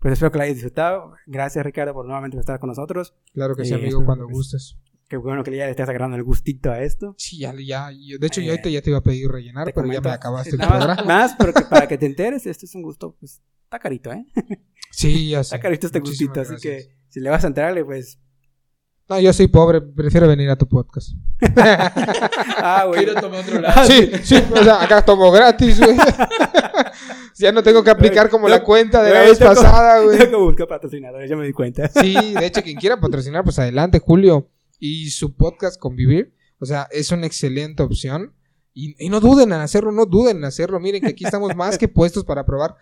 [0.00, 1.14] pues espero que la hayas disfrutado.
[1.26, 3.14] Gracias, Ricardo, por nuevamente estar con nosotros.
[3.32, 4.78] Claro que sí, amigo, cuando pues, gustes.
[5.08, 7.14] Qué bueno que ya le estés agarrando el gustito a esto.
[7.18, 10.00] Sí, ya, ya de hecho, yo ahorita ya te iba a pedir rellenar, pero ya
[10.00, 11.04] me acabaste el programa.
[11.04, 14.24] Más, pero para que te enteres, esto es un gusto, pues, está carito, ¿eh?
[14.90, 15.56] Sí, ya sé.
[15.56, 18.18] Está carito este gustito, así que si le vas a entrarle, pues...
[19.10, 21.10] No, yo soy pobre, prefiero venir a tu podcast.
[21.56, 23.04] ah, güey.
[23.04, 23.84] Quiero tomar otro lado.
[23.84, 25.96] Sí, sí, o sea, acá tomo gratis, güey.
[27.36, 30.16] ya no tengo que aplicar como la cuenta de la vez pasada, güey.
[30.16, 31.88] Tengo que buscar patrocinadores, ya me di cuenta.
[31.88, 34.48] sí, de hecho, quien quiera patrocinar, pues adelante, Julio.
[34.78, 38.32] Y su podcast Convivir, o sea, es una excelente opción.
[38.72, 40.78] Y, y, no duden en hacerlo, no duden en hacerlo.
[40.78, 42.76] Miren que aquí estamos más que puestos para probar.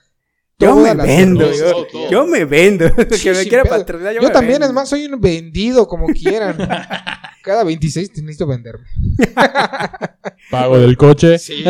[0.61, 2.93] Yo me vendo, yo, yo, me vendo.
[2.97, 6.57] que me quiera patrocinar, yo, yo también, es más, soy un vendido, como quieran.
[7.43, 8.85] Cada 26 necesito venderme.
[10.51, 11.39] Pago del coche.
[11.39, 11.65] Sí,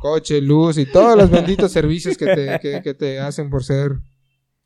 [0.00, 3.98] coche, luz y todos los benditos servicios que te, que, te hacen por ser.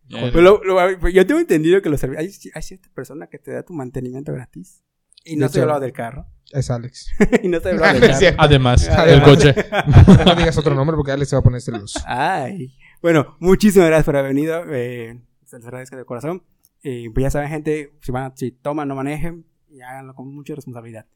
[0.08, 2.44] yo tengo entendido que los servicios.
[2.44, 4.84] Hay, hay, cierta persona que te da tu mantenimiento gratis.
[5.24, 6.26] Y no estoy hablando del carro.
[6.52, 7.10] Es Alex.
[7.42, 8.36] y no estoy hablando del carro.
[8.38, 9.54] Además, del coche.
[10.24, 12.00] no digas otro nombre porque Alex se va a poner celoso.
[12.06, 12.76] Ay.
[13.02, 14.62] Bueno, muchísimas gracias por haber venido.
[14.70, 16.42] Eh, se les agradezco de corazón.
[16.82, 20.54] Y pues ya saben, gente, si, van, si toman, no manejen y háganlo con mucha
[20.54, 21.06] responsabilidad.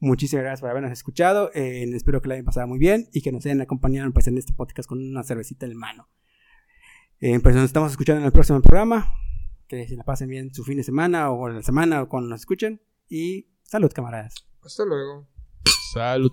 [0.00, 1.50] Muchísimas gracias por habernos escuchado.
[1.54, 4.36] Eh, espero que la hayan pasado muy bien y que nos hayan acompañado pues, en
[4.36, 6.08] este podcast con una cervecita en mano.
[7.20, 9.12] Eh, pues nos estamos escuchando en el próximo programa.
[9.66, 12.40] Que se la pasen bien su fin de semana o la semana o cuando nos
[12.40, 12.82] escuchen.
[13.08, 14.46] Y salud, camaradas.
[14.64, 15.26] Hasta luego.
[15.92, 16.32] Salud.